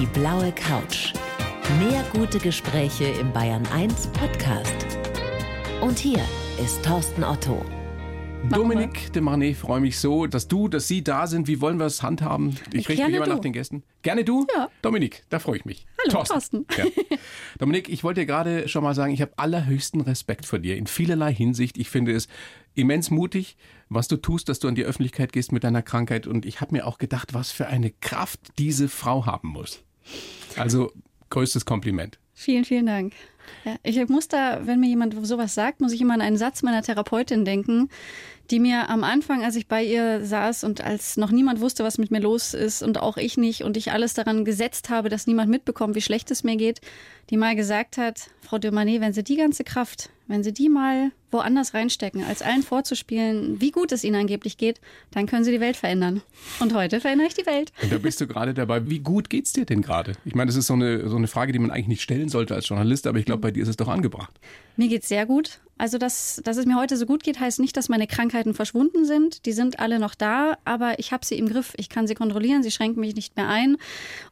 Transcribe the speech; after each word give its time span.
Die 0.00 0.06
blaue 0.06 0.50
Couch. 0.50 1.12
Mehr 1.78 2.04
gute 2.12 2.40
Gespräche 2.40 3.04
im 3.04 3.32
Bayern 3.32 3.64
1 3.72 4.08
Podcast. 4.08 4.74
Und 5.80 6.00
hier 6.00 6.18
ist 6.60 6.84
Thorsten 6.84 7.22
Otto. 7.22 7.64
Dominik 8.50 9.12
de 9.12 9.22
Marnet, 9.22 9.56
freue 9.56 9.80
mich 9.80 10.00
so, 10.00 10.26
dass 10.26 10.48
du, 10.48 10.66
dass 10.66 10.88
Sie 10.88 11.04
da 11.04 11.28
sind. 11.28 11.46
Wie 11.46 11.60
wollen 11.60 11.78
wir 11.78 11.86
es 11.86 12.02
handhaben? 12.02 12.56
Ich 12.72 12.88
richte 12.88 13.06
mich 13.06 13.14
immer 13.14 13.28
nach 13.28 13.38
den 13.38 13.52
Gästen. 13.52 13.84
Gerne 14.02 14.24
du? 14.24 14.48
Ja. 14.52 14.68
Dominik, 14.82 15.22
da 15.28 15.38
freue 15.38 15.58
ich 15.58 15.64
mich. 15.64 15.86
Hallo, 16.02 16.24
Thorsten. 16.24 16.66
Ja. 16.76 16.86
Dominik, 17.58 17.88
ich 17.88 18.02
wollte 18.02 18.22
dir 18.22 18.26
gerade 18.26 18.66
schon 18.66 18.82
mal 18.82 18.96
sagen, 18.96 19.14
ich 19.14 19.22
habe 19.22 19.32
allerhöchsten 19.36 20.00
Respekt 20.00 20.44
vor 20.44 20.58
dir 20.58 20.76
in 20.76 20.88
vielerlei 20.88 21.32
Hinsicht. 21.32 21.78
Ich 21.78 21.88
finde 21.88 22.12
es 22.12 22.26
immens 22.74 23.10
mutig, 23.10 23.56
was 23.88 24.08
du 24.08 24.16
tust, 24.16 24.48
dass 24.48 24.58
du 24.58 24.68
an 24.68 24.74
die 24.74 24.84
Öffentlichkeit 24.84 25.32
gehst 25.32 25.52
mit 25.52 25.64
deiner 25.64 25.82
Krankheit. 25.82 26.26
Und 26.26 26.46
ich 26.46 26.60
habe 26.60 26.74
mir 26.74 26.86
auch 26.86 26.98
gedacht, 26.98 27.34
was 27.34 27.50
für 27.50 27.66
eine 27.66 27.90
Kraft 27.90 28.40
diese 28.58 28.88
Frau 28.88 29.26
haben 29.26 29.48
muss. 29.48 29.82
Also 30.56 30.92
größtes 31.30 31.64
Kompliment. 31.64 32.18
Vielen, 32.34 32.64
vielen 32.64 32.86
Dank. 32.86 33.12
Ja, 33.64 33.76
ich 33.82 34.08
muss 34.08 34.28
da, 34.28 34.66
wenn 34.66 34.80
mir 34.80 34.88
jemand 34.88 35.14
sowas 35.26 35.54
sagt, 35.54 35.80
muss 35.80 35.92
ich 35.92 36.00
immer 36.00 36.14
an 36.14 36.20
einen 36.20 36.36
Satz 36.36 36.62
meiner 36.62 36.82
Therapeutin 36.82 37.44
denken, 37.44 37.90
die 38.50 38.60
mir 38.60 38.90
am 38.90 39.04
Anfang, 39.04 39.42
als 39.42 39.56
ich 39.56 39.66
bei 39.66 39.82
ihr 39.82 40.24
saß 40.24 40.64
und 40.64 40.82
als 40.82 41.16
noch 41.16 41.30
niemand 41.30 41.60
wusste, 41.60 41.84
was 41.84 41.98
mit 41.98 42.10
mir 42.10 42.20
los 42.20 42.54
ist 42.54 42.82
und 42.82 43.00
auch 43.00 43.16
ich 43.16 43.36
nicht 43.36 43.62
und 43.62 43.76
ich 43.76 43.92
alles 43.92 44.14
daran 44.14 44.44
gesetzt 44.44 44.90
habe, 44.90 45.08
dass 45.08 45.26
niemand 45.26 45.50
mitbekommt, 45.50 45.94
wie 45.94 46.02
schlecht 46.02 46.30
es 46.30 46.44
mir 46.44 46.56
geht, 46.56 46.80
die 47.30 47.36
mal 47.36 47.56
gesagt 47.56 47.96
hat, 47.96 48.30
Frau 48.42 48.58
de 48.58 48.70
Manet, 48.70 49.00
wenn 49.00 49.12
Sie 49.12 49.24
die 49.24 49.36
ganze 49.36 49.64
Kraft, 49.64 50.10
wenn 50.26 50.44
Sie 50.44 50.52
die 50.52 50.68
mal 50.68 51.10
woanders 51.30 51.74
reinstecken, 51.74 52.22
als 52.22 52.42
allen 52.42 52.62
vorzuspielen, 52.62 53.60
wie 53.60 53.70
gut 53.70 53.92
es 53.92 54.04
Ihnen 54.04 54.16
angeblich 54.16 54.58
geht, 54.58 54.80
dann 55.10 55.26
können 55.26 55.44
Sie 55.44 55.50
die 55.50 55.60
Welt 55.60 55.76
verändern. 55.76 56.22
Und 56.60 56.74
heute 56.74 57.00
verändere 57.00 57.28
ich 57.28 57.34
die 57.34 57.46
Welt. 57.46 57.72
Und 57.82 57.92
da 57.92 57.98
bist 57.98 58.20
du 58.20 58.26
gerade 58.26 58.54
dabei. 58.54 58.88
Wie 58.88 59.00
gut 59.00 59.30
geht's 59.30 59.52
dir 59.52 59.64
denn 59.64 59.82
gerade? 59.82 60.12
Ich 60.24 60.34
meine, 60.34 60.48
das 60.48 60.56
ist 60.56 60.66
so 60.66 60.74
eine, 60.74 61.08
so 61.08 61.16
eine 61.16 61.26
Frage, 61.26 61.52
die 61.52 61.58
man 61.58 61.70
eigentlich 61.70 61.88
nicht 61.88 62.02
stellen 62.02 62.28
sollte 62.28 62.54
als 62.54 62.68
Journalist, 62.68 63.06
aber 63.06 63.18
ich 63.18 63.24
glaube, 63.24 63.40
bei 63.40 63.50
dir 63.50 63.62
ist 63.62 63.68
es 63.68 63.76
doch 63.76 63.88
angebracht. 63.88 64.38
Mir 64.76 64.88
geht's 64.88 65.08
sehr 65.08 65.26
gut. 65.26 65.60
Also, 65.76 65.98
dass, 65.98 66.40
dass 66.44 66.56
es 66.56 66.66
mir 66.66 66.76
heute 66.76 66.96
so 66.96 67.06
gut 67.06 67.22
geht, 67.22 67.40
heißt 67.40 67.58
nicht, 67.58 67.76
dass 67.76 67.88
meine 67.88 68.06
Krankheiten 68.06 68.54
verschwunden 68.54 69.04
sind. 69.04 69.44
Die 69.46 69.52
sind 69.52 69.80
alle 69.80 69.98
noch 69.98 70.14
da, 70.14 70.56
aber 70.64 70.98
ich 70.98 71.12
habe 71.12 71.26
sie 71.26 71.36
im 71.36 71.48
Griff. 71.48 71.72
Ich 71.76 71.88
kann 71.88 72.06
sie 72.06 72.14
kontrollieren, 72.14 72.62
sie 72.62 72.70
schränken 72.70 73.00
mich 73.00 73.14
nicht 73.16 73.36
mehr 73.36 73.48
ein. 73.48 73.76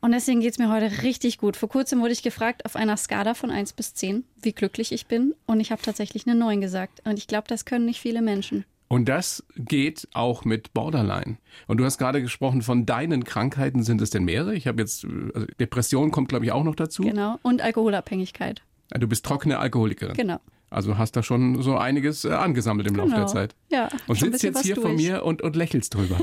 Und 0.01 0.13
deswegen 0.13 0.41
geht's 0.41 0.59
mir 0.59 0.70
heute 0.70 1.03
richtig 1.03 1.39
gut. 1.39 1.57
Vor 1.57 1.69
kurzem 1.69 2.01
wurde 2.01 2.13
ich 2.13 2.23
gefragt 2.23 2.65
auf 2.65 2.77
einer 2.77 2.97
Skala 2.97 3.35
von 3.35 3.51
1 3.51 3.73
bis 3.73 3.95
10, 3.95 4.25
wie 4.41 4.53
glücklich 4.53 4.93
ich 4.93 5.07
bin. 5.07 5.35
Und 5.47 5.61
ich 5.61 5.73
habe 5.73 5.83
tatsächlich 5.83 6.27
eine 6.27 6.37
9 6.37 6.61
gesagt. 6.61 7.03
Und 7.05 7.19
ich 7.19 7.27
glaube, 7.27 7.48
das 7.48 7.65
können 7.65 7.87
nicht 7.87 8.01
viele 8.01 8.23
Menschen. 8.23 8.65
Und 8.93 9.09
das 9.09 9.43
geht 9.57 10.07
auch 10.13 10.45
mit 10.45 10.75
Borderline. 10.75 11.39
Und 11.67 11.79
du 11.79 11.85
hast 11.87 11.97
gerade 11.97 12.20
gesprochen 12.20 12.61
von 12.61 12.85
deinen 12.85 13.25
Krankheiten. 13.25 13.83
Sind 13.85 14.03
es 14.03 14.11
denn 14.11 14.25
mehrere? 14.25 14.55
Ich 14.55 14.67
habe 14.67 14.83
jetzt, 14.83 15.07
also 15.35 15.47
Depression 15.59 16.11
kommt, 16.11 16.29
glaube 16.29 16.45
ich, 16.45 16.53
auch 16.53 16.63
noch 16.63 16.75
dazu. 16.75 17.03
Genau. 17.03 17.39
Und 17.43 17.63
Alkoholabhängigkeit. 17.63 18.61
Du 18.91 19.09
bist 19.09 19.25
trockene 19.25 19.59
Alkoholikerin. 19.59 20.15
Genau. 20.15 20.41
Also 20.73 20.97
hast 20.97 21.17
da 21.17 21.23
schon 21.23 21.62
so 21.62 21.77
einiges 21.77 22.25
äh, 22.25 22.31
angesammelt 22.31 22.89
im 22.89 22.95
genau. 22.95 23.06
Laufe 23.06 23.17
der 23.17 23.27
Zeit. 23.27 23.55
Ja. 23.70 23.89
Und 24.06 24.19
sitzt 24.19 24.42
jetzt 24.42 24.62
hier 24.62 24.77
vor 24.77 24.91
mir 24.91 25.25
und, 25.25 25.42
und 25.42 25.55
lächelst 25.55 25.95
drüber. 25.95 26.19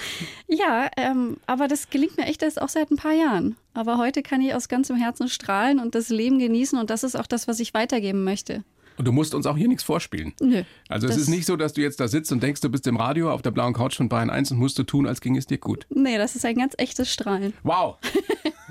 ja, 0.46 0.88
ähm, 0.96 1.38
aber 1.46 1.68
das 1.68 1.88
gelingt 1.88 2.16
mir 2.18 2.26
echt 2.26 2.42
erst 2.42 2.60
auch 2.60 2.68
seit 2.68 2.90
ein 2.90 2.96
paar 2.96 3.14
Jahren. 3.14 3.56
Aber 3.72 3.96
heute 3.98 4.22
kann 4.22 4.40
ich 4.40 4.54
aus 4.54 4.68
ganzem 4.68 4.96
Herzen 4.96 5.28
strahlen 5.28 5.80
und 5.80 5.94
das 5.94 6.10
Leben 6.10 6.38
genießen 6.38 6.78
und 6.78 6.90
das 6.90 7.02
ist 7.02 7.16
auch 7.16 7.26
das, 7.26 7.48
was 7.48 7.60
ich 7.60 7.72
weitergeben 7.72 8.24
möchte. 8.24 8.62
Und 8.96 9.06
du 9.06 9.12
musst 9.12 9.34
uns 9.34 9.46
auch 9.46 9.56
hier 9.56 9.68
nichts 9.68 9.82
vorspielen. 9.82 10.34
Nö. 10.40 10.62
Also 10.88 11.08
es 11.08 11.16
ist 11.16 11.28
nicht 11.28 11.46
so, 11.46 11.56
dass 11.56 11.72
du 11.72 11.80
jetzt 11.80 11.98
da 11.98 12.06
sitzt 12.06 12.30
und 12.30 12.42
denkst, 12.42 12.60
du 12.60 12.68
bist 12.68 12.86
im 12.86 12.96
Radio 12.96 13.32
auf 13.32 13.42
der 13.42 13.50
blauen 13.50 13.72
Couch 13.72 13.96
von 13.96 14.08
Bayern 14.08 14.30
1 14.30 14.52
und 14.52 14.58
musst 14.58 14.78
du 14.78 14.84
tun, 14.84 15.06
als 15.06 15.20
ging 15.20 15.36
es 15.36 15.46
dir 15.46 15.58
gut. 15.58 15.86
Nee, 15.88 16.16
das 16.18 16.36
ist 16.36 16.44
ein 16.44 16.56
ganz 16.56 16.74
echtes 16.78 17.12
Strahlen. 17.12 17.54
Wow. 17.62 17.96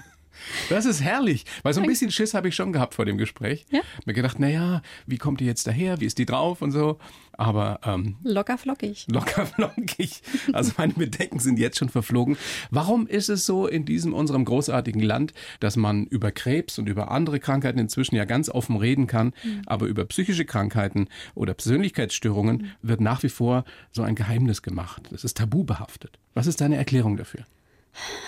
Das 0.69 0.85
ist 0.85 1.01
herrlich, 1.01 1.45
weil 1.63 1.73
so 1.73 1.81
ein 1.81 1.87
bisschen 1.87 2.11
Schiss 2.11 2.33
habe 2.33 2.47
ich 2.47 2.55
schon 2.55 2.73
gehabt 2.73 2.93
vor 2.93 3.05
dem 3.05 3.17
Gespräch. 3.17 3.65
Ja? 3.71 3.81
Mir 4.05 4.13
gedacht, 4.13 4.39
naja, 4.39 4.81
wie 5.05 5.17
kommt 5.17 5.39
die 5.39 5.45
jetzt 5.45 5.67
daher? 5.67 5.99
Wie 5.99 6.05
ist 6.05 6.17
die 6.17 6.25
drauf 6.25 6.61
und 6.61 6.71
so? 6.71 6.97
Aber 7.35 7.79
ähm, 7.83 8.15
locker 8.23 8.57
flockig. 8.57 9.05
Locker 9.11 9.45
flockig. 9.55 10.21
Also 10.53 10.73
meine 10.77 10.93
Bedenken 10.93 11.39
sind 11.39 11.57
jetzt 11.57 11.79
schon 11.79 11.89
verflogen. 11.89 12.37
Warum 12.69 13.07
ist 13.07 13.29
es 13.29 13.45
so 13.45 13.67
in 13.67 13.85
diesem 13.85 14.13
unserem 14.13 14.45
großartigen 14.45 15.01
Land, 15.01 15.33
dass 15.59 15.75
man 15.75 16.05
über 16.05 16.31
Krebs 16.31 16.77
und 16.77 16.87
über 16.87 17.11
andere 17.11 17.39
Krankheiten 17.39 17.79
inzwischen 17.79 18.15
ja 18.15 18.25
ganz 18.25 18.49
offen 18.49 18.77
reden 18.77 19.07
kann, 19.07 19.33
mhm. 19.43 19.63
aber 19.65 19.87
über 19.87 20.05
psychische 20.05 20.45
Krankheiten 20.45 21.07
oder 21.33 21.53
Persönlichkeitsstörungen 21.53 22.57
mhm. 22.57 22.71
wird 22.81 23.01
nach 23.01 23.23
wie 23.23 23.29
vor 23.29 23.65
so 23.91 24.03
ein 24.03 24.15
Geheimnis 24.15 24.61
gemacht. 24.61 25.03
Das 25.11 25.23
ist 25.23 25.37
tabu 25.37 25.63
behaftet. 25.63 26.19
Was 26.33 26.47
ist 26.47 26.61
deine 26.61 26.77
Erklärung 26.77 27.17
dafür? 27.17 27.45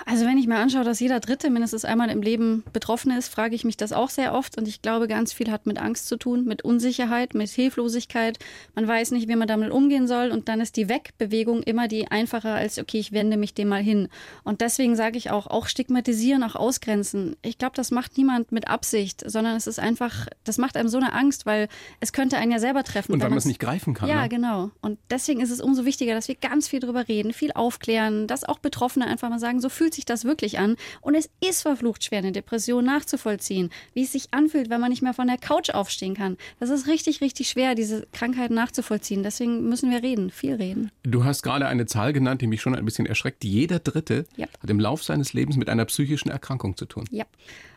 Also 0.06 0.26
wenn 0.26 0.38
ich 0.38 0.48
mir 0.48 0.58
anschaue, 0.58 0.84
dass 0.84 1.00
jeder 1.00 1.20
Dritte 1.20 1.50
mindestens 1.50 1.86
einmal 1.86 2.09
im 2.09 2.22
Leben 2.22 2.64
betroffen 2.74 3.12
ist, 3.12 3.30
frage 3.30 3.56
ich 3.56 3.64
mich 3.64 3.78
das 3.78 3.92
auch 3.92 4.09
sehr 4.09 4.34
oft. 4.34 4.58
Und 4.58 4.68
ich 4.68 4.81
glaube, 4.81 5.08
ganz 5.08 5.34
viel 5.34 5.52
hat 5.52 5.66
mit 5.66 5.80
Angst 5.80 6.08
zu 6.08 6.18
tun, 6.18 6.46
mit 6.46 6.64
Unsicherheit, 6.64 7.34
mit 7.34 7.50
Hilflosigkeit. 7.50 8.40
Man 8.76 8.88
weiß 8.88 9.12
nicht, 9.12 9.28
wie 9.28 9.36
man 9.36 9.48
damit 9.48 9.72
umgehen 9.72 10.08
soll. 10.08 10.31
Und 10.31 10.48
dann 10.48 10.62
ist 10.62 10.76
die 10.78 10.90
Wegbewegung 10.90 11.64
immer 11.64 11.88
die 11.88 12.09
einfacher 12.09 12.56
als, 12.56 12.80
okay, 12.80 13.00
ich 13.00 13.12
wende 13.12 13.38
mich 13.38 13.53
dem 13.53 13.70
mal 13.70 13.81
hin. 13.81 14.09
Und 14.44 14.62
deswegen 14.62 14.96
sage 14.96 15.18
ich 15.18 15.31
auch, 15.31 15.48
auch 15.48 15.68
stigmatisieren, 15.68 16.44
auch 16.44 16.56
ausgrenzen. 16.56 17.36
Ich 17.42 17.58
glaube, 17.58 17.76
das 17.76 17.92
macht 17.92 18.18
niemand 18.18 18.52
mit 18.52 18.68
Absicht, 18.68 19.24
sondern 19.26 19.56
es 19.56 19.68
ist 19.68 19.80
einfach, 19.80 20.28
das 20.44 20.58
macht 20.58 20.78
einem 20.78 20.90
so 20.90 20.97
eine 20.97 21.14
Angst, 21.14 21.46
weil 21.46 21.68
es 22.00 22.14
könnte 22.14 22.38
einen 22.38 22.52
ja 22.52 22.59
selber 22.59 22.84
treffen. 22.84 23.14
Und 23.14 23.22
weil 23.22 23.30
man 23.30 23.38
es 23.38 23.46
nicht 23.46 23.59
greifen 23.59 23.94
kann. 23.94 24.09
Ja, 24.09 24.24
ne? 24.24 24.30
genau. 24.30 24.72
Und 24.82 25.00
deswegen 25.09 25.42
ist 25.42 25.52
es 25.52 25.62
umso 25.62 25.86
wichtiger, 25.86 26.14
dass 26.14 26.28
wir 26.28 26.36
ganz 26.36 26.68
viel 26.68 26.80
drüber 26.80 27.08
reden, 27.08 27.34
viel 27.34 27.52
aufklären, 27.52 28.28
dass 28.28 28.44
auch 28.44 28.59
Betroffene 28.59 29.08
einfach 29.08 29.30
mal 29.30 29.40
sagen, 29.40 29.54
sagen, 29.55 29.61
so 29.61 29.69
fühlt 29.69 29.93
sich 29.93 30.05
das 30.05 30.25
wirklich 30.25 30.59
an. 30.59 30.75
Und 31.01 31.16
es 31.16 31.29
ist 31.41 31.61
verflucht 31.61 32.03
schwer, 32.03 32.19
eine 32.19 32.31
Depression 32.31 32.85
nachzuvollziehen. 32.85 33.69
Wie 33.93 34.03
es 34.03 34.11
sich 34.11 34.27
anfühlt, 34.31 34.69
wenn 34.69 34.81
man 34.81 34.89
nicht 34.89 35.01
mehr 35.01 35.13
von 35.13 35.27
der 35.27 35.38
Couch 35.38 35.69
aufstehen 35.69 36.16
kann. 36.16 36.38
Das 36.59 36.69
ist 36.69 36.88
richtig, 36.88 37.21
richtig 37.21 37.49
schwer, 37.49 37.75
diese 37.75 38.07
Krankheiten 38.11 38.55
nachzuvollziehen. 38.55 39.23
Deswegen 39.23 39.67
müssen 39.67 39.91
wir 39.91 40.03
reden, 40.03 40.29
viel 40.29 40.55
reden. 40.55 40.91
Du 41.03 41.23
hast 41.23 41.41
gerade 41.41 41.67
eine 41.67 41.85
Zahl 41.85 42.13
genannt, 42.13 42.41
die 42.41 42.47
mich 42.47 42.61
schon 42.61 42.75
ein 42.75 42.85
bisschen 42.85 43.05
erschreckt. 43.05 43.43
Jeder 43.43 43.79
Dritte 43.79 44.25
ja. 44.35 44.47
hat 44.61 44.69
im 44.69 44.79
Lauf 44.79 45.03
seines 45.03 45.33
Lebens 45.33 45.57
mit 45.57 45.69
einer 45.69 45.85
psychischen 45.85 46.29
Erkrankung 46.29 46.77
zu 46.77 46.85
tun. 46.85 47.05
Ja. 47.11 47.25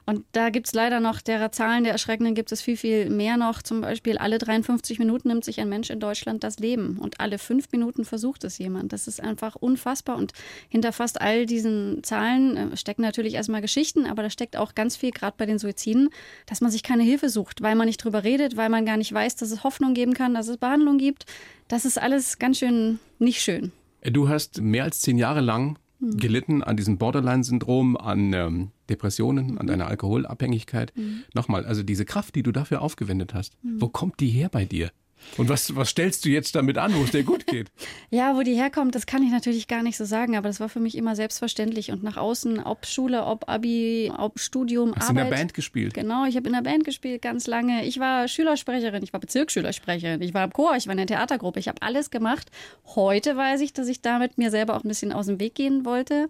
Und 0.09 0.25
da 0.33 0.49
gibt 0.49 0.69
es 0.69 0.73
leider 0.73 1.01
noch, 1.01 1.21
derer 1.21 1.53
Zahlen 1.53 1.85
der 1.85 1.93
erschreckenden 1.93 2.35
gibt 2.35 2.51
es 2.51 2.63
viel, 2.63 2.79
viel 2.79 3.11
mehr 3.11 3.37
noch. 3.37 3.61
Zum 3.61 3.83
Beispiel 3.83 4.17
alle 4.17 4.39
53 4.39 4.99
Minuten 4.99 5.29
nimmt 5.29 5.45
sich 5.45 5.61
ein 5.61 5.69
Mensch 5.69 5.91
in 5.91 6.01
Deutschland 6.01 6.43
das 6.43 6.59
Leben 6.59 6.97
und 6.97 7.21
alle 7.21 7.37
fünf 7.37 7.71
Minuten 7.73 8.07
versucht 8.07 8.43
es 8.45 8.57
jemand. 8.57 8.95
Das 8.95 9.07
ist 9.07 9.23
einfach 9.23 9.55
unfassbar. 9.55 10.17
Und 10.17 10.33
hinter 10.71 10.93
fast 10.93 11.21
all 11.21 11.45
diesen 11.45 12.03
Zahlen 12.03 12.57
äh, 12.57 12.77
stecken 12.79 13.03
natürlich 13.03 13.35
erstmal 13.35 13.61
Geschichten, 13.61 14.07
aber 14.07 14.23
da 14.23 14.31
steckt 14.31 14.57
auch 14.57 14.75
ganz 14.75 14.97
viel, 14.97 15.11
gerade 15.11 15.35
bei 15.37 15.45
den 15.45 15.59
Suiziden, 15.59 16.09
dass 16.47 16.63
man 16.63 16.71
sich 16.71 16.83
keine 16.83 17.03
Hilfe 17.03 17.29
sucht, 17.29 17.61
weil 17.61 17.75
man 17.75 17.87
nicht 17.87 18.03
drüber 18.03 18.25
redet, 18.25 18.57
weil 18.57 18.71
man 18.71 18.87
gar 18.87 18.97
nicht 18.97 19.13
weiß, 19.13 19.37
dass 19.37 19.51
es 19.51 19.63
Hoffnung 19.63 19.93
geben 19.93 20.15
kann, 20.15 20.33
dass 20.33 20.49
es 20.49 20.57
Behandlung 20.57 20.97
gibt. 20.97 21.27
Das 21.69 21.85
ist 21.85 22.01
alles 22.01 22.39
ganz 22.39 22.61
schön 22.61 22.99
nicht 23.19 23.43
schön. 23.43 23.73
Du 24.05 24.31
hast 24.31 24.63
mehr 24.63 24.85
als 24.85 25.03
zehn 25.03 25.19
Jahre 25.19 25.43
lang 25.43 25.77
gelitten 26.01 26.63
an 26.63 26.77
diesem 26.77 26.99
Borderline-Syndrom, 26.99 27.97
an 27.97 28.33
ähm, 28.33 28.71
Depressionen, 28.89 29.53
mhm. 29.53 29.59
an 29.59 29.67
deiner 29.67 29.87
Alkoholabhängigkeit. 29.89 30.93
Mhm. 30.97 31.25
Nochmal, 31.35 31.65
also 31.67 31.83
diese 31.83 32.05
Kraft, 32.05 32.35
die 32.35 32.43
du 32.43 32.53
dafür 32.53 32.83
aufgewendet 32.83 33.35
hast, 33.35 33.57
mhm. 33.63 33.81
wo 33.81 33.89
kommt 33.89 34.21
die 34.21 34.29
her 34.29 34.49
bei 34.49 34.65
dir? 34.65 34.91
Und 35.37 35.49
was, 35.49 35.75
was 35.77 35.91
stellst 35.91 36.25
du 36.25 36.29
jetzt 36.29 36.55
damit 36.55 36.79
an, 36.79 36.95
wo 36.95 37.05
es 37.05 37.11
dir 37.11 37.23
gut 37.23 37.47
geht? 37.47 37.69
ja, 38.11 38.37
wo 38.37 38.43
die 38.43 38.55
herkommt, 38.55 38.95
das 38.95 39.07
kann 39.07 39.23
ich 39.23 39.31
natürlich 39.31 39.69
gar 39.69 39.83
nicht 39.83 39.97
so 39.97 40.05
sagen, 40.05 40.37
aber 40.37 40.49
das 40.49 40.61
war 40.61 40.69
für 40.69 40.81
mich 40.81 40.97
immer 40.97 41.15
selbstverständlich. 41.17 41.91
Und 41.91 42.03
nach 42.03 42.17
außen, 42.17 42.61
ob 42.61 42.87
Schule, 42.87 43.25
ob 43.25 43.49
Abi, 43.49 44.13
ob 44.17 44.39
Studium, 44.41 44.95
Hast 44.95 45.11
Arbeit. 45.11 45.25
in 45.25 45.31
der 45.31 45.37
Band 45.37 45.55
gespielt? 45.55 45.95
Genau, 45.95 46.25
ich 46.25 46.37
habe 46.37 46.47
in 46.47 46.55
der 46.55 46.63
Band 46.63 46.85
gespielt 46.85 47.23
ganz 47.23 47.47
lange. 47.47 47.85
Ich 47.85 48.01
war 48.01 48.29
Schülersprecherin, 48.29 49.03
ich 49.03 49.13
war 49.13 49.21
Bezirksschülersprecherin, 49.21 50.23
ich 50.23 50.35
war 50.35 50.45
im 50.45 50.53
Chor, 50.53 50.77
ich 50.77 50.87
war 50.87 50.93
in 50.93 50.99
der 50.99 51.07
Theatergruppe, 51.07 51.61
ich 51.61 51.69
habe 51.69 51.83
alles 51.83 52.11
gemacht. 52.11 52.51
Heute 52.95 53.37
weiß 53.37 53.61
ich, 53.61 53.73
dass 53.73 53.89
ich 53.89 54.03
damit 54.03 54.39
mir 54.39 54.51
selber 54.51 54.77
auch 54.77 54.85
ein 54.85 54.89
bisschen 54.89 55.13
aus 55.13 55.27
dem 55.27 55.41
Weg 55.41 55.55
gehen 55.55 55.85
wollte. 55.85 56.29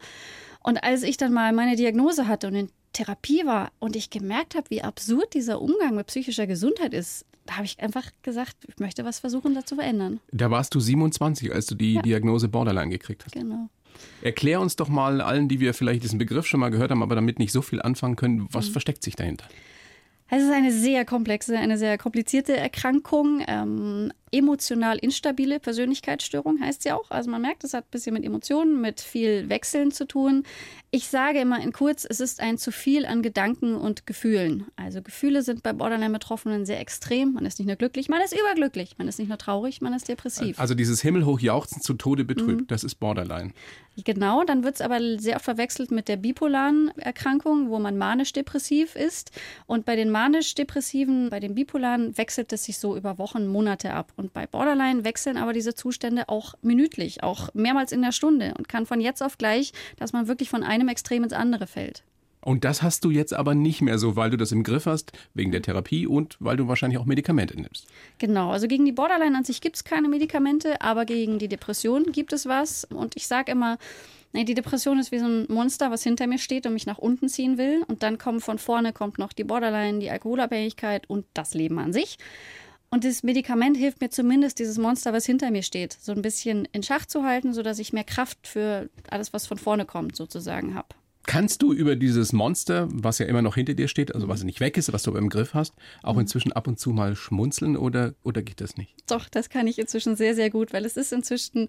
Und 0.62 0.83
als 0.83 1.03
ich 1.03 1.16
dann 1.16 1.33
mal 1.33 1.53
meine 1.53 1.77
Diagnose 1.77 2.27
hatte 2.27 2.48
und 2.48 2.54
in 2.54 2.71
Therapie 2.92 3.47
war 3.47 3.71
und 3.78 3.97
ich 3.97 4.10
gemerkt 4.10 4.54
habe, 4.54 4.71
wie 4.71 4.83
absurd 4.83 5.34
dieser 5.34 5.60
Umgang 5.60 5.95
mit 5.95 6.07
psychischer 6.09 6.47
Gesundheit 6.47 6.95
ist, 6.95 7.24
da 7.48 7.54
habe 7.54 7.65
ich 7.65 7.80
einfach 7.80 8.04
gesagt, 8.22 8.56
ich 8.66 8.78
möchte 8.78 9.06
was 9.06 9.21
versuchen, 9.21 9.54
da 9.54 9.65
zu 9.65 9.77
verändern. 9.77 10.21
Da 10.33 10.50
warst 10.50 10.74
du 10.74 10.80
27, 10.80 11.50
als 11.53 11.65
du 11.65 11.74
die 11.74 11.95
ja. 11.95 12.03
Diagnose 12.03 12.47
Borderline 12.47 12.91
gekriegt 12.91 13.24
hast. 13.24 13.33
Genau. 13.33 13.71
Erklär 14.21 14.60
uns 14.60 14.77
doch 14.77 14.91
mal 14.91 15.22
allen, 15.22 15.48
die 15.48 15.59
wir 15.59 15.72
vielleicht 15.72 16.03
diesen 16.03 16.18
Begriff 16.18 16.47
schon 16.47 16.60
mal 16.60 16.68
gehört 16.68 16.91
haben, 16.91 17.03
aber 17.03 17.15
damit 17.15 17.39
nicht 17.39 17.53
so 17.53 17.62
viel 17.62 17.80
anfangen 17.80 18.16
können, 18.16 18.48
was 18.53 18.68
mhm. 18.68 18.72
versteckt 18.72 19.03
sich 19.03 19.16
dahinter? 19.16 19.47
Es 20.30 20.42
ist 20.42 20.53
eine 20.53 20.72
sehr 20.72 21.06
komplexe, 21.06 21.56
eine 21.56 21.78
sehr 21.78 21.97
komplizierte 21.97 22.54
Erkrankung. 22.54 23.42
Ähm, 23.48 24.12
emotional 24.33 24.98
instabile 24.98 25.60
Persönlichkeitsstörung, 25.60 26.60
heißt 26.60 26.83
sie 26.83 26.92
auch. 26.92 27.10
Also 27.10 27.30
man 27.30 27.42
merkt, 27.42 27.65
es 27.65 27.75
hat 27.75 27.84
ein 27.84 27.91
bisschen 27.91 28.15
mit 28.15 28.25
Emotionen, 28.25 28.80
mit 28.80 29.01
viel 29.01 29.48
Wechseln 29.48 29.91
zu 29.91 30.07
tun. 30.07 30.45
Ich 30.91 31.09
sage 31.09 31.41
immer 31.41 31.60
in 31.63 31.72
kurz, 31.72 32.07
es 32.09 32.21
ist 32.21 32.41
ein 32.41 32.59
zu 32.59 32.72
viel 32.72 33.04
an 33.04 33.22
Gedanken 33.22 33.75
und 33.75 34.07
Gefühlen. 34.07 34.66
Also 34.77 35.03
Gefühle 35.03 35.42
sind 35.42 35.63
bei 35.63 35.72
Borderline-Betroffenen 35.72 36.65
sehr 36.65 36.80
extrem. 36.80 37.34
Man 37.34 37.45
ist 37.45 37.59
nicht 37.59 37.69
nur 37.69 37.77
glücklich, 37.77 38.09
man 38.09 38.22
ist 38.22 38.39
überglücklich. 38.39 38.97
Man 38.98 39.09
ist 39.09 39.19
nicht 39.19 39.28
nur 39.28 39.39
traurig, 39.39 39.80
man 39.80 39.92
ist 39.92 40.09
depressiv. 40.09 40.59
Also 40.59 40.75
dieses 40.75 41.03
Himmelhochjauchzen 41.03 41.83
zu 41.83 41.95
Tode 41.95 42.25
betrübt, 42.25 42.63
mhm. 42.63 42.66
das 42.69 42.84
ist 42.84 42.97
Borderline. 42.97 43.53
Genau, 44.04 44.45
dann 44.45 44.63
wird 44.63 44.77
es 44.77 44.80
aber 44.80 45.19
sehr 45.19 45.36
oft 45.36 45.45
verwechselt 45.45 45.91
mit 45.91 46.09
der 46.09 46.16
bipolaren 46.16 46.92
Erkrankung, 46.98 47.69
wo 47.69 47.78
man 47.78 47.98
manisch-depressiv 47.98 48.95
ist. 48.95 49.33
Und 49.66 49.84
bei 49.84 49.97
den 49.97 50.10
manisch-depressiven, 50.10 51.30
bei 51.30 51.41
den 51.41 51.54
bipolaren 51.54 52.16
wechselt 52.16 52.53
es 52.53 52.65
sich 52.65 52.78
so 52.78 52.97
über 52.97 53.19
Wochen, 53.19 53.47
Monate 53.47 53.92
ab. 53.92 54.13
Und 54.18 54.32
bei 54.32 54.47
Borderline 54.47 55.04
wechseln 55.04 55.36
aber 55.36 55.53
diese 55.53 55.76
Zustände 55.76 56.28
auch 56.28 56.54
minütlich, 56.60 57.22
auch 57.22 57.54
mehrmals 57.54 57.92
in 57.92 58.03
der 58.03 58.10
Stunde 58.10 58.53
und 58.59 58.68
kann 58.68 58.84
von 58.84 59.00
jetzt 59.00 59.22
auf 59.22 59.38
gleich, 59.38 59.72
dass 59.97 60.12
man 60.12 60.26
wirklich 60.26 60.50
von 60.50 60.65
einem 60.65 60.88
Extrem 60.88 61.22
ins 61.22 61.32
andere 61.32 61.68
fällt. 61.68 62.03
Und 62.41 62.65
das 62.65 62.82
hast 62.82 63.04
du 63.04 63.10
jetzt 63.10 63.32
aber 63.32 63.54
nicht 63.54 63.80
mehr 63.80 63.98
so, 63.98 64.16
weil 64.16 64.30
du 64.30 64.36
das 64.36 64.50
im 64.50 64.65
Griff 64.65 64.86
hast, 64.86 65.12
wegen 65.34 65.53
der 65.53 65.62
Therapie 65.62 66.06
und 66.06 66.36
weil 66.41 66.56
du 66.56 66.66
wahrscheinlich 66.66 66.98
auch 66.98 67.04
Medikamente 67.04 67.60
nimmst. 67.60 67.86
Genau, 68.18 68.50
also 68.50 68.66
gegen 68.66 68.84
die 68.84 68.92
Borderline 68.92 69.36
an 69.36 69.44
sich 69.44 69.60
gibt 69.60 69.76
es 69.76 69.84
keine 69.84 70.09
Medikamente, 70.09 70.80
aber 70.80 71.04
gegen 71.04 71.38
die 71.38 71.48
Depression 71.48 72.10
gibt 72.10 72.32
es 72.32 72.47
was. 72.47 72.84
Und 72.84 73.16
ich 73.16 73.28
sage 73.28 73.53
immer, 73.53 73.78
nee, 74.32 74.44
die 74.44 74.54
Depression 74.54 74.98
ist 74.98 75.12
wie 75.12 75.18
so 75.20 75.26
ein 75.26 75.47
Monster, 75.48 75.92
was 75.92 76.03
hinter 76.03 76.26
mir 76.26 76.38
steht 76.38 76.66
und 76.66 76.74
mich 76.74 76.86
nach 76.86 76.98
unten 76.98 77.28
ziehen 77.28 77.56
will. 77.56 77.84
Und 77.86 78.03
dann 78.03 78.18
kommt 78.18 78.42
von 78.42 78.59
vorne 78.59 78.92
kommt 78.92 79.18
noch 79.18 79.32
die 79.32 79.44
Borderline, 79.44 80.00
die 80.00 80.10
Alkoholabhängigkeit 80.10 81.09
und 81.09 81.24
das 81.34 81.54
Leben 81.54 81.78
an 81.78 81.92
sich. 81.92 82.18
Und 82.91 83.05
das 83.05 83.23
Medikament 83.23 83.77
hilft 83.77 84.01
mir 84.01 84.09
zumindest, 84.09 84.59
dieses 84.59 84.79
Monster, 84.79 85.13
was 85.13 85.27
hinter 85.27 85.51
mir 85.51 85.63
steht, 85.63 85.93
so 85.93 86.13
ein 86.13 86.23
bisschen 86.23 86.67
in 86.73 86.83
Schach 86.83 87.05
zu 87.05 87.23
halten, 87.23 87.53
sodass 87.53 87.79
ich 87.79 87.93
mehr 87.93 88.05
Kraft 88.05 88.47
für 88.47 88.89
alles, 89.11 89.33
was 89.33 89.47
von 89.47 89.59
vorne 89.59 89.85
kommt, 89.85 90.17
sozusagen 90.17 90.75
habe. 90.75 90.89
Kannst 91.29 91.61
du 91.61 91.75
über 91.75 91.95
dieses 91.95 92.33
Monster, 92.33 92.89
was 92.91 93.19
ja 93.19 93.27
immer 93.27 93.43
noch 93.43 93.55
hinter 93.55 93.75
dir 93.75 93.89
steht, 93.89 94.15
also 94.15 94.29
was 94.29 94.45
nicht 94.45 94.61
weg 94.61 94.79
ist, 94.79 94.91
was 94.95 95.03
du 95.03 95.15
im 95.15 95.29
Griff 95.29 95.53
hast, 95.53 95.75
auch 96.03 96.15
mhm. 96.15 96.21
inzwischen 96.21 96.53
ab 96.53 96.67
und 96.67 96.81
zu 96.81 96.89
mal 96.89 97.17
schmunzeln 97.17 97.77
oder, 97.77 98.15
oder 98.23 98.41
geht 98.41 98.63
das 98.63 98.79
nicht? 98.79 98.95
Doch, 99.11 99.29
das 99.29 99.51
kann 99.51 99.67
ich 99.67 99.79
inzwischen 99.79 100.17
sehr, 100.17 100.35
sehr 100.35 100.49
gut, 100.49 100.73
weil 100.73 100.87
es 100.87 100.97
ist 100.97 101.13
inzwischen 101.13 101.69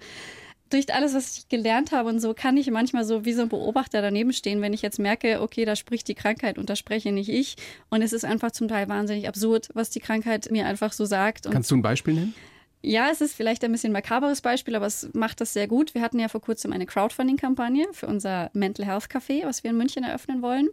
durch 0.69 0.93
alles, 0.93 1.13
was 1.13 1.37
ich 1.37 1.49
gelernt 1.49 1.91
habe 1.91 2.09
und 2.09 2.19
so, 2.19 2.33
kann 2.33 2.57
ich 2.57 2.69
manchmal 2.69 3.05
so 3.05 3.25
wie 3.25 3.33
so 3.33 3.41
ein 3.43 3.49
Beobachter 3.49 4.01
daneben 4.01 4.33
stehen, 4.33 4.61
wenn 4.61 4.73
ich 4.73 4.81
jetzt 4.81 4.99
merke, 4.99 5.41
okay, 5.41 5.65
da 5.65 5.75
spricht 5.75 6.07
die 6.07 6.15
Krankheit 6.15 6.57
und 6.57 6.69
da 6.69 6.75
spreche 6.75 7.11
nicht 7.11 7.29
ich. 7.29 7.55
Und 7.89 8.01
es 8.01 8.13
ist 8.13 8.25
einfach 8.25 8.51
zum 8.51 8.67
Teil 8.67 8.87
wahnsinnig 8.89 9.27
absurd, 9.27 9.69
was 9.73 9.89
die 9.89 9.99
Krankheit 9.99 10.51
mir 10.51 10.65
einfach 10.65 10.93
so 10.93 11.05
sagt. 11.05 11.45
Und 11.45 11.53
Kannst 11.53 11.71
du 11.71 11.75
ein 11.75 11.81
Beispiel 11.81 12.13
nennen? 12.13 12.35
Ja, 12.81 13.09
es 13.11 13.19
ist 13.19 13.35
vielleicht 13.35 13.63
ein 13.65 13.73
bisschen 13.73 13.91
makaberes 13.91 14.39
Beispiel, 14.39 14.73
aber 14.75 14.85
es 14.85 15.09
macht 15.13 15.41
das 15.41 15.51
sehr 15.51 15.67
gut. 15.67 15.93
Wir 15.93 16.01
hatten 16.01 16.17
ja 16.17 16.29
vor 16.29 16.39
kurzem 16.39 16.71
eine 16.71 16.85
Crowdfunding-Kampagne 16.85 17.87
für 17.91 18.07
unser 18.07 18.51
Mental 18.53 18.85
Health 18.85 19.07
Café, 19.11 19.45
was 19.45 19.63
wir 19.65 19.71
in 19.71 19.77
München 19.77 20.05
eröffnen 20.05 20.41
wollen. 20.41 20.69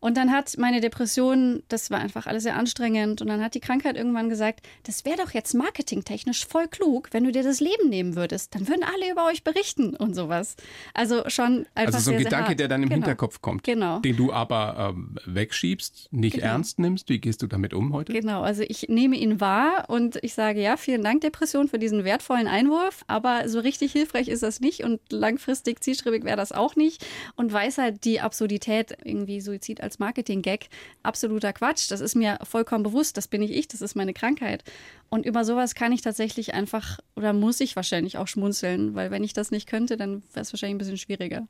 Und 0.00 0.16
dann 0.16 0.30
hat 0.30 0.56
meine 0.58 0.80
Depression, 0.80 1.62
das 1.68 1.90
war 1.90 1.98
einfach 1.98 2.26
alles 2.26 2.44
sehr 2.44 2.56
anstrengend. 2.56 3.20
Und 3.20 3.28
dann 3.28 3.42
hat 3.42 3.54
die 3.54 3.60
Krankheit 3.60 3.96
irgendwann 3.96 4.28
gesagt, 4.28 4.66
das 4.84 5.04
wäre 5.04 5.16
doch 5.16 5.32
jetzt 5.32 5.54
marketingtechnisch 5.54 6.46
voll 6.46 6.68
klug, 6.68 7.08
wenn 7.12 7.24
du 7.24 7.32
dir 7.32 7.42
das 7.42 7.60
Leben 7.60 7.88
nehmen 7.88 8.14
würdest. 8.14 8.54
Dann 8.54 8.68
würden 8.68 8.84
alle 8.84 9.10
über 9.10 9.26
euch 9.26 9.42
berichten 9.42 9.96
und 9.96 10.14
sowas. 10.14 10.56
Also 10.94 11.28
schon 11.28 11.66
einfach 11.74 11.94
Also 11.94 11.98
so 11.98 12.10
ein 12.12 12.18
sehr, 12.18 12.24
Gedanke, 12.24 12.48
sehr 12.48 12.56
der 12.56 12.68
dann 12.68 12.82
im 12.82 12.88
genau. 12.88 13.00
Hinterkopf 13.00 13.40
kommt. 13.40 13.64
Genau. 13.64 13.98
Den 14.00 14.16
du 14.16 14.32
aber 14.32 14.92
ähm, 14.94 15.16
wegschiebst, 15.26 16.08
nicht 16.12 16.34
genau. 16.34 16.46
ernst 16.46 16.78
nimmst. 16.78 17.08
Wie 17.08 17.18
gehst 17.18 17.42
du 17.42 17.46
damit 17.46 17.74
um 17.74 17.92
heute? 17.92 18.12
Genau, 18.12 18.42
also 18.42 18.62
ich 18.66 18.88
nehme 18.88 19.16
ihn 19.16 19.40
wahr 19.40 19.86
und 19.88 20.18
ich 20.22 20.34
sage, 20.34 20.60
ja, 20.60 20.76
vielen 20.76 21.02
Dank, 21.02 21.22
Depression, 21.22 21.68
für 21.68 21.78
diesen 21.78 22.04
wertvollen 22.04 22.46
Einwurf. 22.46 23.04
Aber 23.06 23.48
so 23.48 23.60
richtig 23.60 23.92
hilfreich 23.92 24.28
ist 24.28 24.42
das 24.42 24.60
nicht 24.60 24.84
und 24.84 25.00
langfristig 25.10 25.82
zielstrebig 25.82 26.24
wäre 26.24 26.36
das 26.36 26.52
auch 26.52 26.76
nicht. 26.76 27.04
Und 27.36 27.52
weiß 27.52 27.78
halt 27.78 28.04
die 28.04 28.20
Absurdität, 28.20 28.96
irgendwie 29.04 29.40
Suizid 29.40 29.80
als 29.80 29.87
Marketing-Gag 29.98 30.68
absoluter 31.02 31.52
Quatsch. 31.52 31.90
Das 31.90 32.00
ist 32.00 32.14
mir 32.14 32.38
vollkommen 32.42 32.82
bewusst. 32.82 33.16
Das 33.16 33.28
bin 33.28 33.42
ich 33.42 33.52
ich. 33.52 33.68
Das 33.68 33.80
ist 33.80 33.94
meine 33.94 34.12
Krankheit. 34.12 34.64
Und 35.08 35.24
über 35.24 35.44
sowas 35.44 35.74
kann 35.74 35.92
ich 35.92 36.02
tatsächlich 36.02 36.54
einfach 36.54 36.98
oder 37.16 37.32
muss 37.32 37.60
ich 37.60 37.76
wahrscheinlich 37.76 38.18
auch 38.18 38.28
schmunzeln, 38.28 38.94
weil 38.94 39.10
wenn 39.10 39.24
ich 39.24 39.32
das 39.32 39.50
nicht 39.50 39.68
könnte, 39.68 39.96
dann 39.96 40.22
wäre 40.32 40.42
es 40.42 40.52
wahrscheinlich 40.52 40.74
ein 40.74 40.78
bisschen 40.78 40.98
schwieriger. 40.98 41.46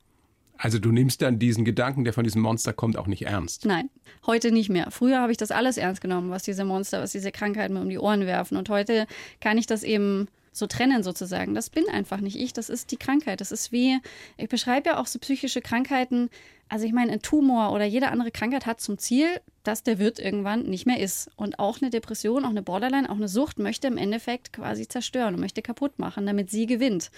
Also 0.57 0.77
du 0.77 0.91
nimmst 0.91 1.21
dann 1.21 1.39
diesen 1.39 1.63
Gedanken, 1.63 2.03
der 2.03 2.11
von 2.11 2.25
diesem 2.25 2.41
Monster 2.41 2.73
kommt, 2.73 2.97
auch 2.97 3.07
nicht 3.07 3.21
ernst. 3.21 3.65
Nein, 3.65 3.89
heute 4.25 4.51
nicht 4.51 4.69
mehr. 4.69 4.91
Früher 4.91 5.21
habe 5.21 5.31
ich 5.31 5.37
das 5.37 5.51
alles 5.51 5.77
ernst 5.77 6.01
genommen, 6.01 6.31
was 6.31 6.43
diese 6.43 6.65
Monster, 6.65 7.01
was 7.01 7.13
diese 7.13 7.31
Krankheiten 7.31 7.73
mir 7.73 7.81
um 7.81 7.89
die 7.89 7.97
Ohren 7.97 8.25
werfen. 8.25 8.57
Und 8.57 8.69
heute 8.69 9.07
kann 9.39 9.57
ich 9.57 9.67
das 9.67 9.83
eben 9.83 10.27
so 10.51 10.67
trennen 10.67 11.01
sozusagen. 11.01 11.55
Das 11.55 11.69
bin 11.69 11.87
einfach 11.89 12.19
nicht 12.19 12.37
ich, 12.37 12.51
das 12.51 12.69
ist 12.69 12.91
die 12.91 12.97
Krankheit. 12.97 13.39
Das 13.39 13.53
ist 13.53 13.71
wie, 13.71 13.99
ich 14.35 14.49
beschreibe 14.49 14.89
ja 14.89 14.99
auch 14.99 15.07
so 15.07 15.17
psychische 15.19 15.61
Krankheiten. 15.61 16.29
Also 16.69 16.85
ich 16.85 16.93
meine, 16.93 17.11
ein 17.11 17.21
Tumor 17.21 17.73
oder 17.73 17.83
jede 17.83 18.09
andere 18.09 18.29
Krankheit 18.29 18.67
hat 18.67 18.79
zum 18.79 18.99
Ziel, 18.99 19.27
dass 19.63 19.81
der 19.81 19.97
Wirt 19.97 20.19
irgendwann 20.19 20.63
nicht 20.63 20.85
mehr 20.85 20.99
ist. 20.99 21.29
Und 21.35 21.57
auch 21.57 21.81
eine 21.81 21.89
Depression, 21.89 22.45
auch 22.45 22.51
eine 22.51 22.61
Borderline, 22.61 23.09
auch 23.09 23.15
eine 23.15 23.27
Sucht 23.27 23.57
möchte 23.57 23.87
im 23.87 23.97
Endeffekt 23.97 24.53
quasi 24.53 24.87
zerstören 24.87 25.33
und 25.33 25.41
möchte 25.41 25.63
kaputt 25.63 25.97
machen, 25.97 26.27
damit 26.27 26.51
sie 26.51 26.67
gewinnt. 26.67 27.09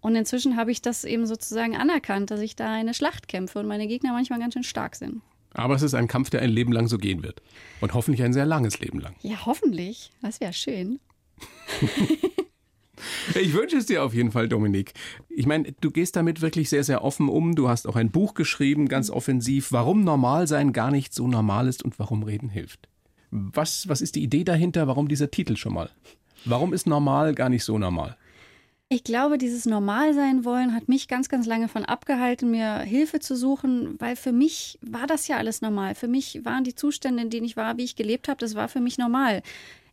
Und 0.00 0.14
inzwischen 0.14 0.56
habe 0.56 0.70
ich 0.70 0.82
das 0.82 1.04
eben 1.04 1.26
sozusagen 1.26 1.74
anerkannt, 1.74 2.30
dass 2.30 2.40
ich 2.40 2.54
da 2.54 2.70
eine 2.70 2.92
Schlacht 2.92 3.28
kämpfe 3.28 3.58
und 3.58 3.66
meine 3.66 3.88
Gegner 3.88 4.12
manchmal 4.12 4.38
ganz 4.38 4.54
schön 4.54 4.62
stark 4.62 4.94
sind. 4.94 5.22
Aber 5.54 5.74
es 5.74 5.82
ist 5.82 5.94
ein 5.94 6.06
Kampf, 6.06 6.28
der 6.28 6.42
ein 6.42 6.50
Leben 6.50 6.72
lang 6.72 6.86
so 6.86 6.98
gehen 6.98 7.22
wird. 7.22 7.40
Und 7.80 7.94
hoffentlich 7.94 8.22
ein 8.22 8.34
sehr 8.34 8.46
langes 8.46 8.78
Leben 8.80 9.00
lang. 9.00 9.14
Ja, 9.22 9.46
hoffentlich. 9.46 10.12
Das 10.20 10.40
wäre 10.40 10.52
schön. 10.52 11.00
Ich 13.34 13.54
wünsche 13.54 13.76
es 13.76 13.86
dir 13.86 14.04
auf 14.04 14.14
jeden 14.14 14.32
Fall, 14.32 14.48
Dominik. 14.48 14.94
Ich 15.28 15.46
meine, 15.46 15.72
du 15.80 15.90
gehst 15.90 16.16
damit 16.16 16.40
wirklich 16.40 16.68
sehr, 16.68 16.84
sehr 16.84 17.04
offen 17.04 17.28
um. 17.28 17.54
Du 17.54 17.68
hast 17.68 17.86
auch 17.86 17.96
ein 17.96 18.10
Buch 18.10 18.34
geschrieben, 18.34 18.88
ganz 18.88 19.10
offensiv, 19.10 19.72
warum 19.72 20.04
normal 20.04 20.46
sein 20.46 20.72
gar 20.72 20.90
nicht 20.90 21.14
so 21.14 21.28
normal 21.28 21.68
ist 21.68 21.82
und 21.84 21.98
warum 21.98 22.22
reden 22.22 22.48
hilft. 22.48 22.88
Was, 23.30 23.88
was 23.88 24.00
ist 24.00 24.14
die 24.14 24.22
Idee 24.22 24.44
dahinter? 24.44 24.86
Warum 24.86 25.08
dieser 25.08 25.30
Titel 25.30 25.56
schon 25.56 25.74
mal? 25.74 25.90
Warum 26.44 26.72
ist 26.72 26.86
normal 26.86 27.34
gar 27.34 27.48
nicht 27.48 27.64
so 27.64 27.78
normal? 27.78 28.16
Ich 28.90 29.04
glaube, 29.04 29.36
dieses 29.36 29.66
Normal 29.66 30.14
sein 30.14 30.46
wollen 30.46 30.74
hat 30.74 30.88
mich 30.88 31.08
ganz, 31.08 31.28
ganz 31.28 31.44
lange 31.44 31.68
von 31.68 31.84
abgehalten, 31.84 32.50
mir 32.50 32.78
Hilfe 32.78 33.20
zu 33.20 33.36
suchen, 33.36 33.96
weil 33.98 34.16
für 34.16 34.32
mich 34.32 34.78
war 34.80 35.06
das 35.06 35.28
ja 35.28 35.36
alles 35.36 35.60
normal. 35.60 35.94
Für 35.94 36.08
mich 36.08 36.42
waren 36.46 36.64
die 36.64 36.74
Zustände, 36.74 37.22
in 37.22 37.28
denen 37.28 37.44
ich 37.44 37.54
war, 37.54 37.76
wie 37.76 37.84
ich 37.84 37.96
gelebt 37.96 38.28
habe, 38.28 38.40
das 38.40 38.54
war 38.54 38.66
für 38.66 38.80
mich 38.80 38.96
normal 38.96 39.42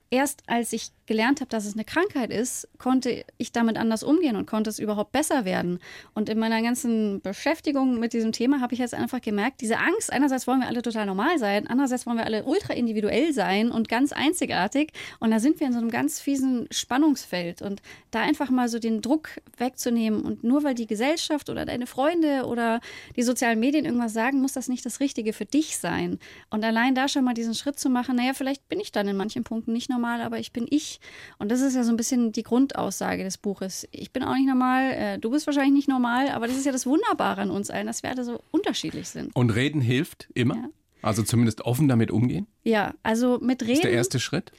erst 0.09 0.43
als 0.47 0.73
ich 0.73 0.89
gelernt 1.07 1.41
habe, 1.41 1.49
dass 1.49 1.65
es 1.65 1.73
eine 1.73 1.85
Krankheit 1.85 2.31
ist, 2.31 2.67
konnte 2.77 3.25
ich 3.37 3.51
damit 3.51 3.77
anders 3.77 4.03
umgehen 4.03 4.35
und 4.35 4.47
konnte 4.47 4.69
es 4.69 4.79
überhaupt 4.79 5.11
besser 5.11 5.45
werden. 5.45 5.79
Und 6.13 6.29
in 6.29 6.39
meiner 6.39 6.61
ganzen 6.61 7.21
Beschäftigung 7.21 7.99
mit 7.99 8.13
diesem 8.13 8.31
Thema 8.31 8.61
habe 8.61 8.73
ich 8.73 8.79
jetzt 8.79 8.93
einfach 8.93 9.21
gemerkt, 9.21 9.61
diese 9.61 9.77
Angst, 9.77 10.11
einerseits 10.11 10.47
wollen 10.47 10.61
wir 10.61 10.67
alle 10.67 10.81
total 10.81 11.05
normal 11.05 11.37
sein, 11.37 11.67
andererseits 11.67 12.05
wollen 12.05 12.17
wir 12.17 12.25
alle 12.25 12.43
ultra 12.43 12.73
individuell 12.73 13.33
sein 13.33 13.71
und 13.71 13.89
ganz 13.89 14.11
einzigartig. 14.11 14.91
Und 15.19 15.31
da 15.31 15.39
sind 15.39 15.59
wir 15.59 15.67
in 15.67 15.73
so 15.73 15.79
einem 15.79 15.91
ganz 15.91 16.19
fiesen 16.19 16.67
Spannungsfeld. 16.71 17.61
Und 17.61 17.81
da 18.11 18.21
einfach 18.21 18.49
mal 18.49 18.69
so 18.69 18.79
den 18.79 19.01
Druck 19.01 19.29
wegzunehmen 19.57 20.21
und 20.21 20.43
nur 20.43 20.63
weil 20.63 20.75
die 20.75 20.87
Gesellschaft 20.87 21.49
oder 21.49 21.65
deine 21.65 21.87
Freunde 21.87 22.45
oder 22.45 22.79
die 23.15 23.23
sozialen 23.23 23.59
Medien 23.59 23.85
irgendwas 23.85 24.13
sagen, 24.13 24.41
muss 24.41 24.53
das 24.53 24.67
nicht 24.67 24.85
das 24.85 24.99
Richtige 24.99 25.33
für 25.33 25.45
dich 25.45 25.77
sein. 25.77 26.19
Und 26.49 26.63
allein 26.63 26.95
da 26.95 27.07
schon 27.07 27.23
mal 27.23 27.33
diesen 27.33 27.53
Schritt 27.53 27.79
zu 27.79 27.89
machen, 27.89 28.15
naja, 28.15 28.33
vielleicht 28.33 28.67
bin 28.69 28.79
ich 28.79 28.91
dann 28.91 29.07
in 29.07 29.17
manchen 29.17 29.43
Punkten 29.43 29.73
nicht 29.73 29.89
normal, 29.89 30.21
aber 30.21 30.39
ich 30.39 30.51
bin 30.51 30.65
ich. 30.69 30.94
Und 31.37 31.51
das 31.51 31.61
ist 31.61 31.75
ja 31.75 31.83
so 31.83 31.91
ein 31.91 31.97
bisschen 31.97 32.31
die 32.31 32.43
Grundaussage 32.43 33.23
des 33.23 33.37
Buches. 33.37 33.87
Ich 33.91 34.11
bin 34.11 34.23
auch 34.23 34.35
nicht 34.35 34.47
normal, 34.47 34.91
äh, 34.91 35.19
du 35.19 35.29
bist 35.29 35.47
wahrscheinlich 35.47 35.73
nicht 35.73 35.87
normal, 35.87 36.29
aber 36.29 36.47
das 36.47 36.57
ist 36.57 36.65
ja 36.65 36.71
das 36.71 36.85
Wunderbare 36.85 37.41
an 37.41 37.51
uns 37.51 37.69
allen, 37.69 37.87
dass 37.87 38.03
wir 38.03 38.09
alle 38.09 38.23
so 38.23 38.41
unterschiedlich 38.51 39.09
sind. 39.09 39.35
Und 39.35 39.51
reden 39.51 39.81
hilft 39.81 40.29
immer? 40.33 40.55
Ja. 40.55 40.69
Also 41.01 41.21
zumindest 41.21 41.61
offen 41.61 41.87
damit 41.87 42.09
umgehen? 42.09 42.47
Ja, 42.63 42.95
also 43.03 43.37
mit 43.39 43.61
Reden. 43.61 43.69
Das 43.69 43.77
ist 43.77 43.83
der 43.83 43.91
erste 43.91 44.19
Schritt? 44.19 44.51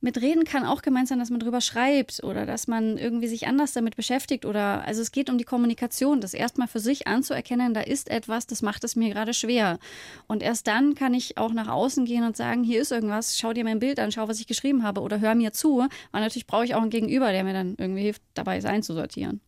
Mit 0.00 0.20
Reden 0.20 0.44
kann 0.44 0.64
auch 0.64 0.82
gemeint 0.82 1.08
sein, 1.08 1.18
dass 1.18 1.30
man 1.30 1.40
drüber 1.40 1.60
schreibt 1.60 2.24
oder 2.24 2.46
dass 2.46 2.66
man 2.66 2.96
irgendwie 2.96 3.28
sich 3.28 3.46
anders 3.46 3.72
damit 3.72 3.96
beschäftigt 3.96 4.46
oder 4.46 4.84
also 4.86 5.02
es 5.02 5.12
geht 5.12 5.28
um 5.28 5.36
die 5.36 5.44
Kommunikation, 5.44 6.20
das 6.20 6.32
erstmal 6.32 6.68
für 6.68 6.80
sich 6.80 7.06
anzuerkennen, 7.06 7.74
da 7.74 7.80
ist 7.80 8.10
etwas, 8.10 8.46
das 8.46 8.62
macht 8.62 8.82
es 8.84 8.96
mir 8.96 9.10
gerade 9.10 9.34
schwer. 9.34 9.78
Und 10.26 10.42
erst 10.42 10.66
dann 10.66 10.94
kann 10.94 11.12
ich 11.12 11.36
auch 11.36 11.52
nach 11.52 11.68
außen 11.68 12.04
gehen 12.06 12.24
und 12.24 12.36
sagen, 12.36 12.64
hier 12.64 12.80
ist 12.80 12.92
irgendwas, 12.92 13.38
schau 13.38 13.52
dir 13.52 13.64
mein 13.64 13.78
Bild 13.78 13.98
an, 13.98 14.10
schau, 14.12 14.28
was 14.28 14.40
ich 14.40 14.46
geschrieben 14.46 14.82
habe 14.82 15.02
oder 15.02 15.20
hör 15.20 15.34
mir 15.34 15.52
zu. 15.52 15.80
Und 15.80 15.90
natürlich 16.12 16.46
brauche 16.46 16.64
ich 16.64 16.74
auch 16.74 16.82
einen 16.82 16.90
Gegenüber, 16.90 17.30
der 17.32 17.44
mir 17.44 17.52
dann 17.52 17.74
irgendwie 17.78 18.02
hilft, 18.02 18.22
dabei 18.34 18.56
es 18.56 18.64
einzusortieren. 18.64 19.40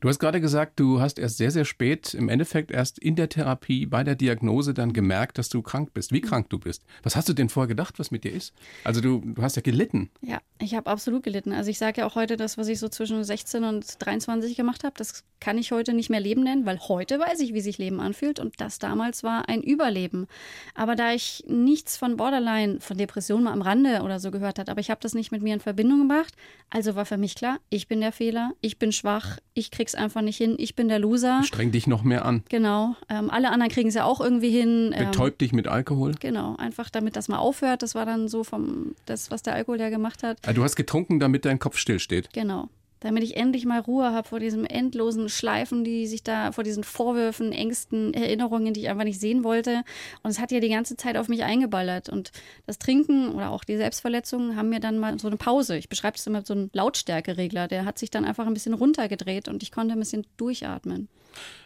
Du 0.00 0.08
hast 0.08 0.18
gerade 0.18 0.40
gesagt, 0.40 0.78
du 0.80 1.00
hast 1.00 1.18
erst 1.18 1.38
sehr, 1.38 1.50
sehr 1.50 1.64
spät, 1.64 2.14
im 2.14 2.28
Endeffekt 2.28 2.70
erst 2.70 2.98
in 2.98 3.16
der 3.16 3.28
Therapie, 3.28 3.86
bei 3.86 4.04
der 4.04 4.14
Diagnose 4.14 4.74
dann 4.74 4.92
gemerkt, 4.92 5.38
dass 5.38 5.48
du 5.48 5.62
krank 5.62 5.92
bist. 5.94 6.12
Wie 6.12 6.20
krank 6.20 6.48
du 6.50 6.58
bist. 6.58 6.84
Was 7.02 7.16
hast 7.16 7.28
du 7.28 7.32
denn 7.32 7.48
vorher 7.48 7.68
gedacht, 7.68 7.98
was 7.98 8.10
mit 8.10 8.24
dir 8.24 8.32
ist? 8.32 8.52
Also 8.84 9.00
du, 9.00 9.20
du 9.24 9.42
hast 9.42 9.56
ja 9.56 9.62
gelitten. 9.62 10.10
Ja, 10.22 10.40
ich 10.60 10.74
habe 10.74 10.90
absolut 10.90 11.22
gelitten. 11.22 11.52
Also 11.52 11.70
ich 11.70 11.78
sage 11.78 12.00
ja 12.00 12.06
auch 12.06 12.14
heute, 12.14 12.36
das, 12.36 12.58
was 12.58 12.68
ich 12.68 12.78
so 12.78 12.88
zwischen 12.88 13.22
16 13.22 13.64
und 13.64 13.96
23 13.98 14.56
gemacht 14.56 14.84
habe, 14.84 14.94
das 14.96 15.24
kann 15.40 15.58
ich 15.58 15.72
heute 15.72 15.94
nicht 15.94 16.10
mehr 16.10 16.20
Leben 16.20 16.42
nennen, 16.42 16.66
weil 16.66 16.78
heute 16.80 17.18
weiß 17.18 17.40
ich, 17.40 17.54
wie 17.54 17.60
sich 17.60 17.78
Leben 17.78 18.00
anfühlt 18.00 18.40
und 18.40 18.60
das 18.60 18.78
damals 18.78 19.22
war 19.22 19.48
ein 19.48 19.62
Überleben. 19.62 20.26
Aber 20.74 20.96
da 20.96 21.12
ich 21.12 21.44
nichts 21.46 21.96
von 21.96 22.16
Borderline, 22.16 22.80
von 22.80 22.96
Depression 22.96 23.44
mal 23.44 23.52
am 23.52 23.62
Rande 23.62 24.02
oder 24.02 24.20
so 24.20 24.30
gehört 24.30 24.58
hat, 24.58 24.68
aber 24.68 24.80
ich 24.80 24.90
habe 24.90 25.00
das 25.00 25.14
nicht 25.14 25.30
mit 25.30 25.42
mir 25.42 25.54
in 25.54 25.60
Verbindung 25.60 26.08
gebracht, 26.08 26.34
also 26.70 26.94
war 26.94 27.06
für 27.06 27.16
mich 27.16 27.34
klar, 27.34 27.58
ich 27.70 27.88
bin 27.88 28.00
der 28.00 28.12
Fehler, 28.12 28.52
ich 28.60 28.78
bin 28.78 28.92
schwach, 28.92 29.38
ich 29.58 29.70
krieg's 29.70 29.94
einfach 29.94 30.22
nicht 30.22 30.36
hin, 30.36 30.54
ich 30.58 30.76
bin 30.76 30.88
der 30.88 30.98
Loser. 30.98 31.42
Streng 31.42 31.72
dich 31.72 31.86
noch 31.86 32.02
mehr 32.02 32.24
an. 32.24 32.44
Genau. 32.48 32.94
Ähm, 33.08 33.28
alle 33.30 33.50
anderen 33.50 33.70
kriegen 33.70 33.88
es 33.88 33.94
ja 33.94 34.04
auch 34.04 34.20
irgendwie 34.20 34.50
hin. 34.50 34.94
Ähm, 34.94 35.10
Betäub 35.10 35.38
dich 35.38 35.52
mit 35.52 35.66
Alkohol. 35.66 36.14
Genau, 36.20 36.54
einfach 36.56 36.88
damit 36.90 37.16
das 37.16 37.28
mal 37.28 37.38
aufhört. 37.38 37.82
Das 37.82 37.94
war 37.94 38.06
dann 38.06 38.28
so 38.28 38.44
vom 38.44 38.94
das, 39.06 39.30
was 39.30 39.42
der 39.42 39.54
Alkohol 39.54 39.80
ja 39.80 39.90
gemacht 39.90 40.22
hat. 40.22 40.38
Ah, 40.46 40.52
du 40.52 40.62
hast 40.62 40.76
getrunken, 40.76 41.18
damit 41.18 41.44
dein 41.44 41.58
Kopf 41.58 41.76
stillsteht. 41.76 42.32
Genau 42.32 42.68
damit 43.00 43.22
ich 43.22 43.36
endlich 43.36 43.64
mal 43.64 43.80
Ruhe 43.80 44.12
habe 44.12 44.28
vor 44.28 44.40
diesem 44.40 44.64
endlosen 44.64 45.28
Schleifen, 45.28 45.84
die 45.84 46.06
sich 46.06 46.22
da 46.22 46.52
vor 46.52 46.64
diesen 46.64 46.84
Vorwürfen, 46.84 47.52
Ängsten, 47.52 48.14
Erinnerungen, 48.14 48.74
die 48.74 48.80
ich 48.80 48.88
einfach 48.88 49.04
nicht 49.04 49.20
sehen 49.20 49.44
wollte. 49.44 49.82
Und 50.22 50.30
es 50.30 50.40
hat 50.40 50.52
ja 50.52 50.60
die 50.60 50.68
ganze 50.68 50.96
Zeit 50.96 51.16
auf 51.16 51.28
mich 51.28 51.44
eingeballert. 51.44 52.08
Und 52.08 52.32
das 52.66 52.78
Trinken 52.78 53.30
oder 53.30 53.50
auch 53.50 53.64
die 53.64 53.76
Selbstverletzungen 53.76 54.56
haben 54.56 54.68
mir 54.68 54.80
dann 54.80 54.98
mal 54.98 55.18
so 55.18 55.28
eine 55.28 55.36
Pause. 55.36 55.76
Ich 55.76 55.88
beschreibe 55.88 56.16
es 56.16 56.26
immer 56.26 56.38
mit 56.38 56.46
so 56.46 56.54
einem 56.54 56.70
Lautstärkeregler. 56.72 57.68
Der 57.68 57.84
hat 57.84 57.98
sich 57.98 58.10
dann 58.10 58.24
einfach 58.24 58.46
ein 58.46 58.54
bisschen 58.54 58.74
runtergedreht 58.74 59.48
und 59.48 59.62
ich 59.62 59.72
konnte 59.72 59.92
ein 59.92 59.98
bisschen 60.00 60.26
durchatmen. 60.36 61.08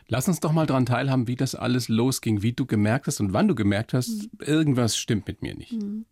Lass 0.09 0.29
uns 0.29 0.41
doch 0.41 0.53
mal 0.53 0.67
daran 0.67 0.87
teilhaben, 0.87 1.29
wie 1.29 1.37
das 1.37 1.55
alles 1.55 1.89
losging, 1.89 2.43
wie 2.43 2.53
du 2.53 2.67
gemerkt 2.67 3.07
hast 3.07 3.21
und 3.21 3.33
wann 3.33 3.49
du 3.49 3.55
gemerkt 3.55 3.95
hast, 3.95 4.09
mhm. 4.09 4.31
irgendwas 4.41 4.97
stimmt 4.97 5.27
mit 5.27 5.43
mir 5.43 5.55
nicht. 5.55 5.73
Mhm. 5.73 6.05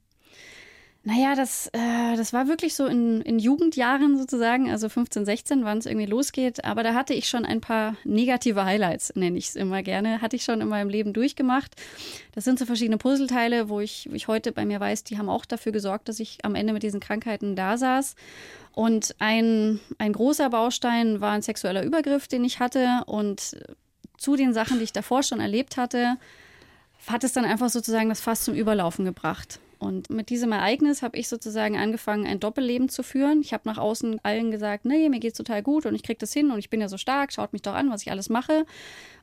Naja, 1.03 1.35
das, 1.35 1.69
äh, 1.69 2.15
das 2.17 2.35
war 2.35 2.47
wirklich 2.47 2.75
so 2.75 2.85
in, 2.85 3.23
in 3.23 3.39
Jugendjahren 3.39 4.19
sozusagen, 4.19 4.71
also 4.71 4.91
15, 4.91 5.25
16, 5.25 5.65
wann 5.65 5.79
es 5.79 5.87
irgendwie 5.87 6.07
losgeht. 6.07 6.63
Aber 6.67 6.83
da 6.83 6.93
hatte 6.93 7.15
ich 7.15 7.27
schon 7.27 7.47
ein 7.47 7.63
paar 7.63 7.97
negative 8.05 8.67
Highlights, 8.67 9.15
nenne 9.17 9.39
ich 9.39 9.49
es 9.49 9.57
immer 9.57 9.83
gerne, 9.83 10.21
hatte 10.21 10.37
ich 10.37 10.45
schon 10.45 10.61
in 10.61 10.69
meinem 10.69 10.91
Leben 10.91 11.15
durchgemacht. 11.15 11.75
Das 12.33 12.45
sind 12.45 12.59
so 12.59 12.67
verschiedene 12.67 12.99
Puzzleteile, 12.99 13.71
wo 13.71 13.81
ich, 13.81 14.09
wo 14.11 14.15
ich 14.15 14.29
heute 14.29 14.53
bei 14.53 14.67
mir 14.67 14.79
weiß, 14.79 15.05
die 15.05 15.17
haben 15.17 15.31
auch 15.31 15.47
dafür 15.47 15.73
gesorgt, 15.73 16.11
dass 16.11 16.21
ich 16.21 16.45
am 16.45 16.55
Ende 16.55 16.75
mit 16.75 16.83
diesen 16.83 17.01
Krankheiten 17.01 17.57
da 17.57 17.79
saß. 17.79 18.15
Und 18.75 19.17
ein, 19.21 19.81
ein 19.97 20.13
großer 20.13 20.51
Baustein 20.51 21.23
war 21.23 21.33
ein 21.33 21.43
sexueller 21.43 21.83
Übergriff, 21.83 22.29
den 22.29 22.45
ich 22.45 22.61
hatte. 22.61 23.05
Und 23.07 23.57
zu 24.19 24.37
den 24.37 24.53
Sachen, 24.53 24.77
die 24.77 24.85
ich 24.85 24.93
davor 24.93 25.23
schon 25.23 25.41
erlebt 25.41 25.79
hatte, 25.79 26.19
hat 27.07 27.25
es 27.25 27.33
dann 27.33 27.47
einfach 27.47 27.71
sozusagen 27.71 28.11
das 28.11 28.21
Fass 28.21 28.45
zum 28.45 28.55
Überlaufen 28.55 29.07
gebracht. 29.07 29.61
Und 29.81 30.11
mit 30.11 30.29
diesem 30.29 30.53
Ereignis 30.53 31.01
habe 31.01 31.17
ich 31.17 31.27
sozusagen 31.27 31.79
angefangen, 31.79 32.27
ein 32.27 32.39
Doppelleben 32.39 32.91
zu 32.91 33.03
führen. 33.03 33.41
Ich 33.41 33.55
habe 33.55 33.67
nach 33.67 33.79
außen 33.79 34.21
allen 34.23 34.51
gesagt, 34.51 34.85
nee, 34.85 35.09
mir 35.09 35.21
geht's 35.21 35.39
total 35.39 35.63
gut 35.63 35.87
und 35.87 35.95
ich 35.95 36.03
kriege 36.03 36.19
das 36.19 36.35
hin 36.35 36.51
und 36.51 36.59
ich 36.59 36.69
bin 36.69 36.83
ja 36.83 36.89
so 36.89 36.99
stark, 36.99 37.33
schaut 37.33 37.55
mich 37.55 37.63
doch 37.63 37.73
an, 37.73 37.91
was 37.91 38.03
ich 38.03 38.11
alles 38.11 38.29
mache. 38.29 38.67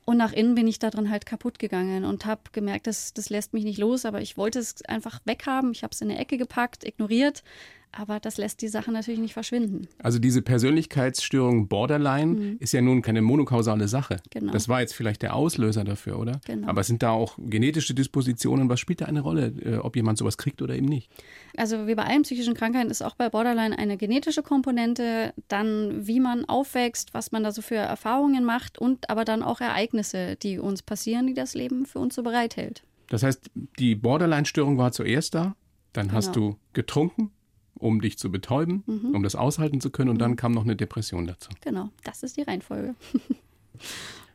Und 0.04 0.18
nach 0.18 0.34
innen 0.34 0.56
bin 0.56 0.68
ich 0.68 0.80
darin 0.80 1.12
halt 1.12 1.28
kaputt 1.28 1.60
gegangen 1.60 2.06
und 2.06 2.26
habe 2.26 2.42
gemerkt, 2.54 2.88
das, 2.88 3.14
das 3.14 3.30
lässt 3.30 3.54
mich 3.54 3.66
nicht 3.66 3.78
los, 3.78 4.04
aber 4.04 4.20
ich 4.20 4.36
wollte 4.36 4.58
es 4.58 4.84
einfach 4.86 5.20
weghaben. 5.26 5.74
Ich 5.74 5.84
habe 5.84 5.92
es 5.94 6.02
in 6.02 6.10
eine 6.10 6.20
Ecke 6.20 6.38
gepackt, 6.40 6.84
ignoriert, 6.84 7.44
aber 7.92 8.20
das 8.20 8.38
lässt 8.38 8.62
die 8.62 8.68
Sache 8.68 8.92
natürlich 8.92 9.20
nicht 9.20 9.34
verschwinden. 9.34 9.88
Also 10.00 10.20
diese 10.20 10.42
Persönlichkeitsstörung 10.42 11.68
Borderline 11.68 12.34
mhm. 12.34 12.58
ist 12.60 12.74
ja 12.74 12.82
nun 12.82 13.02
keine 13.02 13.22
monokausale 13.22 13.88
Sache. 13.88 14.18
Genau. 14.30 14.52
Das 14.52 14.70
war 14.70 14.82
jetzt 14.82 14.94
vielleicht 14.94 15.22
der 15.22 15.36
Auslöser 15.36 15.84
dafür, 15.84 16.20
oder? 16.20 16.40
Genau. 16.46 16.68
Aber 16.68 16.84
sind 16.84 17.04
da 17.04 17.12
auch 17.12 17.38
genetische 17.38 17.94
Dispositionen? 17.94 18.70
Was 18.70 18.80
spielt 18.80 19.02
da 19.02 19.06
eine 19.06 19.22
Rolle, 19.22 19.54
äh, 19.64 19.78
ob 19.78 19.96
jemand 19.96 20.18
sowas 20.18 20.38
kriegt 20.38 20.62
oder 20.62 20.76
eben 20.76 20.88
nicht? 20.88 21.10
Also 21.56 21.88
wie 21.88 21.96
bei 21.96 22.04
allen 22.04 22.24
psychischen 22.24 22.54
Krankheiten 22.54 22.92
ist 22.92 23.02
auch 23.02 23.16
bei 23.16 23.30
Borderline 23.30 23.78
eine 23.78 23.98
genetische 23.98 24.44
Komponente, 24.44 25.34
dann 25.48 26.08
wie 26.08 26.20
man 26.20 26.46
aufwächst, 26.46 27.14
was 27.14 27.32
man 27.32 27.44
da 27.44 27.52
so 27.52 27.62
für 27.62 27.76
Erfahrungen 27.76 28.44
macht 28.44 28.78
und 28.78 29.10
aber 29.10 29.26
dann 29.26 29.42
auch 29.44 29.62
Ereignisse, 29.62 30.36
die 30.36 30.60
uns 30.60 30.82
passieren, 30.84 31.28
die 31.28 31.34
das 31.34 31.56
Leben 31.56 31.86
für 31.86 32.00
uns 32.00 32.16
so 32.16 32.24
bereithält. 32.24 32.84
Das 33.10 33.24
heißt, 33.24 33.50
die 33.80 33.96
Borderline-Störung 33.96 34.78
war 34.78 34.92
zuerst 34.92 35.34
da, 35.34 35.56
dann 35.94 36.08
genau. 36.08 36.18
hast 36.18 36.36
du 36.36 36.58
getrunken, 36.74 37.32
um 37.78 38.02
dich 38.02 38.18
zu 38.18 38.32
betäuben, 38.32 38.84
mhm. 38.86 39.16
um 39.16 39.24
das 39.24 39.36
aushalten 39.36 39.82
zu 39.82 39.90
können. 39.90 40.10
Und 40.10 40.20
dann 40.20 40.32
mhm. 40.32 40.36
kam 40.36 40.52
noch 40.52 40.64
eine 40.64 40.76
Depression 40.76 41.28
dazu. 41.28 41.50
Genau, 41.62 41.90
das 42.04 42.24
ist 42.24 42.38
die 42.38 42.44
Reihenfolge. 42.44 42.96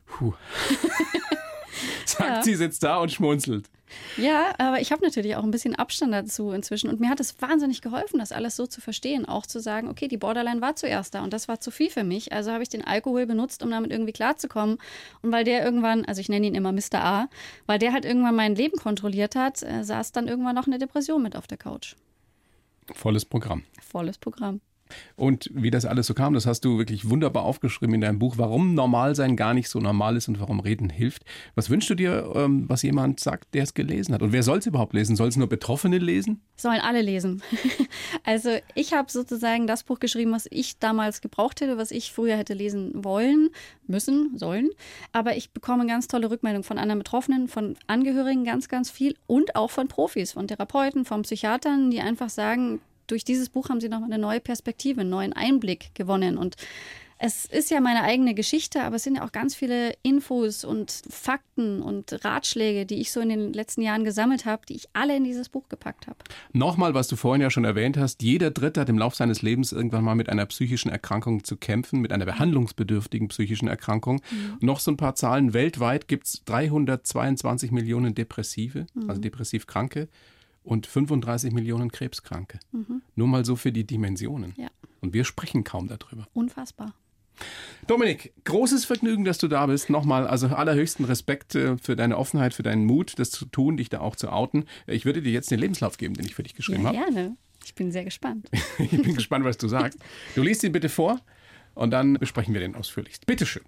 Puh. 0.07 0.35
Sagt 2.05 2.29
ja. 2.29 2.43
sie, 2.43 2.55
sitzt 2.55 2.83
da 2.83 2.99
und 2.99 3.11
schmunzelt. 3.11 3.69
Ja, 4.17 4.55
aber 4.59 4.81
ich 4.81 4.93
habe 4.93 5.05
natürlich 5.05 5.37
auch 5.37 5.43
ein 5.43 5.51
bisschen 5.51 5.75
Abstand 5.75 6.13
dazu 6.13 6.53
inzwischen. 6.53 6.89
Und 6.89 7.01
mir 7.01 7.09
hat 7.09 7.21
es 7.21 7.41
wahnsinnig 7.41 7.83
geholfen, 7.83 8.19
das 8.19 8.33
alles 8.33 8.57
so 8.57 8.67
zu 8.67 8.81
verstehen. 8.81 9.27
Auch 9.27 9.47
zu 9.47 9.61
sagen, 9.61 9.89
okay, 9.89 10.09
die 10.09 10.17
Borderline 10.17 10.61
war 10.61 10.77
zuerst 10.77 11.15
da 11.15 11.23
und 11.23 11.33
das 11.33 11.49
war 11.49 11.61
zu 11.61 11.71
viel 11.71 11.91
für 11.91 12.05
mich. 12.05 12.33
Also 12.33 12.53
habe 12.53 12.63
ich 12.63 12.69
den 12.69 12.85
Alkohol 12.85 13.27
benutzt, 13.27 13.63
um 13.63 13.71
damit 13.71 13.91
irgendwie 13.91 14.13
klarzukommen. 14.13 14.79
Und 15.23 15.33
weil 15.33 15.45
der 15.45 15.65
irgendwann, 15.65 16.05
also 16.05 16.21
ich 16.21 16.29
nenne 16.29 16.47
ihn 16.47 16.55
immer 16.55 16.73
Mr. 16.73 17.03
A, 17.03 17.29
weil 17.67 17.79
der 17.79 17.93
halt 17.93 18.05
irgendwann 18.05 18.37
mein 18.37 18.55
Leben 18.55 18.79
kontrolliert 18.79 19.37
hat, 19.37 19.63
äh, 19.63 19.83
saß 19.83 20.13
dann 20.13 20.29
irgendwann 20.29 20.55
noch 20.55 20.67
eine 20.67 20.79
Depression 20.79 21.23
mit 21.23 21.37
auf 21.37 21.47
der 21.47 21.59
Couch. 21.59 21.97
Volles 22.91 23.25
Programm. 23.25 23.63
Volles 23.81 24.19
Programm. 24.19 24.61
Und 25.17 25.51
wie 25.55 25.71
das 25.71 25.85
alles 25.85 26.07
so 26.07 26.15
kam, 26.15 26.35
das 26.35 26.47
hast 26.47 26.65
du 26.65 26.79
wirklich 26.79 27.09
wunderbar 27.09 27.45
aufgeschrieben 27.45 27.95
in 27.95 28.01
deinem 28.01 28.19
Buch, 28.19 28.35
warum 28.39 28.75
Normalsein 28.75 29.37
gar 29.37 29.55
nicht 29.55 29.69
so 29.69 29.79
normal 29.79 30.17
ist 30.17 30.29
und 30.29 30.41
warum 30.41 30.61
Reden 30.61 30.91
hilft. 30.91 31.25
Was 31.55 31.71
wünschst 31.71 31.91
du 31.91 31.95
dir, 31.95 32.33
ähm, 32.35 32.69
was 32.69 32.83
jemand 32.83 33.21
sagt, 33.21 33.55
der 33.55 33.63
es 33.63 33.75
gelesen 33.75 34.15
hat? 34.15 34.23
Und 34.23 34.33
wer 34.33 34.43
soll 34.43 34.59
es 34.59 34.67
überhaupt 34.67 34.95
lesen? 34.95 35.17
Soll 35.17 35.29
es 35.29 35.37
nur 35.37 35.49
Betroffene 35.49 35.99
lesen? 35.99 36.41
Sollen 36.57 36.81
alle 36.81 37.03
lesen. 37.03 37.43
also 38.25 38.51
ich 38.75 38.93
habe 38.93 39.11
sozusagen 39.11 39.67
das 39.67 39.85
Buch 39.85 40.01
geschrieben, 40.01 40.33
was 40.33 40.47
ich 40.51 40.79
damals 40.79 41.21
gebraucht 41.21 41.61
hätte, 41.61 41.79
was 41.79 41.91
ich 41.91 42.13
früher 42.13 42.37
hätte 42.37 42.55
lesen 42.55 43.05
wollen, 43.05 43.51
müssen, 43.87 44.37
sollen. 44.39 44.71
Aber 45.13 45.37
ich 45.37 45.51
bekomme 45.51 45.87
ganz 45.87 46.09
tolle 46.09 46.31
Rückmeldungen 46.31 46.65
von 46.65 46.79
anderen 46.79 46.99
Betroffenen, 46.99 47.49
von 47.49 47.77
Angehörigen 47.87 48.45
ganz, 48.45 48.69
ganz 48.69 48.91
viel 48.91 49.15
und 49.27 49.57
auch 49.57 49.71
von 49.71 49.89
Profis, 49.89 50.33
von 50.33 50.49
Therapeuten, 50.49 51.05
von 51.05 51.23
Psychiatern, 51.23 51.91
die 51.91 52.01
einfach 52.01 52.29
sagen, 52.29 52.81
durch 53.07 53.25
dieses 53.25 53.49
Buch 53.49 53.69
haben 53.69 53.81
sie 53.81 53.89
nochmal 53.89 54.13
eine 54.13 54.21
neue 54.21 54.41
Perspektive, 54.41 55.03
einen 55.03 55.11
neuen 55.11 55.33
Einblick 55.33 55.95
gewonnen. 55.95 56.39
Und 56.39 56.57
es 57.25 57.45
ist 57.45 57.71
ja 57.71 57.81
meine 57.81 58.03
eigene 58.03 58.35
Geschichte, 58.35 58.83
aber 58.83 58.97
es 58.97 59.05
sind 59.05 59.15
ja 59.15 59.25
auch 59.25 59.31
ganz 59.31 59.55
viele 59.55 59.95
Infos 60.03 60.65
und 60.65 61.03
Fakten 61.09 61.81
und 61.81 62.25
Ratschläge, 62.25 62.85
die 62.85 62.97
ich 62.97 63.13
so 63.13 63.21
in 63.21 63.29
den 63.29 63.53
letzten 63.53 63.81
Jahren 63.81 64.03
gesammelt 64.03 64.45
habe, 64.45 64.67
die 64.67 64.75
ich 64.75 64.89
alle 64.93 65.17
in 65.17 65.23
dieses 65.23 65.49
Buch 65.49 65.69
gepackt 65.69 66.09
habe. 66.09 66.17
Nochmal, 66.53 66.95
was 66.95 67.07
du 67.07 67.15
vorhin 67.15 67.41
ja 67.41 67.49
schon 67.49 67.65
erwähnt 67.65 67.97
hast, 67.97 68.25
jeder 68.25 68.51
Dritte 68.51 68.81
hat 68.81 68.89
im 68.89 68.99
Laufe 68.99 69.15
seines 69.15 69.41
Lebens 69.41 69.71
irgendwann 69.71 70.03
mal 70.03 70.17
mit 70.17 70.29
einer 70.29 70.47
psychischen 70.47 70.91
Erkrankung 70.91 71.45
zu 71.45 71.57
kämpfen, 71.57 72.01
mit 72.01 72.13
einer 72.13 72.25
behandlungsbedürftigen 72.25 73.29
psychischen 73.29 73.69
Erkrankung. 73.69 74.21
Mhm. 74.33 74.59
Noch 74.61 74.81
so 74.81 74.91
ein 74.91 74.97
paar 74.97 75.15
Zahlen. 75.15 75.55
Weltweit 75.55 76.09
gibt 76.09 76.27
es 76.27 76.43
322 76.47 77.71
Millionen 77.71 78.17
Depressive, 78.17 78.87
mhm. 78.95 79.09
also 79.09 79.21
depressiv 79.21 79.69
Kranke 79.69 80.09
und 80.65 80.87
35 80.87 81.53
Millionen 81.53 81.91
Krebskranke. 81.91 82.59
Mhm. 82.73 83.03
Nur 83.15 83.29
mal 83.29 83.45
so 83.45 83.57
für 83.57 83.73
die 83.73 83.85
Dimensionen. 83.85 84.55
Ja. 84.57 84.69
Und 85.01 85.15
wir 85.15 85.25
sprechen 85.25 85.65
kaum 85.65 85.89
darüber. 85.89 86.27
Unfassbar. 86.33 86.95
Dominik, 87.87 88.33
großes 88.45 88.85
Vergnügen, 88.85 89.25
dass 89.25 89.39
du 89.39 89.49
da 89.49 89.67
bist. 89.67 89.91
Nochmal, 89.91 90.27
also 90.27 90.49
allerhöchsten 90.49 91.05
Respekt 91.05 91.55
äh, 91.55 91.77
für 91.79 91.97
deine 91.97 92.17
Offenheit, 92.17 92.55
für 92.55 92.63
deinen 92.63 92.85
Mut, 92.85 93.19
das 93.19 93.31
zu 93.31 93.47
tun, 93.47 93.77
dich 93.77 93.89
da 93.89 94.01
auch 94.01 94.15
zu 94.15 94.31
outen. 94.31 94.67
Ich 94.87 95.05
würde 95.05 95.23
dir 95.23 95.33
jetzt 95.33 95.51
den 95.51 95.59
Lebenslauf 95.59 95.99
geben, 95.99 96.15
den 96.15 96.27
ich 96.27 96.35
für 96.35 96.43
dich 96.43 96.55
geschrieben 96.55 96.83
ja, 96.83 96.89
habe. 96.89 96.99
Gerne. 96.99 97.37
Ich 97.65 97.75
bin 97.75 97.91
sehr 97.91 98.05
gespannt. 98.05 98.49
ich 98.79 98.91
bin 98.91 99.15
gespannt, 99.15 99.45
was 99.45 99.59
du 99.59 99.69
sagst. 99.69 99.99
Du 100.35 100.43
liest 100.43 100.63
ihn 100.63 100.73
bitte 100.73 100.89
vor 100.89 101.21
und 101.75 101.91
dann 101.91 102.15
besprechen 102.15 102.55
wir 102.55 102.61
den 102.61 102.75
ausführlichst. 102.75 103.27
Bitteschön. 103.27 103.63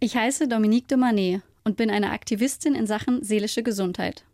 Ich 0.00 0.16
heiße 0.16 0.48
Dominique 0.48 0.88
de 0.88 0.96
Manet 0.96 1.42
und 1.64 1.76
bin 1.76 1.90
eine 1.90 2.10
Aktivistin 2.10 2.74
in 2.74 2.86
Sachen 2.86 3.22
seelische 3.22 3.62
Gesundheit. 3.62 4.24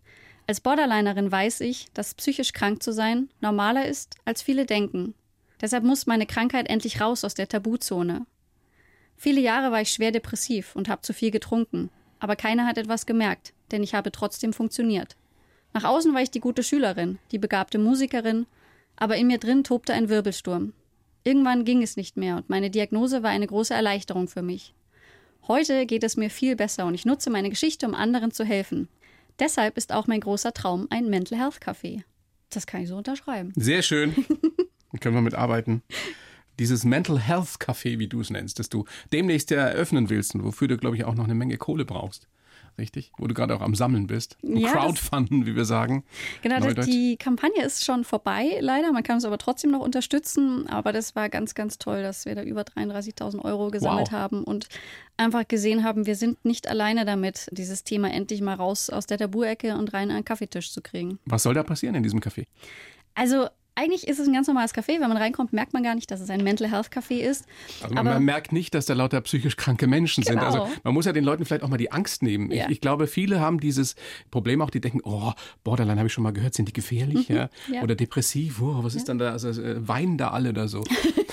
Als 0.49 0.61
Borderlinerin 0.61 1.33
weiß 1.33 1.61
ich, 1.63 1.87
dass 1.93 2.15
psychisch 2.15 2.53
krank 2.53 2.83
zu 2.83 2.93
sein 2.93 3.29
normaler 3.41 3.87
ist, 3.87 4.15
als 4.25 4.43
viele 4.43 4.65
denken. 4.65 5.15
Deshalb 5.61 5.83
muss 5.83 6.07
meine 6.07 6.27
Krankheit 6.27 6.69
endlich 6.69 7.01
raus 7.01 7.25
aus 7.25 7.35
der 7.35 7.49
Tabuzone. 7.49 8.27
Viele 9.17 9.41
Jahre 9.41 9.73
war 9.73 9.81
ich 9.81 9.91
schwer 9.91 10.13
depressiv 10.13 10.77
und 10.77 10.89
habe 10.89 11.03
zu 11.03 11.13
viel 11.13 11.31
getrunken. 11.31 11.91
Aber 12.21 12.37
keiner 12.37 12.67
hat 12.67 12.79
etwas 12.79 13.07
gemerkt, 13.07 13.53
denn 13.71 13.83
ich 13.83 13.95
habe 13.95 14.13
trotzdem 14.13 14.53
funktioniert. 14.53 15.17
Nach 15.75 15.85
außen 15.85 16.15
war 16.15 16.23
ich 16.23 16.31
die 16.31 16.41
gute 16.41 16.63
Schülerin, 16.63 17.19
die 17.33 17.39
begabte 17.39 17.79
Musikerin, 17.79 18.47
aber 18.95 19.17
in 19.17 19.27
mir 19.27 19.39
drin 19.39 19.65
tobte 19.65 19.93
ein 19.93 20.09
Wirbelsturm. 20.09 20.73
Irgendwann 21.25 21.65
ging 21.65 21.83
es 21.83 21.97
nicht 21.97 22.17
mehr 22.17 22.37
und 22.37 22.49
meine 22.49 22.71
Diagnose 22.71 23.23
war 23.23 23.31
eine 23.31 23.47
große 23.47 23.75
Erleichterung 23.75 24.29
für 24.29 24.43
mich. 24.43 24.75
Heute 25.49 25.87
geht 25.87 26.05
es 26.05 26.17
mir 26.17 26.31
viel 26.31 26.57
besser 26.57 26.87
und 26.87 26.95
ich 26.95 27.05
nutze 27.05 27.31
meine 27.31 27.51
Geschichte, 27.51 27.87
um 27.87 27.95
anderen 27.95 28.31
zu 28.31 28.45
helfen. 28.45 28.89
Deshalb 29.39 29.77
ist 29.77 29.93
auch 29.93 30.07
mein 30.07 30.21
großer 30.21 30.53
Traum 30.53 30.87
ein 30.91 31.09
Mental 31.09 31.39
Health 31.39 31.61
Café. 31.61 32.03
Das 32.51 32.67
kann 32.67 32.83
ich 32.83 32.89
so 32.89 32.97
unterschreiben. 32.97 33.53
Sehr 33.57 33.83
schön. 33.83 34.15
können 35.01 35.15
wir 35.15 35.23
mitarbeiten. 35.23 35.83
Dieses 36.59 36.85
Mental 36.85 37.19
Health 37.19 37.59
Café, 37.59 37.99
wie 37.99 38.09
du 38.09 38.21
es 38.21 38.31
nennst, 38.31 38.59
das 38.59 38.71
du 38.71 38.87
demnächst 39.13 39.51
ja 39.51 39.59
eröffnen 39.59 40.09
willst 40.09 40.35
und 40.35 40.43
wofür 40.43 40.69
du, 40.69 40.79
glaube 40.79 40.97
ich, 40.97 41.05
auch 41.05 41.15
noch 41.15 41.25
eine 41.25 41.35
Menge 41.35 41.59
Kohle 41.59 41.85
brauchst 41.85 42.27
richtig? 42.79 43.13
Wo 43.19 43.27
du 43.27 43.35
gerade 43.35 43.55
auch 43.55 43.61
am 43.61 43.75
Sammeln 43.75 44.07
bist. 44.07 44.37
Ja, 44.43 44.73
Crowdfunden, 44.73 45.47
wie 45.47 45.57
wir 45.57 45.65
sagen. 45.65 46.05
Genau, 46.43 46.61
das, 46.61 46.87
die 46.87 47.17
Kampagne 47.17 47.63
ist 47.63 47.85
schon 47.85 48.05
vorbei, 48.05 48.59
leider. 48.61 48.93
Man 48.93 49.03
kann 49.03 49.19
es 49.19 49.25
aber 49.25 49.39
trotzdem 49.39 49.71
noch 49.71 49.81
unterstützen. 49.81 50.67
Aber 50.69 50.93
das 50.93 51.17
war 51.17 51.29
ganz, 51.29 51.55
ganz 51.55 51.79
toll, 51.79 52.03
dass 52.03 52.25
wir 52.25 52.35
da 52.35 52.43
über 52.43 52.63
33.000 52.63 53.45
Euro 53.45 53.71
gesammelt 53.71 54.13
wow. 54.13 54.19
haben 54.19 54.45
und 54.45 54.69
einfach 55.17 55.47
gesehen 55.49 55.85
haben, 55.85 56.07
wir 56.07 56.17
sind 56.17 56.45
nicht 56.45 56.69
alleine 56.69 57.05
damit, 57.05 57.49
dieses 57.53 57.85
Thema 57.85 58.11
endlich 58.11 58.41
mal 58.41 58.55
raus 58.55 58.91
aus 58.91 59.07
der 59.07 59.19
Tabu-Ecke 59.19 59.77
und 59.77 59.93
rein 59.93 60.11
an 60.11 60.19
den 60.19 60.25
Kaffeetisch 60.25 60.73
zu 60.73 60.83
kriegen. 60.83 61.19
Was 61.25 61.43
soll 61.43 61.55
da 61.55 61.63
passieren 61.63 61.95
in 61.95 62.03
diesem 62.03 62.21
Café? 62.21 62.47
Also 63.15 63.49
eigentlich 63.77 64.09
ist 64.09 64.19
es 64.19 64.27
ein 64.27 64.33
ganz 64.33 64.49
normales 64.49 64.75
Café. 64.75 65.01
Wenn 65.01 65.09
man 65.09 65.17
reinkommt, 65.17 65.53
merkt 65.53 65.75
man 65.75 65.83
gar 65.83 65.95
nicht, 65.95 66.11
dass 66.11 66.21
es 66.21 66.31
ein 66.31 66.43
Mental 66.43 66.71
Health 66.71 66.89
Café 66.89 67.19
ist. 67.19 67.45
Also 67.83 67.95
man, 67.95 68.07
man 68.07 68.25
merkt 68.25 68.51
nicht, 68.51 68.75
dass 68.75 68.87
da 68.87 68.95
lauter 68.95 69.21
psychisch 69.21 69.57
kranke 69.57 69.87
Menschen 69.87 70.25
genau. 70.25 70.51
sind. 70.51 70.61
Also 70.61 70.73
man 70.83 70.95
muss 70.95 71.05
ja 71.05 71.13
den 71.13 71.25
Leuten 71.25 71.45
vielleicht 71.45 71.63
auch 71.63 71.69
mal 71.69 71.77
die 71.77 71.93
Angst 71.93 72.23
nehmen. 72.23 72.51
Ja. 72.51 72.65
Ich, 72.65 72.73
ich, 72.73 72.81
glaube, 72.81 73.07
viele 73.07 73.39
haben 73.41 73.61
dieses 73.61 73.95
Problem 74.31 74.63
auch, 74.63 74.71
die 74.71 74.81
denken, 74.81 75.01
oh, 75.05 75.33
Borderline 75.63 75.99
habe 75.99 76.07
ich 76.07 76.13
schon 76.13 76.25
mal 76.25 76.33
gehört, 76.33 76.55
sind 76.55 76.69
die 76.69 76.73
gefährlich? 76.73 77.29
Mhm. 77.29 77.37
Ja? 77.37 77.51
ja? 77.71 77.83
Oder 77.83 77.95
depressiv, 77.95 78.61
oh, 78.63 78.83
was 78.83 78.95
ist 78.95 79.09
dann 79.09 79.19
da? 79.19 79.33
Also 79.33 79.51
äh, 79.51 79.87
weinen 79.87 80.17
da 80.17 80.31
alle 80.31 80.51
oder 80.51 80.69
so. 80.69 80.83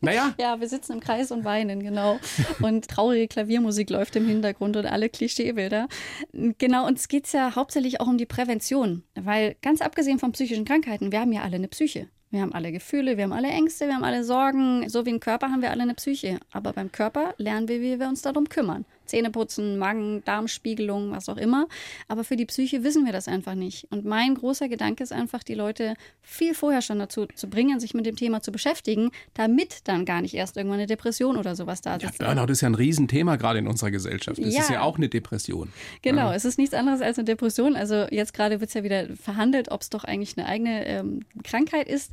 Naja. 0.10 0.34
Ja, 0.40 0.60
wir 0.60 0.68
sitzen 0.68 0.94
im 0.94 1.00
Kreis 1.00 1.30
und 1.30 1.44
weinen, 1.44 1.82
genau. 1.82 2.18
Und 2.62 2.88
traurige 2.88 3.28
Klaviermusik 3.28 3.90
läuft 3.90 4.16
im 4.16 4.26
Hintergrund 4.26 4.76
und 4.76 4.86
alle 4.86 5.10
Klischeebilder. 5.10 5.88
Genau, 6.32 6.86
uns 6.86 7.08
geht 7.08 7.26
es 7.26 7.32
ja 7.32 7.54
hauptsächlich 7.54 8.00
auch 8.00 8.06
um 8.06 8.16
die 8.16 8.26
Prävention. 8.26 9.02
Weil 9.14 9.56
ganz 9.60 9.82
abgesehen 9.82 10.18
von 10.18 10.32
psychischen 10.32 10.64
Krankheiten, 10.64 11.12
wir 11.12 11.20
haben 11.20 11.32
ja 11.32 11.42
alle 11.42 11.56
eine 11.56 11.68
Psyche. 11.68 12.08
Wir 12.30 12.42
haben 12.42 12.52
alle 12.52 12.70
Gefühle, 12.70 13.16
wir 13.16 13.24
haben 13.24 13.32
alle 13.32 13.48
Ängste, 13.48 13.86
wir 13.86 13.94
haben 13.94 14.04
alle 14.04 14.22
Sorgen. 14.22 14.88
So 14.88 15.04
wie 15.04 15.10
im 15.10 15.18
Körper 15.18 15.50
haben 15.50 15.62
wir 15.62 15.70
alle 15.72 15.82
eine 15.82 15.94
Psyche. 15.94 16.38
Aber 16.52 16.72
beim 16.72 16.92
Körper 16.92 17.34
lernen 17.38 17.66
wir, 17.66 17.80
wie 17.80 17.98
wir 17.98 18.06
uns 18.06 18.22
darum 18.22 18.48
kümmern. 18.48 18.84
Zähneputzen, 19.10 19.76
Magen, 19.76 20.22
Darmspiegelung, 20.24 21.10
was 21.10 21.28
auch 21.28 21.36
immer. 21.36 21.66
Aber 22.06 22.22
für 22.22 22.36
die 22.36 22.46
Psyche 22.46 22.84
wissen 22.84 23.04
wir 23.04 23.12
das 23.12 23.26
einfach 23.26 23.56
nicht. 23.56 23.88
Und 23.90 24.04
mein 24.04 24.36
großer 24.36 24.68
Gedanke 24.68 25.02
ist 25.02 25.12
einfach, 25.12 25.42
die 25.42 25.54
Leute 25.54 25.94
viel 26.22 26.54
vorher 26.54 26.80
schon 26.80 27.00
dazu 27.00 27.26
zu 27.26 27.50
bringen, 27.50 27.80
sich 27.80 27.92
mit 27.92 28.06
dem 28.06 28.14
Thema 28.14 28.40
zu 28.40 28.52
beschäftigen, 28.52 29.10
damit 29.34 29.88
dann 29.88 30.04
gar 30.04 30.22
nicht 30.22 30.34
erst 30.34 30.56
irgendwann 30.56 30.78
eine 30.78 30.86
Depression 30.86 31.36
oder 31.36 31.56
sowas 31.56 31.80
da 31.80 31.98
sitzt. 31.98 32.20
Ja, 32.20 32.26
Burnout 32.26 32.52
ist 32.52 32.60
ja 32.60 32.68
ein 32.68 32.76
Riesenthema 32.76 33.34
gerade 33.34 33.58
in 33.58 33.66
unserer 33.66 33.90
Gesellschaft. 33.90 34.38
Es 34.38 34.54
ja. 34.54 34.60
ist 34.60 34.70
ja 34.70 34.82
auch 34.82 34.96
eine 34.96 35.08
Depression. 35.08 35.72
Genau, 36.02 36.28
ja. 36.28 36.34
es 36.34 36.44
ist 36.44 36.58
nichts 36.58 36.74
anderes 36.74 37.00
als 37.00 37.18
eine 37.18 37.24
Depression. 37.24 37.74
Also 37.74 38.06
jetzt 38.12 38.32
gerade 38.32 38.60
wird 38.60 38.68
es 38.68 38.74
ja 38.74 38.84
wieder 38.84 39.08
verhandelt, 39.16 39.72
ob 39.72 39.80
es 39.80 39.90
doch 39.90 40.04
eigentlich 40.04 40.38
eine 40.38 40.46
eigene 40.46 40.86
ähm, 40.86 41.20
Krankheit 41.42 41.88
ist. 41.88 42.12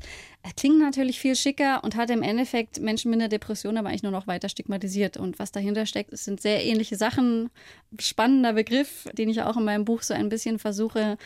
Klingt 0.55 0.79
natürlich 0.79 1.19
viel 1.19 1.35
schicker 1.35 1.83
und 1.83 1.95
hat 1.95 2.09
im 2.09 2.23
Endeffekt 2.23 2.79
Menschen 2.79 3.11
mit 3.11 3.19
einer 3.19 3.27
Depression 3.27 3.77
aber 3.77 3.89
eigentlich 3.89 4.03
nur 4.03 4.11
noch 4.11 4.27
weiter 4.27 4.47
stigmatisiert. 4.47 5.17
Und 5.17 5.39
was 5.39 5.51
dahinter 5.51 5.85
steckt, 5.85 6.17
sind 6.17 6.41
sehr 6.41 6.63
ähnliche 6.63 6.95
Sachen. 6.95 7.49
Spannender 7.99 8.53
Begriff, 8.53 9.09
den 9.13 9.29
ich 9.29 9.41
auch 9.41 9.57
in 9.57 9.65
meinem 9.65 9.83
Buch 9.83 10.03
so 10.03 10.13
ein 10.13 10.29
bisschen 10.29 10.57
versuche 10.57 11.17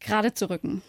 gerade 0.00 0.34
zu 0.34 0.50
rücken. 0.50 0.82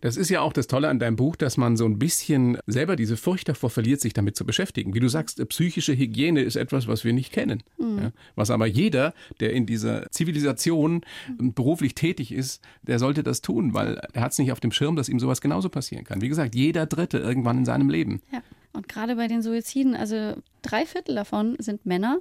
Das 0.00 0.16
ist 0.16 0.30
ja 0.30 0.40
auch 0.40 0.52
das 0.52 0.66
Tolle 0.66 0.88
an 0.88 0.98
deinem 0.98 1.16
Buch, 1.16 1.36
dass 1.36 1.56
man 1.56 1.76
so 1.76 1.84
ein 1.86 1.98
bisschen 1.98 2.58
selber 2.66 2.96
diese 2.96 3.16
Furcht 3.16 3.48
davor 3.48 3.70
verliert, 3.70 4.00
sich 4.00 4.12
damit 4.12 4.36
zu 4.36 4.44
beschäftigen. 4.44 4.94
Wie 4.94 5.00
du 5.00 5.08
sagst, 5.08 5.46
psychische 5.48 5.96
Hygiene 5.96 6.42
ist 6.42 6.56
etwas, 6.56 6.88
was 6.88 7.04
wir 7.04 7.12
nicht 7.12 7.32
kennen. 7.32 7.62
Mhm. 7.78 7.98
Ja, 7.98 8.12
was 8.34 8.50
aber 8.50 8.66
jeder, 8.66 9.14
der 9.40 9.52
in 9.52 9.66
dieser 9.66 10.10
Zivilisation 10.10 11.02
beruflich 11.38 11.94
tätig 11.94 12.32
ist, 12.32 12.62
der 12.82 12.98
sollte 12.98 13.22
das 13.22 13.40
tun, 13.40 13.74
weil 13.74 14.00
er 14.12 14.22
hat 14.22 14.32
es 14.32 14.38
nicht 14.38 14.52
auf 14.52 14.60
dem 14.60 14.72
Schirm, 14.72 14.96
dass 14.96 15.08
ihm 15.08 15.18
sowas 15.18 15.40
genauso 15.40 15.68
passieren 15.68 16.04
kann. 16.04 16.20
Wie 16.20 16.28
gesagt, 16.28 16.54
jeder 16.54 16.86
Dritte 16.86 17.18
irgendwann 17.18 17.58
in 17.58 17.64
seinem 17.64 17.88
Leben. 17.90 18.22
Ja. 18.32 18.42
Und 18.72 18.88
gerade 18.88 19.14
bei 19.14 19.28
den 19.28 19.40
Suiziden, 19.40 19.94
also 19.94 20.34
drei 20.62 20.84
Viertel 20.84 21.14
davon 21.14 21.54
sind 21.60 21.86
Männer. 21.86 22.18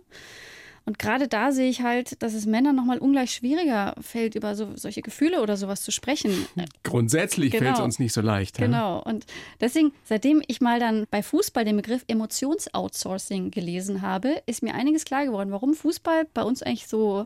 Und 0.86 1.00
gerade 1.00 1.28
da 1.28 1.52
sehe 1.52 1.70
ich 1.70 1.82
halt, 1.82 2.22
dass 2.22 2.34
es 2.34 2.46
Männern 2.46 2.76
nochmal 2.76 2.98
ungleich 2.98 3.32
schwieriger 3.32 3.96
fällt, 4.02 4.36
über 4.36 4.56
so, 4.56 4.76
solche 4.76 5.02
Gefühle 5.02 5.42
oder 5.42 5.56
sowas 5.56 5.82
zu 5.82 5.92
sprechen. 5.92 6.46
Grundsätzlich 6.84 7.52
genau. 7.52 7.64
fällt 7.64 7.76
es 7.78 7.82
uns 7.82 8.00
nicht 8.00 8.14
so 8.14 8.22
leicht. 8.22 8.58
Genau. 8.58 8.98
Ja? 8.98 9.04
Und 9.04 9.26
deswegen, 9.62 9.94
seitdem 10.04 10.42
ich 10.48 10.60
mal 10.60 10.80
dann 10.80 11.06
bei 11.10 11.24
Fußball 11.24 11.64
den 11.64 11.78
Begriff 11.78 12.04
Emotionsoutsourcing 12.08 13.52
gelesen 13.52 14.02
habe, 14.02 14.42
ist 14.46 14.62
mir 14.62 14.76
einiges 14.76 15.06
klar 15.06 15.26
geworden, 15.26 15.52
warum 15.52 15.74
Fußball 15.74 16.26
bei 16.34 16.44
uns 16.44 16.62
eigentlich 16.62 16.88
so 16.88 17.26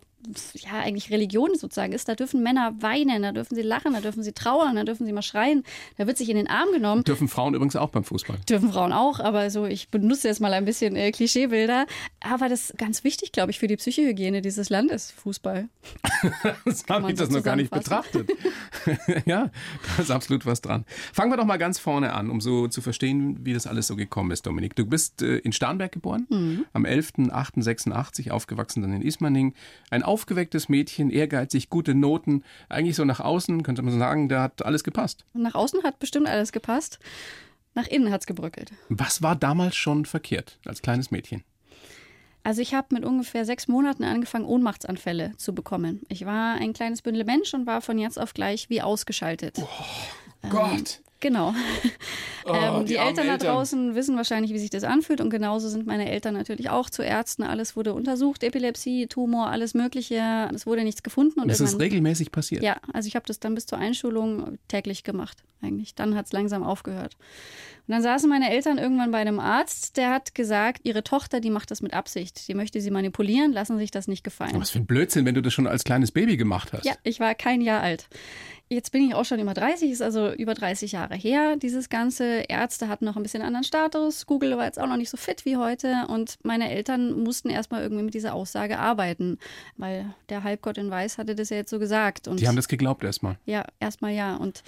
ja, 0.54 0.80
eigentlich 0.80 1.12
Religion 1.12 1.56
sozusagen 1.56 1.94
ist, 1.94 2.10
da 2.10 2.16
dürfen 2.16 2.44
Männer 2.44 2.74
weinen, 2.80 3.22
da 3.22 3.32
dürfen 3.32 3.56
sie 3.56 3.62
lachen, 3.62 3.94
da 3.94 4.02
dürfen 4.02 4.24
sie 4.24 4.34
trauern, 4.34 4.76
da 4.76 4.84
dürfen 4.84 5.06
sie 5.06 5.14
mal 5.14 5.22
schreien, 5.22 5.64
da 5.98 6.08
wird 6.08 6.18
sich 6.18 6.30
in 6.30 6.36
den 6.36 6.48
Arm 6.48 6.70
genommen. 6.74 7.04
Dürfen 7.04 7.28
Frauen 7.28 7.54
übrigens 7.54 7.76
auch 7.76 7.90
beim 7.90 8.04
Fußball. 8.04 8.38
Dürfen 8.50 8.72
Frauen 8.72 8.92
auch, 8.92 9.20
aber 9.20 9.50
so, 9.50 9.66
ich 9.66 9.90
benutze 9.90 10.28
jetzt 10.28 10.42
mal 10.42 10.54
ein 10.54 10.66
bisschen 10.66 10.96
äh, 10.96 11.12
Klischeebilder. 11.12 11.86
Aber 12.20 12.50
das 12.50 12.72
ist 12.72 12.78
ganz 12.78 13.04
wichtig, 13.04 13.32
glaube 13.32 13.52
ich, 13.52 13.60
für 13.60 13.68
die 13.68 13.78
Psychohygiene 13.78 14.42
dieses 14.42 14.70
Landes, 14.70 15.12
Fußball. 15.12 15.70
das 16.66 16.84
habe 16.90 17.12
ich 17.12 17.18
das 17.18 17.30
noch 17.30 17.44
gar 17.44 17.56
nicht 17.56 17.72
betrachtet. 17.72 18.30
ja, 19.26 19.50
da 19.96 20.02
ist 20.02 20.12
absolut 20.12 20.46
was 20.46 20.62
dran. 20.62 20.86
Fangen 21.14 21.32
wir 21.32 21.38
doch 21.38 21.46
mal 21.46 21.58
ganz 21.58 21.80
vorne 21.80 22.14
an, 22.14 22.30
um 22.30 22.42
so 22.42 22.68
zu 22.68 22.82
verstehen, 22.82 23.40
wie 23.46 23.54
das 23.54 23.68
alles 23.68 23.88
so 23.88 23.96
gekommen 23.96 24.32
ist, 24.32 24.46
Dominik. 24.46 24.76
Du 24.76 24.86
bist 24.86 25.22
äh, 25.22 25.38
in 25.38 25.54
Starnberg 25.54 25.92
geboren, 25.92 26.26
mhm. 26.30 26.66
am 26.74 26.86
11.08.86 26.86 28.32
aufgewachsen 28.32 28.82
dann 28.82 28.94
in 28.94 29.02
Ismaning. 29.02 29.54
Ein 29.90 30.04
aufgewecktes 30.08 30.70
Mädchen, 30.70 31.10
ehrgeizig, 31.10 31.70
gute 31.70 31.94
Noten. 31.94 32.44
Eigentlich 32.70 32.96
so 32.96 33.06
nach 33.06 33.20
außen 33.20 33.64
könnte 33.64 33.82
man 33.82 33.98
sagen, 33.98 34.30
da 34.30 34.44
hat 34.44 34.66
alles 34.66 34.84
gepasst. 34.84 35.26
Nach 35.34 35.56
außen 35.56 35.84
hat 35.84 36.00
bestimmt 36.00 36.28
alles 36.28 36.52
gepasst. 36.52 37.00
Nach 37.76 37.88
innen 37.88 38.12
hat 38.12 38.22
es 38.22 38.28
gebröckelt. 38.28 38.72
Was 38.90 39.22
war 39.22 39.36
damals 39.36 39.76
schon 39.76 40.06
verkehrt 40.06 40.60
als 40.66 40.82
kleines 40.82 41.12
Mädchen? 41.12 41.44
Also 42.44 42.62
ich 42.62 42.74
habe 42.74 42.96
mit 42.96 43.04
ungefähr 43.04 43.44
sechs 43.44 43.68
Monaten 43.68 44.06
angefangen, 44.06 44.46
Ohnmachtsanfälle 44.46 45.34
zu 45.36 45.54
bekommen. 45.54 46.02
Ich 46.08 46.26
war 46.26 46.56
ein 46.56 46.72
kleines 46.72 47.02
Bündel 47.02 47.26
Mensch 47.26 47.54
und 47.54 47.68
war 47.68 47.82
von 47.82 48.00
jetzt 48.00 48.18
auf 48.18 48.34
gleich 48.34 48.70
wie 48.70 48.82
ausgeschaltet. 48.82 49.60
Oh, 49.62 50.50
Gott! 50.50 51.02
Genau. 51.20 51.54
Oh, 52.46 52.54
ähm, 52.54 52.86
die, 52.86 52.94
die 52.94 52.96
Eltern 52.96 53.28
da 53.28 53.38
draußen 53.38 53.96
wissen 53.96 54.16
wahrscheinlich, 54.18 54.54
wie 54.54 54.60
sich 54.60 54.70
das 54.70 54.84
anfühlt. 54.84 55.20
Und 55.22 55.30
genauso 55.30 55.68
sind 55.70 55.88
meine 55.88 56.10
Eltern 56.10 56.36
natürlich 56.36 56.70
auch 56.70 56.90
zu 56.90 57.02
Ärzten. 57.02 57.44
Alles 57.44 57.76
wurde 57.76 57.94
untersucht, 57.94 58.44
Epilepsie, 58.44 59.08
Tumor, 59.08 59.48
alles 59.48 59.74
Mögliche. 59.74 60.50
Es 60.54 60.66
wurde 60.68 60.84
nichts 60.84 61.04
gefunden. 61.04 61.40
Und 61.40 61.50
das 61.50 61.60
ist 61.60 61.80
regelmäßig 61.80 62.32
passiert? 62.32 62.64
Ja, 62.64 62.78
also 62.94 63.08
ich 63.08 63.16
habe 63.16 63.26
das 63.26 63.40
dann 63.40 63.56
bis 63.56 63.66
zur 63.66 63.80
Einschulung 63.80 64.58
täglich 64.68 65.04
gemacht 65.04 65.44
eigentlich. 65.62 65.96
Dann 65.96 66.16
hat 66.16 66.28
es 66.28 66.34
langsam 66.34 66.64
aufgehört. 66.64 67.18
Und 67.88 67.94
dann 67.94 68.02
saßen 68.02 68.30
meine 68.30 68.52
Eltern 68.52 68.78
irgendwann 68.78 69.12
bei 69.12 69.20
einem 69.20 69.40
Arzt, 69.40 69.96
der 69.96 70.10
hat 70.10 70.36
gesagt, 70.36 70.82
ihre 70.84 71.04
Tochter, 71.04 71.40
die 71.40 71.50
macht 71.50 71.72
das 71.72 71.82
mit 71.82 71.94
Absicht. 71.94 72.48
Die 72.50 72.54
möchte 72.54 72.82
sie 72.82 72.92
manipulieren, 72.92 73.54
lassen 73.54 73.78
sich 73.78 73.92
das 73.92 74.08
nicht 74.08 74.26
gefallen. 74.26 74.60
Was 74.60 74.72
für 74.72 74.80
ein 74.80 74.86
Blödsinn, 74.86 75.26
wenn 75.26 75.36
du 75.36 75.42
das 75.42 75.54
schon 75.54 75.68
als 75.68 75.86
kleines 75.86 76.12
Baby 76.12 76.36
gemacht 76.36 76.74
hast. 76.74 76.86
Ja, 76.86 76.96
ich 77.04 77.22
war 77.22 77.34
kein 77.34 77.62
Jahr 77.62 77.82
alt. 77.82 78.10
Jetzt 78.70 78.92
bin 78.92 79.08
ich 79.08 79.16
auch 79.16 79.24
schon 79.24 79.40
über 79.40 79.54
30, 79.54 79.92
ist 79.92 80.02
also 80.02 80.30
über 80.34 80.54
30 80.54 80.92
Jahre 80.92 81.16
her, 81.16 81.56
dieses 81.56 81.88
Ganze. 81.88 82.44
Ärzte 82.50 82.90
hatten 82.90 83.06
noch 83.06 83.16
ein 83.16 83.24
bisschen 83.24 83.42
anderen 83.42 83.64
Status. 83.64 84.26
Google 84.26 84.58
war 84.58 84.66
jetzt 84.66 84.78
auch 84.78 84.88
noch 84.88 84.98
nicht 84.98 85.10
so 85.10 85.16
fit 85.16 85.46
wie 85.46 85.56
heute. 85.56 86.06
Und 86.10 86.38
meine 86.44 86.70
Eltern 86.70 87.24
mussten 87.24 87.50
erstmal 87.50 87.82
irgendwie 87.82 88.04
mit 88.04 88.14
dieser 88.14 88.34
Aussage 88.34 88.78
arbeiten, 88.78 89.40
weil 89.78 90.14
der 90.28 90.44
Halbgott 90.44 90.78
in 90.78 90.90
Weiß 90.90 91.18
hatte 91.18 91.34
das 91.34 91.50
ja 91.50 91.56
jetzt 91.56 91.70
so 91.70 91.80
gesagt. 91.80 92.28
Und 92.28 92.42
Die 92.42 92.48
haben 92.50 92.58
das 92.58 92.68
geglaubt 92.68 93.06
erstmal. 93.06 93.38
Ja, 93.46 93.66
erstmal 93.80 94.12
ja. 94.12 94.36
Und 94.36 94.64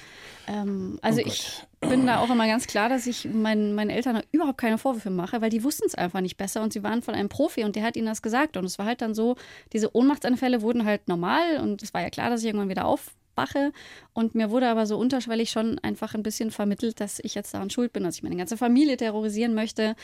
ähm, 0.47 0.97
also 1.01 1.19
oh 1.19 1.27
ich 1.27 1.67
bin 1.81 2.05
da 2.05 2.19
auch 2.19 2.29
immer 2.29 2.47
ganz 2.47 2.67
klar, 2.67 2.89
dass 2.89 3.07
ich 3.07 3.25
meinen, 3.25 3.73
meinen 3.73 3.89
Eltern 3.89 4.21
überhaupt 4.31 4.57
keine 4.57 4.77
Vorwürfe 4.77 5.09
mache, 5.09 5.41
weil 5.41 5.49
die 5.49 5.63
wussten 5.63 5.85
es 5.87 5.95
einfach 5.95 6.21
nicht 6.21 6.37
besser 6.37 6.61
und 6.61 6.73
sie 6.73 6.83
waren 6.83 7.01
von 7.01 7.15
einem 7.15 7.29
Profi 7.29 7.63
und 7.63 7.75
der 7.75 7.83
hat 7.83 7.95
ihnen 7.95 8.07
das 8.07 8.21
gesagt. 8.21 8.57
Und 8.57 8.65
es 8.65 8.77
war 8.77 8.85
halt 8.85 9.01
dann 9.01 9.13
so, 9.13 9.35
diese 9.71 9.95
Ohnmachtsanfälle 9.95 10.61
wurden 10.61 10.85
halt 10.85 11.07
normal 11.07 11.57
und 11.61 11.81
es 11.81 11.93
war 11.93 12.01
ja 12.01 12.09
klar, 12.09 12.29
dass 12.29 12.41
ich 12.41 12.47
irgendwann 12.47 12.69
wieder 12.69 12.85
auf 12.85 13.11
mache. 13.39 13.71
Und 14.13 14.35
mir 14.35 14.49
wurde 14.51 14.67
aber 14.67 14.85
so 14.85 14.97
unterschwellig 14.97 15.49
schon 15.49 15.79
einfach 15.79 16.13
ein 16.13 16.23
bisschen 16.23 16.51
vermittelt, 16.51 16.99
dass 16.99 17.19
ich 17.19 17.35
jetzt 17.35 17.53
daran 17.53 17.69
schuld 17.69 17.93
bin, 17.93 18.03
dass 18.03 18.15
ich 18.15 18.23
meine 18.23 18.35
ganze 18.35 18.57
Familie 18.57 18.97
terrorisieren 18.97 19.53
möchte. 19.53 19.95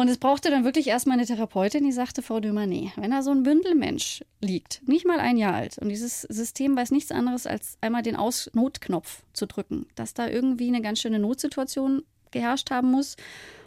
Und 0.00 0.08
es 0.08 0.16
brauchte 0.16 0.50
dann 0.50 0.64
wirklich 0.64 0.86
erstmal 0.86 1.18
eine 1.18 1.26
Therapeutin, 1.26 1.84
die 1.84 1.92
sagte, 1.92 2.22
Frau 2.22 2.40
Dömer, 2.40 2.66
wenn 2.66 3.10
da 3.10 3.20
so 3.20 3.32
ein 3.32 3.42
Bündelmensch 3.42 4.24
liegt, 4.40 4.80
nicht 4.88 5.06
mal 5.06 5.20
ein 5.20 5.36
Jahr 5.36 5.52
alt, 5.52 5.76
und 5.76 5.90
dieses 5.90 6.22
System 6.22 6.74
weiß 6.74 6.90
nichts 6.90 7.12
anderes, 7.12 7.46
als 7.46 7.76
einmal 7.82 8.00
den 8.00 8.16
Aus 8.16 8.50
Notknopf 8.54 9.24
zu 9.34 9.44
drücken, 9.44 9.84
dass 9.96 10.14
da 10.14 10.26
irgendwie 10.26 10.68
eine 10.68 10.80
ganz 10.80 11.00
schöne 11.00 11.18
Notsituation 11.18 12.02
geherrscht 12.30 12.70
haben 12.70 12.90
muss. 12.90 13.16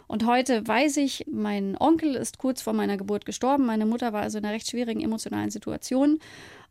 Und 0.08 0.26
heute 0.26 0.66
weiß 0.66 0.96
ich, 0.96 1.24
mein 1.30 1.76
Onkel 1.78 2.16
ist 2.16 2.38
kurz 2.38 2.62
vor 2.62 2.72
meiner 2.72 2.96
Geburt 2.96 3.26
gestorben. 3.26 3.64
Meine 3.64 3.86
Mutter 3.86 4.12
war 4.12 4.22
also 4.22 4.38
in 4.38 4.44
einer 4.44 4.54
recht 4.54 4.68
schwierigen 4.68 5.02
emotionalen 5.02 5.52
Situation. 5.52 6.18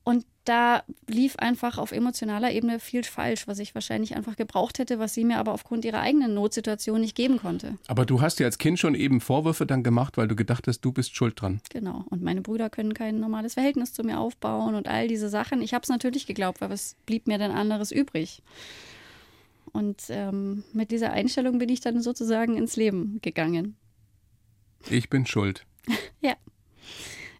Und 0.03 0.25
da 0.45 0.83
lief 1.07 1.37
einfach 1.37 1.77
auf 1.77 1.91
emotionaler 1.91 2.51
Ebene 2.51 2.79
viel 2.79 3.03
falsch, 3.03 3.47
was 3.47 3.59
ich 3.59 3.73
wahrscheinlich 3.75 4.15
einfach 4.15 4.35
gebraucht 4.35 4.79
hätte, 4.79 4.99
was 4.99 5.13
sie 5.13 5.23
mir 5.23 5.37
aber 5.37 5.53
aufgrund 5.53 5.85
ihrer 5.85 6.01
eigenen 6.01 6.33
Notsituation 6.33 7.01
nicht 7.01 7.15
geben 7.15 7.37
konnte. 7.37 7.77
Aber 7.87 8.05
du 8.05 8.21
hast 8.21 8.39
ja 8.39 8.45
als 8.45 8.57
Kind 8.57 8.79
schon 8.79 8.95
eben 8.95 9.21
Vorwürfe 9.21 9.65
dann 9.65 9.83
gemacht, 9.83 10.17
weil 10.17 10.27
du 10.27 10.35
gedacht 10.35 10.67
hast, 10.67 10.81
du 10.81 10.91
bist 10.91 11.15
schuld 11.15 11.41
dran. 11.41 11.61
Genau. 11.69 12.03
Und 12.09 12.21
meine 12.21 12.41
Brüder 12.41 12.69
können 12.69 12.93
kein 12.93 13.19
normales 13.19 13.53
Verhältnis 13.53 13.93
zu 13.93 14.03
mir 14.03 14.19
aufbauen 14.19 14.75
und 14.75 14.87
all 14.87 15.07
diese 15.07 15.29
Sachen. 15.29 15.61
Ich 15.61 15.73
habe 15.73 15.83
es 15.83 15.89
natürlich 15.89 16.27
geglaubt, 16.27 16.61
weil 16.61 16.69
was 16.69 16.95
blieb 17.05 17.27
mir 17.27 17.37
denn 17.37 17.51
anderes 17.51 17.91
übrig? 17.91 18.41
Und 19.71 20.03
ähm, 20.09 20.63
mit 20.73 20.91
dieser 20.91 21.11
Einstellung 21.11 21.57
bin 21.57 21.69
ich 21.69 21.81
dann 21.81 22.01
sozusagen 22.01 22.57
ins 22.57 22.75
Leben 22.75 23.19
gegangen. 23.21 23.75
Ich 24.89 25.09
bin 25.09 25.25
schuld. 25.25 25.65
ja. 26.21 26.35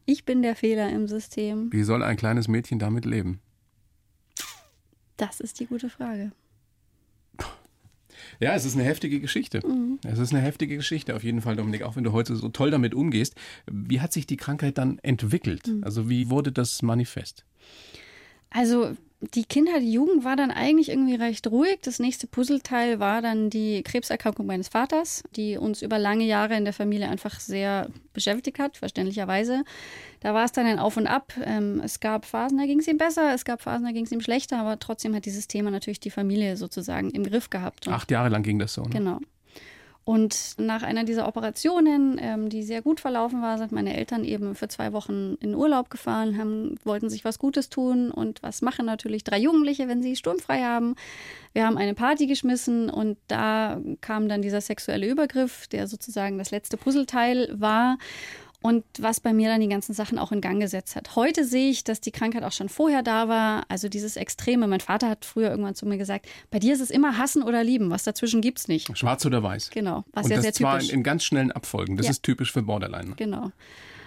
Ich 0.06 0.26
bin 0.26 0.42
der 0.42 0.56
Fehler 0.56 0.90
im 0.90 1.08
System. 1.08 1.72
Wie 1.72 1.84
soll 1.84 2.04
ein 2.04 2.18
kleines 2.18 2.48
Mädchen 2.48 2.80
damit 2.80 3.06
leben? 3.06 3.40
Das 5.18 5.40
ist 5.40 5.60
die 5.60 5.66
gute 5.66 5.90
Frage. 5.90 6.32
Ja, 8.40 8.56
es 8.56 8.66
ist 8.66 8.76
eine 8.76 8.84
heftige 8.84 9.20
Geschichte. 9.20 9.66
Mhm. 9.66 10.00
Es 10.04 10.20
ist 10.20 10.34
eine 10.34 10.42
heftige 10.42 10.76
Geschichte 10.76 11.16
auf 11.16 11.24
jeden 11.24 11.42
Fall, 11.42 11.56
Dominik, 11.56 11.84
auch 11.84 11.96
wenn 11.96 12.04
du 12.04 12.12
heute 12.12 12.36
so 12.36 12.50
toll 12.50 12.72
damit 12.72 12.94
umgehst. 12.94 13.36
Wie 13.72 14.02
hat 14.02 14.12
sich 14.12 14.28
die 14.28 14.38
Krankheit 14.38 14.78
dann 14.78 15.00
entwickelt? 15.00 15.68
Mhm. 15.68 15.84
Also 15.84 16.10
wie 16.10 16.30
wurde 16.30 16.52
das 16.52 16.82
manifest? 16.82 17.46
Also 18.50 18.96
die 19.34 19.46
Kindheit, 19.46 19.82
die 19.82 19.92
Jugend 19.92 20.24
war 20.24 20.36
dann 20.36 20.52
eigentlich 20.52 20.90
irgendwie 20.90 21.16
recht 21.16 21.48
ruhig. 21.48 21.80
Das 21.84 22.00
nächste 22.00 22.28
Puzzleteil 22.28 23.00
war 23.00 23.22
dann 23.22 23.50
die 23.50 23.84
Krebserkrankung 23.84 24.46
meines 24.46 24.70
Vaters, 24.70 25.24
die 25.36 25.58
uns 25.58 25.82
über 25.82 25.98
lange 25.98 26.26
Jahre 26.26 26.56
in 26.56 26.66
der 26.66 26.74
Familie 26.74 27.10
einfach 27.10 27.40
sehr 27.40 27.90
beschäftigt 28.14 28.60
hat, 28.60 28.78
verständlicherweise. 28.78 29.64
Da 30.20 30.34
war 30.34 30.46
es 30.46 30.52
dann 30.52 30.66
ein 30.66 30.80
Auf 30.80 30.98
und 30.98 31.08
Ab. 31.08 31.34
Ähm, 31.44 31.82
es 31.84 32.00
gab 32.00 32.26
Phasen, 32.26 32.58
da 32.58 32.66
ging 32.66 32.80
es 32.80 32.88
ihm 32.88 32.98
besser, 32.98 33.34
es 33.34 33.46
gab 33.46 33.62
Phasen, 33.62 33.86
da 33.86 33.92
ging 33.92 34.06
es 34.06 34.12
ihm 34.12 34.22
schlechter, 34.22 34.60
aber 34.60 34.80
trotzdem 34.80 35.16
hat 35.16 35.26
dieses 35.26 35.48
Thema 35.48 35.72
natürlich 35.72 36.00
die 36.00 36.12
Familie 36.12 36.58
sozusagen 36.58 37.10
im 37.12 37.24
Griff 37.24 37.50
gehabt. 37.50 37.88
Und 37.88 37.94
Acht 37.94 38.12
Jahre 38.12 38.30
lang 38.30 38.44
ging 38.44 38.60
das 38.60 38.74
so. 38.74 38.84
Ne? 38.84 38.90
Genau. 38.90 39.20
Und 40.06 40.56
nach 40.58 40.84
einer 40.84 41.06
dieser 41.06 41.28
Operationen, 41.30 42.20
ähm, 42.22 42.50
die 42.50 42.64
sehr 42.64 42.82
gut 42.82 43.00
verlaufen 43.00 43.42
war, 43.42 43.58
sind 43.58 43.72
meine 43.72 43.96
Eltern 43.96 44.26
eben 44.26 44.54
für 44.54 44.68
zwei 44.68 44.92
Wochen 44.92 45.36
in 45.40 45.56
Urlaub 45.56 45.90
gefahren, 45.90 46.38
haben, 46.38 46.76
wollten 46.84 47.10
sich 47.10 47.24
was 47.24 47.40
Gutes 47.40 47.70
tun 47.70 48.12
und 48.12 48.44
was 48.44 48.62
machen 48.62 48.86
natürlich 48.86 49.24
drei 49.24 49.40
Jugendliche, 49.40 49.88
wenn 49.88 50.02
sie 50.02 50.18
sturmfrei 50.18 50.62
haben. 50.62 50.96
Wir 51.54 51.66
haben 51.66 51.78
eine 51.78 51.94
Party 51.94 52.28
geschmissen 52.28 52.90
und 52.90 53.18
da 53.28 53.80
kam 54.02 54.28
dann 54.28 54.42
dieser 54.42 54.60
sexuelle 54.60 55.08
Übergriff, 55.08 55.68
der 55.68 55.88
sozusagen 55.88 56.38
das 56.38 56.52
letzte 56.52 56.76
Puzzleteil 56.76 57.50
war 57.54 57.98
und 58.64 58.86
was 58.98 59.20
bei 59.20 59.34
mir 59.34 59.50
dann 59.50 59.60
die 59.60 59.68
ganzen 59.68 59.94
Sachen 59.94 60.18
auch 60.18 60.32
in 60.32 60.40
Gang 60.40 60.62
gesetzt 60.62 60.96
hat. 60.96 61.18
Heute 61.18 61.44
sehe 61.44 61.70
ich, 61.70 61.84
dass 61.84 62.00
die 62.00 62.12
Krankheit 62.12 62.44
auch 62.44 62.54
schon 62.54 62.70
vorher 62.70 63.04
da 63.04 63.28
war. 63.28 63.66
Also 63.68 63.90
dieses 63.90 64.16
Extreme. 64.16 64.68
Mein 64.68 64.80
Vater 64.80 65.10
hat 65.10 65.26
früher 65.26 65.50
irgendwann 65.52 65.76
zu 65.76 65.86
mir 65.86 65.98
gesagt, 65.98 66.28
bei 66.50 66.60
dir 66.60 66.74
ist 66.74 66.80
es 66.80 66.90
immer 66.90 67.18
hassen 67.18 67.44
oder 67.44 67.62
lieben. 67.62 67.90
Was 67.90 68.04
dazwischen 68.04 68.40
gibt 68.40 68.60
es 68.60 68.70
nicht. 68.70 68.98
Schwarz 68.98 69.26
oder 69.26 69.44
weiß. 69.44 69.70
Genau. 69.72 70.06
Was 70.14 70.26
Und 70.26 70.32
ja 70.32 70.38
das 70.38 70.44
sehr 70.44 70.54
typisch. 70.54 70.88
zwar 70.88 70.94
in, 70.94 71.04
ganz 71.04 71.26
schnellen 71.26 71.52
Abfolgen. 71.52 71.98
Das 71.98 72.06
ja. 72.06 72.12
ist 72.12 72.24
typisch 72.24 72.54
für 72.54 72.62
Borderline. 72.62 73.10
Ne? 73.10 73.16
Genau. 73.18 73.52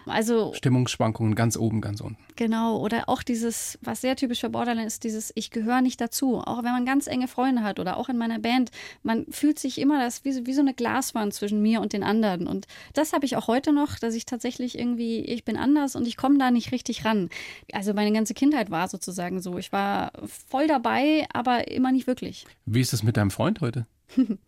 Also 0.07 0.53
Stimmungsschwankungen 0.55 1.35
ganz 1.35 1.57
oben, 1.57 1.81
ganz 1.81 2.01
unten. 2.01 2.19
Genau, 2.37 2.79
oder 2.79 3.09
auch 3.09 3.23
dieses, 3.23 3.79
was 3.83 4.01
sehr 4.01 4.17
typisch 4.17 4.41
für 4.41 4.51
Borderline 4.51 4.87
ist, 4.87 5.05
dieses 5.05 5.33
Ich 5.35 5.51
gehöre 5.51 5.81
nicht 5.81 6.01
dazu. 6.01 6.39
Auch 6.39 6.59
wenn 6.59 6.73
man 6.73 6.87
ganz 6.87 7.07
enge 7.07 7.29
Freunde 7.29 7.63
hat 7.63 7.81
oder 7.81 7.97
auch 7.97 8.09
in 8.09 8.17
meiner 8.17 8.39
Band, 8.39 8.71
man 9.03 9.27
fühlt 9.31 9.59
sich 9.59 9.81
immer 9.81 9.99
das 9.99 10.25
wie, 10.25 10.47
wie 10.47 10.53
so 10.53 10.61
eine 10.61 10.75
Glaswand 10.75 11.35
zwischen 11.35 11.61
mir 11.63 11.81
und 11.81 11.93
den 11.93 12.03
anderen. 12.03 12.47
Und 12.47 12.67
das 12.95 13.13
habe 13.13 13.25
ich 13.25 13.37
auch 13.37 13.49
heute 13.49 13.73
noch, 13.73 13.99
dass 13.99 14.15
ich 14.15 14.27
tatsächlich 14.27 14.79
irgendwie, 14.79 15.21
ich 15.21 15.45
bin 15.45 15.57
anders 15.57 15.97
und 15.97 16.07
ich 16.07 16.17
komme 16.17 16.39
da 16.39 16.51
nicht 16.51 16.73
richtig 16.73 17.05
ran. 17.05 17.29
Also 17.73 17.95
meine 17.95 18.13
ganze 18.13 18.35
Kindheit 18.35 18.71
war 18.71 18.89
sozusagen 18.89 19.41
so. 19.41 19.59
Ich 19.59 19.73
war 19.73 20.13
voll 20.49 20.67
dabei, 20.67 21.27
aber 21.33 21.69
immer 21.69 21.93
nicht 21.93 22.07
wirklich. 22.07 22.47
Wie 22.67 22.81
ist 22.81 22.93
es 22.93 23.03
mit 23.03 23.17
deinem 23.17 23.31
Freund 23.31 23.61
heute? 23.61 23.87
Mit 24.17 24.39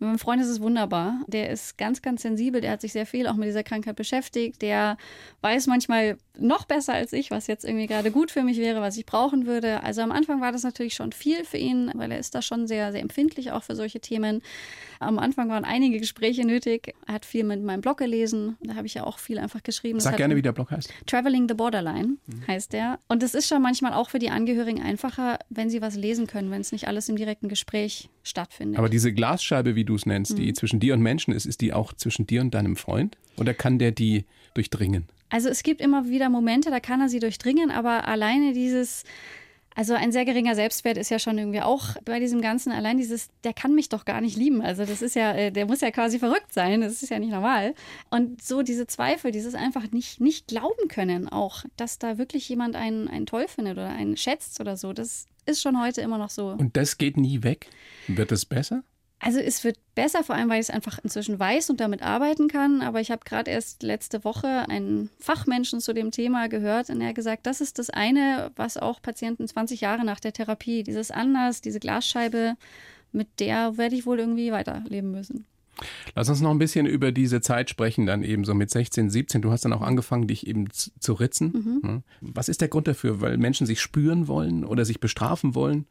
meinem 0.00 0.18
Freund 0.18 0.42
ist 0.42 0.48
es 0.48 0.60
wunderbar. 0.60 1.20
Der 1.26 1.50
ist 1.50 1.78
ganz, 1.78 2.02
ganz 2.02 2.22
sensibel. 2.22 2.60
Der 2.60 2.72
hat 2.72 2.80
sich 2.80 2.92
sehr 2.92 3.06
viel 3.06 3.26
auch 3.26 3.34
mit 3.34 3.48
dieser 3.48 3.62
Krankheit 3.62 3.96
beschäftigt. 3.96 4.60
Der 4.62 4.96
weiß 5.40 5.66
manchmal 5.66 6.18
noch 6.36 6.64
besser 6.64 6.94
als 6.94 7.12
ich, 7.12 7.30
was 7.30 7.46
jetzt 7.46 7.64
irgendwie 7.64 7.86
gerade 7.86 8.10
gut 8.10 8.30
für 8.30 8.42
mich 8.42 8.58
wäre, 8.58 8.80
was 8.80 8.96
ich 8.96 9.06
brauchen 9.06 9.46
würde. 9.46 9.82
Also 9.82 10.02
am 10.02 10.10
Anfang 10.10 10.40
war 10.40 10.52
das 10.52 10.64
natürlich 10.64 10.94
schon 10.94 11.12
viel 11.12 11.44
für 11.44 11.58
ihn, 11.58 11.90
weil 11.94 12.10
er 12.10 12.18
ist 12.18 12.34
da 12.34 12.42
schon 12.42 12.66
sehr, 12.66 12.90
sehr 12.92 13.02
empfindlich 13.02 13.52
auch 13.52 13.62
für 13.62 13.76
solche 13.76 14.00
Themen. 14.00 14.42
Am 14.98 15.18
Anfang 15.18 15.48
waren 15.48 15.64
einige 15.64 16.00
Gespräche 16.00 16.44
nötig. 16.44 16.94
Er 17.06 17.14
hat 17.14 17.24
viel 17.24 17.44
mit 17.44 17.62
meinem 17.62 17.80
Blog 17.80 17.98
gelesen. 17.98 18.56
Da 18.62 18.74
habe 18.74 18.86
ich 18.86 18.94
ja 18.94 19.04
auch 19.04 19.18
viel 19.18 19.38
einfach 19.38 19.62
geschrieben. 19.62 20.00
Sag 20.00 20.16
gerne, 20.16 20.34
wie 20.36 20.42
der 20.42 20.52
Blog 20.52 20.70
heißt. 20.70 20.92
Traveling 21.06 21.48
the 21.48 21.54
Borderline 21.54 22.16
mhm. 22.26 22.46
heißt 22.48 22.72
der. 22.72 22.98
Und 23.08 23.22
es 23.22 23.34
ist 23.34 23.48
schon 23.48 23.62
manchmal 23.62 23.92
auch 23.92 24.10
für 24.10 24.18
die 24.18 24.30
Angehörigen 24.30 24.82
einfacher, 24.82 25.38
wenn 25.50 25.70
sie 25.70 25.80
was 25.80 25.94
lesen 25.94 26.26
können, 26.26 26.50
wenn 26.50 26.60
es 26.60 26.72
nicht 26.72 26.88
alles 26.88 27.08
im 27.08 27.16
direkten 27.16 27.48
Gespräch 27.48 28.08
stattfindet. 28.24 28.78
Aber 28.78 28.88
diese 28.88 29.12
Glasscheibe, 29.12 29.76
wie 29.76 29.84
du 29.84 29.94
es 29.94 30.06
nennst, 30.06 30.32
mhm. 30.32 30.36
die 30.36 30.52
zwischen 30.54 30.80
dir 30.80 30.94
und 30.94 31.02
Menschen 31.02 31.32
ist, 31.32 31.46
ist 31.46 31.60
die 31.60 31.72
auch 31.72 31.92
zwischen 31.92 32.26
dir 32.26 32.40
und 32.40 32.52
deinem 32.52 32.76
Freund? 32.76 33.16
Oder 33.36 33.54
kann 33.54 33.78
der 33.78 33.92
die 33.92 34.24
durchdringen? 34.54 35.06
Also 35.30 35.48
es 35.48 35.62
gibt 35.62 35.80
immer 35.80 36.08
wieder 36.08 36.28
Momente, 36.28 36.70
da 36.70 36.80
kann 36.80 37.00
er 37.00 37.08
sie 37.08 37.20
durchdringen, 37.20 37.70
aber 37.70 38.06
alleine 38.08 38.52
dieses 38.52 39.04
also 39.76 39.94
ein 39.94 40.12
sehr 40.12 40.24
geringer 40.24 40.54
Selbstwert 40.54 40.96
ist 40.96 41.10
ja 41.10 41.18
schon 41.18 41.36
irgendwie 41.36 41.60
auch 41.60 41.96
bei 42.04 42.20
diesem 42.20 42.40
Ganzen 42.40 42.70
allein 42.70 42.96
dieses, 42.96 43.28
der 43.42 43.52
kann 43.52 43.74
mich 43.74 43.88
doch 43.88 44.04
gar 44.04 44.20
nicht 44.20 44.36
lieben. 44.36 44.62
Also 44.62 44.84
das 44.84 45.02
ist 45.02 45.16
ja, 45.16 45.32
äh, 45.32 45.50
der 45.50 45.66
muss 45.66 45.80
ja 45.80 45.90
quasi 45.90 46.20
verrückt 46.20 46.52
sein. 46.52 46.80
Das 46.80 47.02
ist 47.02 47.10
ja 47.10 47.18
nicht 47.18 47.32
normal. 47.32 47.74
Und 48.10 48.40
so 48.40 48.62
diese 48.62 48.86
Zweifel, 48.86 49.32
dieses 49.32 49.56
einfach 49.56 49.90
nicht, 49.90 50.20
nicht 50.20 50.46
glauben 50.46 50.88
können 50.88 51.28
auch, 51.28 51.64
dass 51.76 51.98
da 51.98 52.18
wirklich 52.18 52.48
jemand 52.48 52.76
einen, 52.76 53.08
einen 53.08 53.26
toll 53.26 53.48
findet 53.48 53.76
oder 53.76 53.88
einen 53.88 54.16
schätzt 54.16 54.60
oder 54.60 54.76
so, 54.76 54.92
das 54.92 55.26
ist 55.46 55.62
schon 55.62 55.80
heute 55.80 56.00
immer 56.00 56.18
noch 56.18 56.30
so. 56.30 56.48
Und 56.48 56.76
das 56.76 56.98
geht 56.98 57.16
nie 57.16 57.42
weg? 57.42 57.68
Wird 58.08 58.32
es 58.32 58.44
besser? 58.44 58.82
Also 59.20 59.38
es 59.38 59.64
wird 59.64 59.78
besser, 59.94 60.22
vor 60.22 60.34
allem 60.34 60.50
weil 60.50 60.60
ich 60.60 60.68
es 60.68 60.74
einfach 60.74 60.98
inzwischen 61.02 61.38
weiß 61.38 61.70
und 61.70 61.80
damit 61.80 62.02
arbeiten 62.02 62.48
kann. 62.48 62.82
Aber 62.82 63.00
ich 63.00 63.10
habe 63.10 63.24
gerade 63.24 63.50
erst 63.50 63.82
letzte 63.82 64.22
Woche 64.22 64.68
einen 64.68 65.08
Fachmenschen 65.18 65.80
zu 65.80 65.94
dem 65.94 66.10
Thema 66.10 66.48
gehört 66.48 66.90
und 66.90 67.00
er 67.00 67.08
hat 67.08 67.14
gesagt, 67.14 67.46
das 67.46 67.62
ist 67.62 67.78
das 67.78 67.88
eine, 67.88 68.50
was 68.56 68.76
auch 68.76 69.00
Patienten 69.00 69.48
20 69.48 69.80
Jahre 69.80 70.04
nach 70.04 70.20
der 70.20 70.34
Therapie, 70.34 70.82
dieses 70.82 71.10
Anders, 71.10 71.62
diese 71.62 71.80
Glasscheibe, 71.80 72.56
mit 73.12 73.40
der 73.40 73.78
werde 73.78 73.96
ich 73.96 74.04
wohl 74.04 74.18
irgendwie 74.18 74.52
weiterleben 74.52 75.10
müssen. 75.10 75.46
Lass 76.14 76.28
uns 76.28 76.40
noch 76.40 76.50
ein 76.50 76.58
bisschen 76.58 76.86
über 76.86 77.12
diese 77.12 77.40
Zeit 77.40 77.70
sprechen, 77.70 78.06
dann 78.06 78.22
eben 78.22 78.44
so 78.44 78.54
mit 78.54 78.70
16, 78.70 79.10
17. 79.10 79.42
Du 79.42 79.50
hast 79.50 79.64
dann 79.64 79.72
auch 79.72 79.82
angefangen, 79.82 80.26
dich 80.26 80.46
eben 80.46 80.68
zu 80.70 81.12
ritzen. 81.12 81.80
Mhm. 81.82 82.02
Was 82.20 82.48
ist 82.48 82.60
der 82.60 82.68
Grund 82.68 82.88
dafür? 82.88 83.20
Weil 83.20 83.36
Menschen 83.38 83.66
sich 83.66 83.80
spüren 83.80 84.28
wollen 84.28 84.64
oder 84.64 84.84
sich 84.84 85.00
bestrafen 85.00 85.54
wollen? 85.54 85.86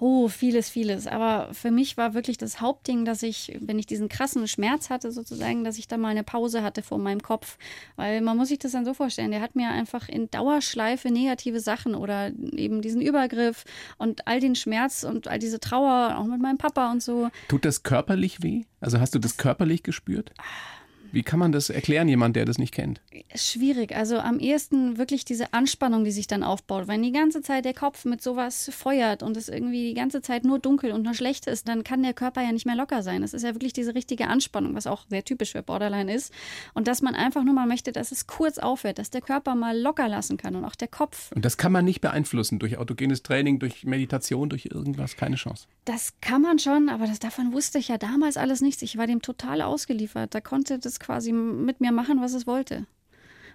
Oh, 0.00 0.28
vieles, 0.28 0.68
vieles. 0.68 1.06
Aber 1.06 1.54
für 1.54 1.70
mich 1.70 1.96
war 1.96 2.14
wirklich 2.14 2.36
das 2.36 2.60
Hauptding, 2.60 3.04
dass 3.04 3.22
ich, 3.22 3.56
wenn 3.60 3.78
ich 3.78 3.86
diesen 3.86 4.08
krassen 4.08 4.48
Schmerz 4.48 4.90
hatte, 4.90 5.12
sozusagen, 5.12 5.62
dass 5.62 5.78
ich 5.78 5.86
da 5.86 5.96
mal 5.96 6.08
eine 6.08 6.24
Pause 6.24 6.64
hatte 6.64 6.82
vor 6.82 6.98
meinem 6.98 7.22
Kopf. 7.22 7.58
Weil 7.94 8.20
man 8.20 8.36
muss 8.36 8.48
sich 8.48 8.58
das 8.58 8.72
dann 8.72 8.84
so 8.84 8.92
vorstellen, 8.92 9.30
der 9.30 9.40
hat 9.40 9.54
mir 9.54 9.70
einfach 9.70 10.08
in 10.08 10.30
Dauerschleife 10.30 11.10
negative 11.10 11.60
Sachen 11.60 11.94
oder 11.94 12.32
eben 12.52 12.82
diesen 12.82 13.00
Übergriff 13.00 13.64
und 13.96 14.26
all 14.26 14.40
den 14.40 14.56
Schmerz 14.56 15.04
und 15.04 15.28
all 15.28 15.38
diese 15.38 15.60
Trauer, 15.60 16.16
auch 16.18 16.26
mit 16.26 16.40
meinem 16.40 16.58
Papa 16.58 16.90
und 16.90 17.02
so. 17.02 17.30
Tut 17.46 17.64
das 17.64 17.84
körperlich 17.84 18.42
weh? 18.42 18.64
Also 18.80 18.98
hast 18.98 19.14
du 19.14 19.20
das 19.20 19.36
körperlich 19.36 19.84
gespürt? 19.84 20.32
Ah 20.38 20.74
wie 21.14 21.22
kann 21.22 21.38
man 21.38 21.52
das 21.52 21.70
erklären, 21.70 22.08
jemand, 22.08 22.36
der 22.36 22.44
das 22.44 22.58
nicht 22.58 22.74
kennt? 22.74 23.00
Schwierig. 23.34 23.94
Also 23.94 24.18
am 24.18 24.38
ehesten 24.38 24.98
wirklich 24.98 25.24
diese 25.24 25.52
Anspannung, 25.52 26.04
die 26.04 26.10
sich 26.10 26.26
dann 26.26 26.42
aufbaut. 26.42 26.88
Wenn 26.88 27.02
die 27.02 27.12
ganze 27.12 27.42
Zeit 27.42 27.64
der 27.64 27.74
Kopf 27.74 28.04
mit 28.04 28.22
sowas 28.22 28.70
feuert 28.72 29.22
und 29.22 29.36
es 29.36 29.48
irgendwie 29.48 29.88
die 29.88 29.94
ganze 29.94 30.22
Zeit 30.22 30.44
nur 30.44 30.58
dunkel 30.58 30.92
und 30.92 31.02
nur 31.02 31.14
schlecht 31.14 31.46
ist, 31.46 31.68
dann 31.68 31.84
kann 31.84 32.02
der 32.02 32.14
Körper 32.14 32.42
ja 32.42 32.52
nicht 32.52 32.66
mehr 32.66 32.76
locker 32.76 33.02
sein. 33.02 33.22
Es 33.22 33.34
ist 33.34 33.42
ja 33.42 33.54
wirklich 33.54 33.72
diese 33.72 33.94
richtige 33.94 34.28
Anspannung, 34.28 34.74
was 34.74 34.86
auch 34.86 35.06
sehr 35.08 35.24
typisch 35.24 35.52
für 35.52 35.62
Borderline 35.62 36.12
ist. 36.12 36.32
Und 36.74 36.88
dass 36.88 37.02
man 37.02 37.14
einfach 37.14 37.44
nur 37.44 37.54
mal 37.54 37.66
möchte, 37.66 37.92
dass 37.92 38.12
es 38.12 38.26
kurz 38.26 38.58
aufhört, 38.58 38.98
dass 38.98 39.10
der 39.10 39.20
Körper 39.20 39.54
mal 39.54 39.78
locker 39.78 40.08
lassen 40.08 40.36
kann 40.36 40.56
und 40.56 40.64
auch 40.64 40.74
der 40.74 40.88
Kopf. 40.88 41.32
Und 41.32 41.44
das 41.44 41.56
kann 41.56 41.72
man 41.72 41.84
nicht 41.84 42.00
beeinflussen 42.00 42.58
durch 42.58 42.78
autogenes 42.78 43.22
Training, 43.22 43.58
durch 43.58 43.84
Meditation, 43.84 44.48
durch 44.48 44.66
irgendwas. 44.66 45.16
Keine 45.16 45.36
Chance. 45.36 45.66
Das 45.84 46.14
kann 46.20 46.42
man 46.42 46.58
schon, 46.58 46.88
aber 46.88 47.06
das, 47.06 47.18
davon 47.18 47.52
wusste 47.52 47.78
ich 47.78 47.88
ja 47.88 47.98
damals 47.98 48.36
alles 48.36 48.60
nichts. 48.60 48.82
Ich 48.82 48.96
war 48.96 49.06
dem 49.06 49.22
total 49.22 49.62
ausgeliefert. 49.62 50.34
Da 50.34 50.40
konnte 50.40 50.78
das 50.78 50.98
quasi 51.04 51.32
mit 51.32 51.80
mir 51.80 51.92
machen, 51.92 52.20
was 52.20 52.34
es 52.34 52.46
wollte. 52.46 52.86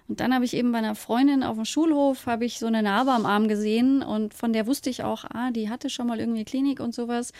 Und 0.08 0.18
dann 0.18 0.34
habe 0.34 0.44
ich 0.44 0.54
eben 0.54 0.72
bei 0.72 0.78
einer 0.78 0.96
Freundin 0.96 1.44
auf 1.44 1.54
dem 1.54 1.64
Schulhof 1.64 2.26
habe 2.26 2.44
ich 2.44 2.58
so 2.58 2.66
eine 2.66 2.82
Narbe 2.82 3.12
am 3.12 3.26
Arm 3.26 3.46
gesehen 3.46 4.02
und 4.02 4.34
von 4.34 4.52
der 4.52 4.66
wusste 4.66 4.90
ich 4.90 5.04
auch, 5.04 5.24
ah, 5.24 5.52
die 5.52 5.70
hatte 5.70 5.88
schon 5.88 6.08
mal 6.08 6.18
irgendwie 6.18 6.44
Klinik 6.44 6.80
und 6.80 6.92
sowas 6.92 7.32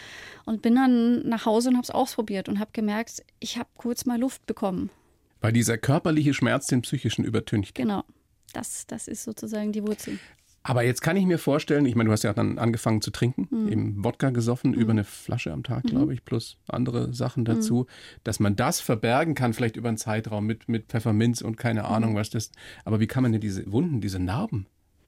und 0.44 0.62
bin 0.62 0.76
dann 0.76 1.28
nach 1.28 1.46
Hause 1.46 1.70
und 1.70 1.76
habe 1.76 1.84
es 1.84 1.90
ausprobiert 1.90 2.48
und 2.48 2.60
habe 2.60 2.70
gemerkt, 2.72 3.24
ich 3.40 3.58
habe 3.58 3.68
kurz 3.76 4.04
mal 4.04 4.20
Luft 4.20 4.46
bekommen. 4.46 4.90
Weil 5.40 5.52
dieser 5.52 5.78
körperliche 5.78 6.32
Schmerz 6.32 6.68
den 6.68 6.82
psychischen 6.82 7.24
übertüncht. 7.24 7.74
Genau. 7.74 8.04
Das, 8.52 8.86
das 8.86 9.08
ist 9.08 9.24
sozusagen 9.24 9.72
die 9.72 9.82
Wurzel. 9.82 10.20
Aber 10.62 10.84
jetzt 10.84 11.00
kann 11.00 11.16
ich 11.16 11.24
mir 11.24 11.38
vorstellen, 11.38 11.86
ich 11.86 11.94
meine, 11.94 12.08
du 12.08 12.12
hast 12.12 12.22
ja 12.22 12.34
dann 12.34 12.58
angefangen 12.58 13.00
zu 13.00 13.10
trinken, 13.10 13.48
mhm. 13.50 13.68
eben 13.68 14.04
Wodka 14.04 14.30
gesoffen, 14.30 14.72
mhm. 14.72 14.76
über 14.76 14.90
eine 14.92 15.04
Flasche 15.04 15.52
am 15.52 15.62
Tag, 15.62 15.84
glaube 15.84 16.06
mhm. 16.06 16.12
ich, 16.12 16.24
plus 16.24 16.58
andere 16.68 17.14
Sachen 17.14 17.44
dazu, 17.44 17.86
mhm. 17.88 18.20
dass 18.24 18.40
man 18.40 18.56
das 18.56 18.80
verbergen 18.80 19.34
kann, 19.34 19.54
vielleicht 19.54 19.76
über 19.76 19.88
einen 19.88 19.96
Zeitraum 19.96 20.44
mit, 20.44 20.68
mit 20.68 20.88
Pfefferminz 20.88 21.40
und 21.40 21.56
keine 21.56 21.84
Ahnung, 21.84 22.12
mhm. 22.12 22.16
was 22.16 22.30
das. 22.30 22.52
Aber 22.84 23.00
wie 23.00 23.06
kann 23.06 23.22
man 23.22 23.32
denn 23.32 23.40
diese 23.40 23.70
Wunden, 23.72 24.00
diese 24.02 24.18
Narben 24.18 24.66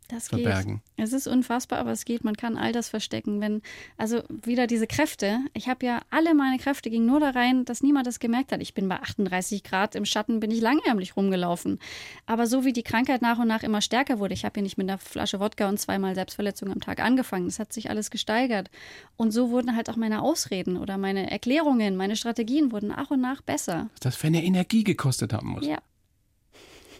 das 0.08 0.28
verbergen. 0.28 0.82
Geht. 0.96 1.04
Es 1.04 1.12
ist 1.12 1.26
unfassbar, 1.26 1.78
aber 1.78 1.90
es 1.92 2.04
geht. 2.04 2.24
Man 2.24 2.36
kann 2.36 2.56
all 2.56 2.72
das 2.72 2.88
verstecken. 2.88 3.40
Wenn, 3.40 3.62
also 3.96 4.22
wieder 4.28 4.66
diese 4.66 4.86
Kräfte. 4.86 5.40
Ich 5.54 5.68
habe 5.68 5.86
ja 5.86 6.00
alle 6.10 6.34
meine 6.34 6.58
Kräfte 6.58 6.90
gingen 6.90 7.06
nur 7.06 7.20
da 7.20 7.30
rein, 7.30 7.64
dass 7.64 7.82
niemand 7.82 8.06
das 8.06 8.20
gemerkt 8.20 8.52
hat. 8.52 8.60
Ich 8.60 8.74
bin 8.74 8.88
bei 8.88 8.96
38 8.96 9.64
Grad 9.64 9.94
im 9.94 10.04
Schatten, 10.04 10.40
bin 10.40 10.50
ich 10.50 10.60
langärmlich 10.60 11.16
rumgelaufen. 11.16 11.78
Aber 12.26 12.46
so 12.46 12.64
wie 12.64 12.72
die 12.72 12.82
Krankheit 12.82 13.22
nach 13.22 13.38
und 13.38 13.48
nach 13.48 13.62
immer 13.62 13.80
stärker 13.80 14.18
wurde, 14.18 14.34
ich 14.34 14.44
habe 14.44 14.60
ja 14.60 14.62
nicht 14.62 14.78
mit 14.78 14.88
einer 14.88 14.98
Flasche 14.98 15.40
Wodka 15.40 15.68
und 15.68 15.78
zweimal 15.78 16.14
Selbstverletzung 16.14 16.70
am 16.70 16.80
Tag 16.80 17.00
angefangen. 17.00 17.46
Das 17.46 17.58
hat 17.58 17.72
sich 17.72 17.90
alles 17.90 18.10
gesteigert. 18.10 18.70
Und 19.16 19.30
so 19.30 19.50
wurden 19.50 19.74
halt 19.76 19.88
auch 19.90 19.96
meine 19.96 20.22
Ausreden 20.22 20.76
oder 20.76 20.98
meine 20.98 21.30
Erklärungen, 21.30 21.96
meine 21.96 22.16
Strategien 22.16 22.72
wurden 22.72 22.88
nach 22.88 23.10
und 23.10 23.20
nach 23.20 23.42
besser. 23.42 23.90
Das 24.00 24.16
für 24.16 24.26
eine 24.26 24.44
Energie 24.44 24.84
gekostet 24.84 25.32
haben 25.32 25.48
muss. 25.48 25.66
Ja, 25.66 25.78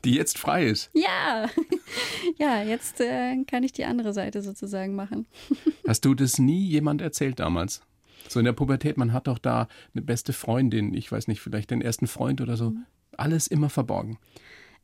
die 0.05 0.15
jetzt 0.15 0.39
frei 0.39 0.67
ist. 0.67 0.91
Ja, 0.95 1.49
ja, 2.39 2.63
jetzt 2.63 3.01
äh, 3.01 3.43
kann 3.45 3.63
ich 3.63 3.73
die 3.73 3.85
andere 3.85 4.13
Seite 4.13 4.43
sozusagen 4.43 4.95
machen. 4.95 5.27
Hast 5.87 6.05
du 6.05 6.15
das 6.15 6.39
nie 6.39 6.65
jemand 6.67 7.01
erzählt 7.01 7.39
damals? 7.39 7.83
So 8.29 8.39
in 8.39 8.45
der 8.45 8.53
Pubertät, 8.53 8.97
man 8.97 9.13
hat 9.13 9.27
doch 9.27 9.39
da 9.39 9.69
eine 9.95 10.03
beste 10.03 10.33
Freundin, 10.33 10.95
ich 10.95 11.11
weiß 11.11 11.29
nicht, 11.29 11.41
vielleicht 11.41 11.71
den 11.71 11.83
ersten 11.83 12.07
Freund 12.07 12.41
oder 12.41 12.57
so. 12.57 12.71
Mhm. 12.71 12.87
Alles 13.17 13.47
immer 13.47 13.69
verborgen. 13.69 14.19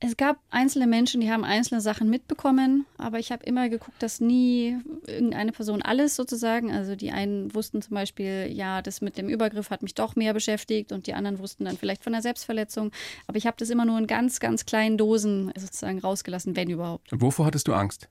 Es 0.01 0.17
gab 0.17 0.39
einzelne 0.51 0.87
Menschen, 0.87 1.21
die 1.21 1.31
haben 1.31 1.43
einzelne 1.43 1.81
Sachen 1.81 2.09
mitbekommen, 2.09 2.87
aber 2.99 3.19
ich 3.19 3.33
habe 3.33 3.45
immer 3.45 3.69
geguckt, 3.69 4.01
dass 4.01 4.21
nie 4.21 4.77
irgendeine 5.09 5.51
Person 5.51 5.83
alles 5.83 6.15
sozusagen, 6.15 6.71
also 6.71 6.95
die 6.95 7.11
einen 7.11 7.53
wussten 7.53 7.83
zum 7.83 7.95
Beispiel, 7.95 8.49
ja, 8.53 8.81
das 8.81 9.01
mit 9.01 9.19
dem 9.19 9.29
Übergriff 9.29 9.71
hat 9.71 9.83
mich 9.83 9.95
doch 9.95 10.15
mehr 10.15 10.35
beschäftigt 10.35 10.93
und 10.93 11.09
die 11.09 11.15
anderen 11.15 11.41
wussten 11.41 11.65
dann 11.65 11.77
vielleicht 11.77 12.05
von 12.05 12.13
der 12.13 12.23
Selbstverletzung, 12.23 12.93
aber 13.27 13.39
ich 13.39 13.47
habe 13.49 13.57
das 13.59 13.71
immer 13.71 13.85
nur 13.85 13.99
in 13.99 14.07
ganz, 14.07 14.39
ganz 14.39 14.67
kleinen 14.67 14.99
Dosen 14.99 15.53
sozusagen 15.57 15.99
rausgelassen, 15.99 16.55
wenn 16.55 16.71
überhaupt. 16.71 17.13
Und 17.13 17.21
wovor 17.21 17.47
hattest 17.47 17.67
du 17.67 17.73
Angst? 17.73 18.09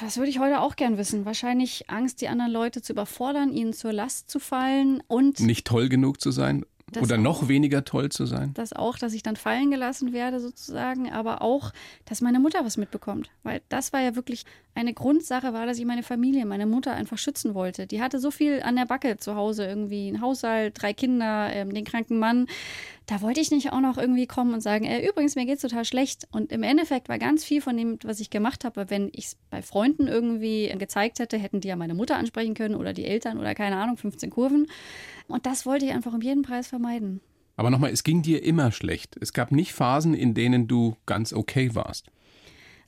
Das 0.00 0.16
würde 0.16 0.30
ich 0.30 0.40
heute 0.40 0.60
auch 0.60 0.74
gern 0.74 0.98
wissen. 0.98 1.24
Wahrscheinlich 1.24 1.88
Angst, 1.88 2.20
die 2.20 2.26
anderen 2.26 2.50
Leute 2.50 2.82
zu 2.82 2.92
überfordern, 2.92 3.52
ihnen 3.52 3.72
zur 3.72 3.92
Last 3.92 4.28
zu 4.28 4.40
fallen 4.40 5.04
und. 5.06 5.38
Nicht 5.38 5.68
toll 5.68 5.88
genug 5.88 6.20
zu 6.20 6.32
sein? 6.32 6.64
Das 6.92 7.02
Oder 7.02 7.18
noch 7.18 7.42
auch, 7.42 7.48
weniger 7.48 7.84
toll 7.84 8.08
zu 8.10 8.24
sein? 8.26 8.52
Das 8.54 8.72
auch, 8.72 8.98
dass 8.98 9.12
ich 9.12 9.22
dann 9.22 9.36
fallen 9.36 9.70
gelassen 9.70 10.12
werde 10.12 10.40
sozusagen, 10.40 11.10
aber 11.10 11.42
auch, 11.42 11.72
dass 12.06 12.20
meine 12.20 12.40
Mutter 12.40 12.64
was 12.64 12.76
mitbekommt. 12.76 13.30
Weil 13.42 13.60
das 13.68 13.92
war 13.92 14.00
ja 14.00 14.16
wirklich 14.16 14.44
eine 14.74 14.94
Grundsache, 14.94 15.52
war, 15.52 15.66
dass 15.66 15.78
ich 15.78 15.84
meine 15.84 16.02
Familie, 16.02 16.46
meine 16.46 16.66
Mutter 16.66 16.92
einfach 16.92 17.18
schützen 17.18 17.54
wollte. 17.54 17.86
Die 17.86 18.00
hatte 18.00 18.18
so 18.18 18.30
viel 18.30 18.62
an 18.62 18.76
der 18.76 18.86
Backe 18.86 19.16
zu 19.18 19.34
Hause, 19.34 19.66
irgendwie 19.66 20.08
ein 20.08 20.20
Haushalt, 20.20 20.80
drei 20.80 20.92
Kinder, 20.92 21.50
ähm, 21.52 21.74
den 21.74 21.84
kranken 21.84 22.18
Mann. 22.18 22.46
Da 23.06 23.22
wollte 23.22 23.40
ich 23.40 23.50
nicht 23.50 23.72
auch 23.72 23.80
noch 23.80 23.96
irgendwie 23.96 24.26
kommen 24.26 24.54
und 24.54 24.60
sagen, 24.60 24.84
äh, 24.84 25.06
übrigens, 25.06 25.34
mir 25.34 25.46
geht's 25.46 25.62
total 25.62 25.84
schlecht. 25.84 26.28
Und 26.30 26.52
im 26.52 26.62
Endeffekt 26.62 27.08
war 27.08 27.18
ganz 27.18 27.42
viel 27.42 27.60
von 27.60 27.76
dem, 27.76 27.98
was 28.04 28.20
ich 28.20 28.30
gemacht 28.30 28.64
habe, 28.64 28.90
wenn 28.90 29.08
ich 29.12 29.26
es 29.26 29.36
bei 29.50 29.62
Freunden 29.62 30.06
irgendwie 30.06 30.72
gezeigt 30.78 31.18
hätte, 31.18 31.38
hätten 31.38 31.60
die 31.60 31.68
ja 31.68 31.76
meine 31.76 31.94
Mutter 31.94 32.16
ansprechen 32.16 32.54
können 32.54 32.74
oder 32.74 32.92
die 32.92 33.06
Eltern 33.06 33.38
oder 33.38 33.54
keine 33.54 33.76
Ahnung, 33.76 33.96
15 33.96 34.30
Kurven. 34.30 34.68
Und 35.26 35.44
das 35.44 35.66
wollte 35.66 35.86
ich 35.86 35.92
einfach 35.92 36.14
um 36.14 36.20
jeden 36.20 36.42
Preis 36.42 36.68
vermeiden. 36.68 36.77
Aber 37.56 37.70
nochmal, 37.70 37.90
es 37.90 38.04
ging 38.04 38.22
dir 38.22 38.44
immer 38.44 38.70
schlecht. 38.70 39.16
Es 39.20 39.32
gab 39.32 39.50
nicht 39.50 39.72
Phasen, 39.72 40.14
in 40.14 40.34
denen 40.34 40.68
du 40.68 40.96
ganz 41.06 41.32
okay 41.32 41.74
warst. 41.74 42.06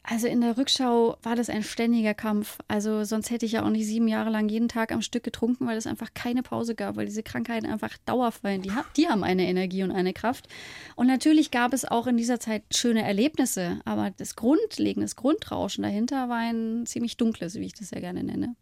Also 0.03 0.27
in 0.27 0.41
der 0.41 0.57
Rückschau 0.57 1.19
war 1.23 1.37
das 1.37 1.51
ein 1.51 1.63
ständiger 1.63 2.15
Kampf. 2.15 2.59
Also 2.69 3.05
sonst 3.05 3.31
hätte 3.31 3.45
ich 3.47 3.53
ja 3.53 3.65
auch 3.65 3.71
nicht 3.71 3.87
sieben 3.87 4.09
Jahre 4.09 4.31
lang 4.31 4.49
jeden 4.49 4.69
Tag 4.69 4.93
am 4.93 5.03
Stück 5.03 5.23
getrunken, 5.23 5.67
weil 5.67 5.77
es 5.77 5.87
einfach 5.87 6.15
keine 6.15 6.43
Pause 6.43 6.75
gab, 6.75 6.97
weil 6.97 7.07
diese 7.07 7.23
Krankheiten 7.23 7.67
einfach 7.67 7.97
dauerfallen. 8.07 8.63
Die, 8.63 8.73
die 8.97 9.09
haben 9.09 9.25
eine 9.25 9.47
Energie 9.47 9.83
und 9.83 9.91
eine 9.91 10.13
Kraft. 10.13 10.49
Und 10.97 11.07
natürlich 11.07 11.51
gab 11.51 11.75
es 11.75 11.85
auch 11.85 12.07
in 12.07 12.17
dieser 12.17 12.41
Zeit 12.41 12.63
schöne 12.75 13.03
Erlebnisse, 13.03 13.81
aber 13.85 14.11
das 14.17 14.37
Grundlegende, 14.37 15.05
das 15.05 15.17
Grundrauschen 15.17 15.83
dahinter 15.83 16.29
war 16.29 16.39
ein 16.39 16.87
ziemlich 16.87 17.17
dunkles, 17.17 17.57
wie 17.57 17.67
ich 17.67 17.75
das 17.75 17.91
ja 17.91 18.01
gerne 18.01 18.25
nenne. 18.25 18.57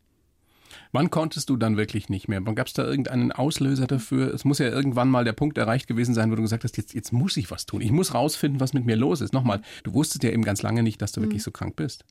Wann 0.93 1.11
konntest 1.11 1.51
du 1.51 1.57
dann 1.57 1.77
wirklich 1.77 2.09
nicht 2.09 2.29
mehr? 2.29 2.45
Wann 2.45 2.55
gab 2.55 2.67
es 2.67 2.73
da 2.73 2.85
irgendeinen 2.85 3.33
Auslöser 3.33 3.87
dafür? 3.87 4.33
Es 4.33 4.45
muss 4.45 4.59
ja 4.59 4.69
irgendwann 4.69 5.09
mal 5.09 5.25
der 5.25 5.33
Punkt 5.33 5.59
erreicht 5.59 5.87
gewesen 5.87 6.15
sein, 6.15 6.31
wo 6.31 6.37
du 6.37 6.43
gesagt 6.43 6.65
hast, 6.65 6.77
jetzt, 6.77 6.95
jetzt 6.95 7.13
muss 7.13 7.37
ich 7.37 7.51
was 7.51 7.67
tun. 7.67 7.81
Ich 7.81 7.93
muss 7.93 8.15
rausfinden, 8.15 8.61
was 8.61 8.73
mit 8.73 8.87
mir 8.87 8.97
los 8.97 9.21
ist. 9.21 9.33
Nochmal, 9.33 9.63
du 9.83 9.95
wusstest 9.95 10.23
ja 10.25 10.31
eben 10.31 10.45
ganz 10.45 10.63
lange 10.63 10.83
nicht, 10.83 11.03
dass 11.03 11.13
du 11.13 11.21
mhm. 11.21 11.25
wirklich 11.25 11.43
so 11.43 11.51
krank 11.51 11.77
bist. 11.77 12.05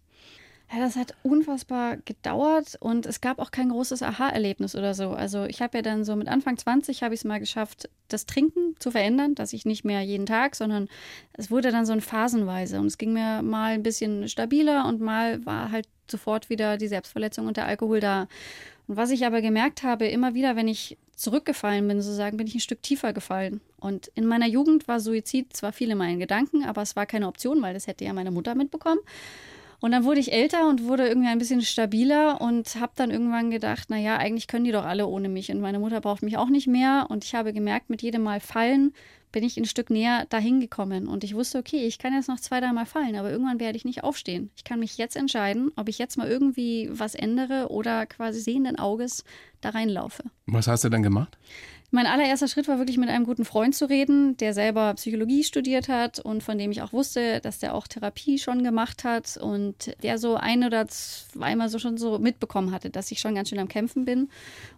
Ja, 0.69 0.79
das 0.79 0.97
hat 0.97 1.15
unfassbar 1.23 1.95
gedauert 2.03 2.75
und 2.81 3.05
es 3.05 3.21
gab 3.21 3.39
auch 3.39 3.51
kein 3.51 3.69
großes 3.69 4.03
Aha-Erlebnis 4.03 4.75
oder 4.75 4.93
so. 4.93 5.11
Also 5.11 5.45
ich 5.45 5.61
habe 5.61 5.77
ja 5.77 5.81
dann 5.81 6.03
so 6.03 6.13
mit 6.17 6.27
Anfang 6.27 6.57
20 6.57 7.03
habe 7.03 7.13
ich 7.13 7.21
es 7.21 7.25
mal 7.25 7.39
geschafft, 7.39 7.89
das 8.09 8.25
Trinken 8.25 8.75
zu 8.77 8.91
verändern, 8.91 9.33
dass 9.33 9.53
ich 9.53 9.65
nicht 9.65 9.85
mehr 9.85 10.01
jeden 10.01 10.25
Tag, 10.25 10.57
sondern 10.57 10.89
es 11.31 11.49
wurde 11.49 11.71
dann 11.71 11.85
so 11.85 11.93
ein 11.93 12.01
phasenweise 12.01 12.81
und 12.81 12.87
es 12.87 12.97
ging 12.97 13.13
mir 13.13 13.41
mal 13.43 13.73
ein 13.73 13.83
bisschen 13.83 14.27
stabiler 14.27 14.85
und 14.87 14.99
mal 14.99 15.45
war 15.45 15.71
halt 15.71 15.87
sofort 16.11 16.49
wieder 16.49 16.75
die 16.77 16.89
Selbstverletzung 16.89 17.47
und 17.47 17.55
der 17.55 17.65
Alkohol 17.65 18.01
da. 18.01 18.27
Und 18.87 18.97
was 18.97 19.11
ich 19.11 19.25
aber 19.25 19.41
gemerkt 19.41 19.83
habe, 19.83 20.07
immer 20.07 20.33
wieder, 20.33 20.57
wenn 20.57 20.67
ich 20.67 20.97
zurückgefallen 21.15 21.87
bin, 21.87 22.01
sozusagen, 22.01 22.37
bin 22.37 22.47
ich 22.47 22.55
ein 22.55 22.61
Stück 22.61 22.83
tiefer 22.83 23.13
gefallen. 23.13 23.61
Und 23.79 24.07
in 24.15 24.25
meiner 24.25 24.47
Jugend 24.47 24.87
war 24.87 24.99
Suizid 24.99 25.55
zwar 25.55 25.71
viel 25.71 25.91
in 25.91 25.97
meinen 25.97 26.19
Gedanken, 26.19 26.63
aber 26.63 26.81
es 26.81 26.95
war 26.95 27.05
keine 27.05 27.27
Option, 27.27 27.61
weil 27.61 27.73
das 27.73 27.87
hätte 27.87 28.05
ja 28.05 28.13
meine 28.13 28.31
Mutter 28.31 28.53
mitbekommen. 28.53 28.99
Und 29.79 29.91
dann 29.91 30.05
wurde 30.05 30.19
ich 30.19 30.33
älter 30.33 30.67
und 30.67 30.85
wurde 30.85 31.07
irgendwie 31.07 31.27
ein 31.27 31.37
bisschen 31.37 31.61
stabiler 31.61 32.41
und 32.41 32.75
habe 32.79 32.93
dann 32.95 33.11
irgendwann 33.11 33.51
gedacht, 33.51 33.89
naja, 33.89 34.17
eigentlich 34.17 34.47
können 34.47 34.65
die 34.65 34.71
doch 34.71 34.85
alle 34.85 35.05
ohne 35.05 35.29
mich 35.29 35.51
und 35.51 35.61
meine 35.61 35.79
Mutter 35.79 36.01
braucht 36.01 36.23
mich 36.23 36.37
auch 36.37 36.49
nicht 36.49 36.67
mehr. 36.67 37.05
Und 37.09 37.23
ich 37.23 37.35
habe 37.35 37.53
gemerkt, 37.53 37.89
mit 37.89 38.01
jedem 38.01 38.23
Mal 38.23 38.39
fallen 38.39 38.93
bin 39.31 39.43
ich 39.43 39.57
ein 39.57 39.65
Stück 39.65 39.89
näher 39.89 40.25
dahin 40.29 40.59
gekommen. 40.59 41.07
Und 41.07 41.23
ich 41.23 41.35
wusste, 41.35 41.59
okay, 41.59 41.85
ich 41.85 41.99
kann 41.99 42.13
jetzt 42.13 42.29
noch 42.29 42.39
zwei, 42.39 42.59
dreimal 42.59 42.85
fallen, 42.85 43.15
aber 43.15 43.29
irgendwann 43.29 43.59
werde 43.59 43.77
ich 43.77 43.85
nicht 43.85 44.03
aufstehen. 44.03 44.49
Ich 44.55 44.63
kann 44.63 44.79
mich 44.79 44.97
jetzt 44.97 45.15
entscheiden, 45.15 45.71
ob 45.75 45.89
ich 45.89 45.99
jetzt 45.99 46.17
mal 46.17 46.27
irgendwie 46.27 46.89
was 46.91 47.13
ändere 47.13 47.69
oder 47.69 48.05
quasi 48.05 48.39
sehenden 48.39 48.79
Auges 48.79 49.23
da 49.61 49.69
reinlaufe. 49.69 50.23
Was 50.45 50.67
hast 50.67 50.85
du 50.85 50.89
dann 50.89 51.03
gemacht? 51.03 51.37
Mein 51.89 52.05
allererster 52.05 52.49
Schritt 52.49 52.67
war 52.67 52.79
wirklich 52.79 52.97
mit 52.97 53.07
einem 53.07 53.23
guten 53.23 53.45
Freund 53.45 53.73
zu 53.73 53.85
reden, 53.85 54.35
der 54.37 54.53
selber 54.53 54.93
Psychologie 54.95 55.45
studiert 55.45 55.87
hat 55.87 56.19
und 56.19 56.43
von 56.43 56.57
dem 56.57 56.69
ich 56.69 56.81
auch 56.81 56.91
wusste, 56.91 57.39
dass 57.39 57.59
der 57.59 57.73
auch 57.73 57.87
Therapie 57.87 58.39
schon 58.39 58.61
gemacht 58.61 59.05
hat 59.05 59.37
und 59.37 59.95
der 60.03 60.17
so 60.17 60.35
ein 60.35 60.65
oder 60.65 60.89
zweimal 60.89 61.69
so 61.69 61.79
schon 61.79 61.97
so 61.97 62.19
mitbekommen 62.19 62.73
hatte, 62.73 62.89
dass 62.89 63.09
ich 63.11 63.19
schon 63.19 63.35
ganz 63.35 63.47
schön 63.47 63.59
am 63.59 63.69
Kämpfen 63.69 64.03
bin 64.03 64.29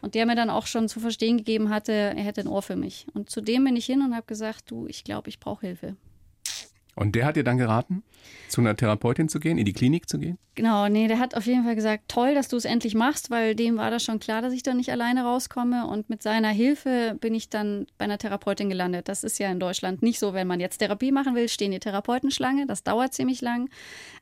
und 0.01 0.13
der 0.13 0.27
mir 0.27 0.35
dann 0.35 0.51
auch 0.51 0.67
schon 0.67 0.87
zu 0.87 0.99
verstehen 0.99 1.37
gegeben 1.37 1.71
hatte, 1.71 1.91
er 1.91 2.23
hätte 2.23 2.41
ein 2.41 2.47
Ohr 2.47 2.61
für 2.61 2.75
mich. 2.75 3.07
Und 3.15 3.31
zu 3.31 3.41
dem 3.41 3.63
bin 3.63 3.75
ich 3.75 3.87
hin 3.87 4.03
und 4.03 4.15
habe 4.15 4.27
gesagt, 4.27 4.69
du, 4.69 4.85
ich 4.85 5.03
glaube, 5.03 5.29
ich 5.29 5.39
brauche 5.39 5.65
Hilfe. 5.65 5.95
Und 6.95 7.15
der 7.15 7.25
hat 7.25 7.35
dir 7.35 7.43
dann 7.43 7.57
geraten, 7.57 8.03
zu 8.49 8.61
einer 8.61 8.75
Therapeutin 8.75 9.29
zu 9.29 9.39
gehen, 9.39 9.57
in 9.57 9.65
die 9.65 9.73
Klinik 9.73 10.09
zu 10.09 10.19
gehen? 10.19 10.37
Genau, 10.55 10.89
nee, 10.89 11.07
der 11.07 11.19
hat 11.19 11.35
auf 11.35 11.45
jeden 11.45 11.63
Fall 11.63 11.75
gesagt, 11.75 12.09
toll, 12.09 12.33
dass 12.33 12.49
du 12.49 12.57
es 12.57 12.65
endlich 12.65 12.93
machst, 12.93 13.29
weil 13.29 13.55
dem 13.55 13.77
war 13.77 13.91
das 13.91 14.03
schon 14.03 14.19
klar, 14.19 14.41
dass 14.41 14.53
ich 14.53 14.63
da 14.63 14.73
nicht 14.73 14.91
alleine 14.91 15.23
rauskomme. 15.23 15.87
Und 15.87 16.09
mit 16.09 16.21
seiner 16.21 16.49
Hilfe 16.49 17.15
bin 17.21 17.33
ich 17.33 17.49
dann 17.49 17.87
bei 17.97 18.05
einer 18.05 18.17
Therapeutin 18.17 18.69
gelandet. 18.69 19.07
Das 19.07 19.23
ist 19.23 19.39
ja 19.39 19.49
in 19.49 19.59
Deutschland 19.59 20.01
nicht 20.01 20.19
so, 20.19 20.33
wenn 20.33 20.47
man 20.47 20.59
jetzt 20.59 20.79
Therapie 20.79 21.13
machen 21.13 21.35
will, 21.35 21.47
stehen 21.47 21.71
die 21.71 21.79
Therapeutenschlange. 21.79 22.65
Das 22.65 22.83
dauert 22.83 23.13
ziemlich 23.13 23.39
lang. 23.39 23.69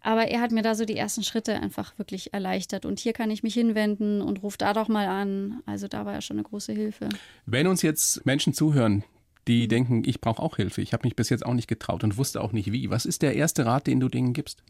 Aber 0.02 0.28
er 0.28 0.42
hat 0.42 0.52
mir 0.52 0.62
da 0.62 0.76
so 0.76 0.86
die 0.86 0.98
ersten 0.98 1.24
Schritte 1.24 1.56
einfach 1.56 1.98
wirklich 1.98 2.34
erleichtert. 2.34 2.86
Und 2.86 3.00
hier 3.00 3.14
kann 3.14 3.32
ich 3.32 3.42
mich 3.42 3.56
hinwenden 3.56 4.22
und 4.22 4.44
rufe 4.44 4.60
da 4.60 4.74
doch 4.74 4.90
mal 4.90 5.08
an. 5.08 5.64
Also 5.66 5.88
da 5.88 6.06
war 6.06 6.14
ja 6.14 6.22
schon 6.22 6.38
eine 6.38 6.44
große 6.44 6.74
Hilfe. 6.74 7.10
Wenn 7.48 7.66
uns 7.66 7.82
jetzt 7.82 8.26
Menschen 8.28 8.54
zuhören, 8.54 9.04
die 9.48 9.68
denken, 9.68 10.04
ich 10.06 10.22
brauche 10.22 10.42
auch 10.42 10.58
Hilfe. 10.58 10.82
Ich 10.82 10.94
habe 10.94 11.06
mich 11.06 11.16
bis 11.16 11.30
jetzt 11.30 11.46
auch 11.46 11.54
nicht 11.54 11.68
getraut 11.68 12.04
und 12.04 12.18
wusste 12.18 12.42
auch 12.42 12.52
nicht 12.52 12.72
wie. 12.72 12.90
Was 12.90 13.06
ist 13.06 13.22
der 13.22 13.36
erste 13.36 13.66
Rat, 13.66 13.88
den 13.88 14.00
du 14.00 14.10
denen 14.10 14.34
gibst? 14.34 14.64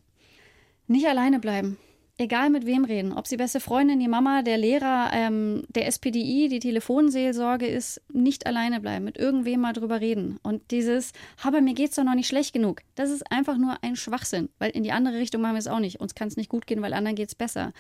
Nicht 0.88 1.08
alleine 1.08 1.40
bleiben. 1.40 1.78
Egal 2.20 2.50
mit 2.50 2.66
wem 2.66 2.84
reden, 2.84 3.14
ob 3.14 3.28
sie 3.28 3.38
beste 3.38 3.60
Freundin, 3.60 4.00
die 4.00 4.08
Mama, 4.08 4.42
der 4.42 4.58
Lehrer, 4.58 5.12
ähm, 5.14 5.66
der 5.70 5.86
SPDI, 5.86 6.48
die 6.50 6.58
Telefonseelsorge 6.58 7.68
ist, 7.68 8.02
nicht 8.12 8.48
alleine 8.48 8.80
bleiben, 8.80 9.06
mit 9.06 9.18
irgendwem 9.18 9.60
mal 9.60 9.74
drüber 9.74 10.02
reden. 10.02 10.40
Und 10.42 10.72
dieses, 10.72 11.12
aber 11.44 11.62
mir 11.62 11.76
geht's 11.76 11.96
doch 11.96 12.04
noch 12.04 12.16
nicht 12.16 12.28
schlecht 12.28 12.54
genug, 12.54 12.82
das 12.96 13.12
ist 13.12 13.32
einfach 13.32 13.60
nur 13.60 13.84
ein 13.84 13.96
Schwachsinn, 13.96 14.50
weil 14.58 14.72
in 14.72 14.82
die 14.82 14.94
andere 14.94 15.20
Richtung 15.20 15.44
machen 15.44 15.54
wir 15.54 15.60
es 15.60 15.68
auch 15.68 15.80
nicht. 15.80 16.00
Uns 16.00 16.16
kann 16.16 16.28
es 16.28 16.38
nicht 16.38 16.50
gut 16.50 16.66
gehen, 16.66 16.82
weil 16.82 16.94
anderen 16.94 17.16
geht's 17.16 17.36
besser. 17.36 17.72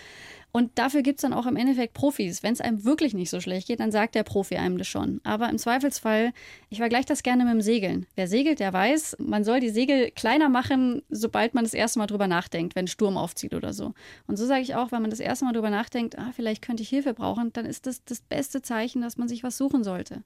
Und 0.52 0.72
dafür 0.80 1.02
gibt 1.02 1.20
es 1.20 1.22
dann 1.22 1.34
auch 1.34 1.46
im 1.46 1.56
Endeffekt 1.56 1.94
Profis. 1.94 2.42
Wenn 2.42 2.54
es 2.54 2.62
einem 2.62 2.84
wirklich 2.84 3.14
nicht 3.14 3.30
so 3.30 3.40
schlecht 3.42 3.68
geht, 3.68 3.80
dann 3.80 3.92
sagt 3.92 4.16
der 4.16 4.24
Profi 4.24 4.56
einem 4.56 4.78
das 4.78 4.88
schon. 4.88 5.22
Aber 5.24 5.50
im 5.50 5.58
Zweifelsfall, 5.58 6.34
ich 6.70 6.80
vergleiche 6.80 7.06
das 7.06 7.22
gerne 7.22 7.44
mit 7.44 7.54
dem 7.54 7.62
Segeln. 7.62 8.08
Wer 8.16 8.28
segelt, 8.28 8.60
der 8.60 8.74
weiß, 8.74 9.18
man 9.20 9.44
soll 9.44 9.60
die 9.60 9.70
Segel 9.70 10.10
kleiner 10.12 10.50
machen, 10.50 11.04
sobald 11.10 11.54
man 11.54 11.64
das 11.64 11.74
erste 11.74 12.00
Mal 12.00 12.08
drüber 12.08 12.28
nachdenkt, 12.28 12.76
wenn 12.76 12.88
Sturm 12.88 13.18
aufzieht 13.18 13.54
oder 13.54 13.74
so. 13.74 13.94
Und 14.26 14.38
so 14.38 14.46
sage 14.46 14.62
ich 14.62 14.74
auch, 14.74 14.92
wenn 14.92 15.02
man 15.02 15.12
das 15.12 15.20
erste 15.20 15.46
Mal 15.46 15.54
drüber 15.54 15.70
nachdenkt, 15.70 16.18
ah, 16.18 16.32
vielleicht 16.36 16.64
könnte 16.64 16.82
ich 16.82 16.90
Hilfe 16.90 17.14
brauchen, 17.14 17.54
dann 17.54 17.66
ist 17.66 17.86
das 17.86 18.04
das 18.06 18.22
beste 18.22 18.62
Zeichen, 18.62 19.02
dass 19.02 19.18
man 19.18 19.28
sich 19.28 19.44
was 19.44 19.58
suchen 19.58 19.84
sollte. 19.84 20.24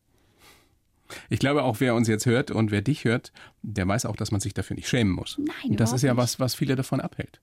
Ich 1.29 1.39
glaube 1.39 1.63
auch, 1.63 1.81
wer 1.81 1.93
uns 1.93 2.07
jetzt 2.07 2.25
hört 2.25 2.51
und 2.51 2.71
wer 2.71 2.81
dich 2.81 3.03
hört, 3.03 3.33
der 3.63 3.85
weiß 3.85 4.05
auch, 4.05 4.15
dass 4.15 4.31
man 4.31 4.39
sich 4.39 4.53
dafür 4.53 4.77
nicht 4.77 4.87
schämen 4.87 5.11
muss. 5.11 5.37
Nein, 5.37 5.75
das 5.75 5.91
ist 5.91 6.03
ja 6.03 6.15
was, 6.15 6.39
was 6.39 6.55
viele 6.55 6.77
davon 6.77 7.01
abhält 7.01 7.41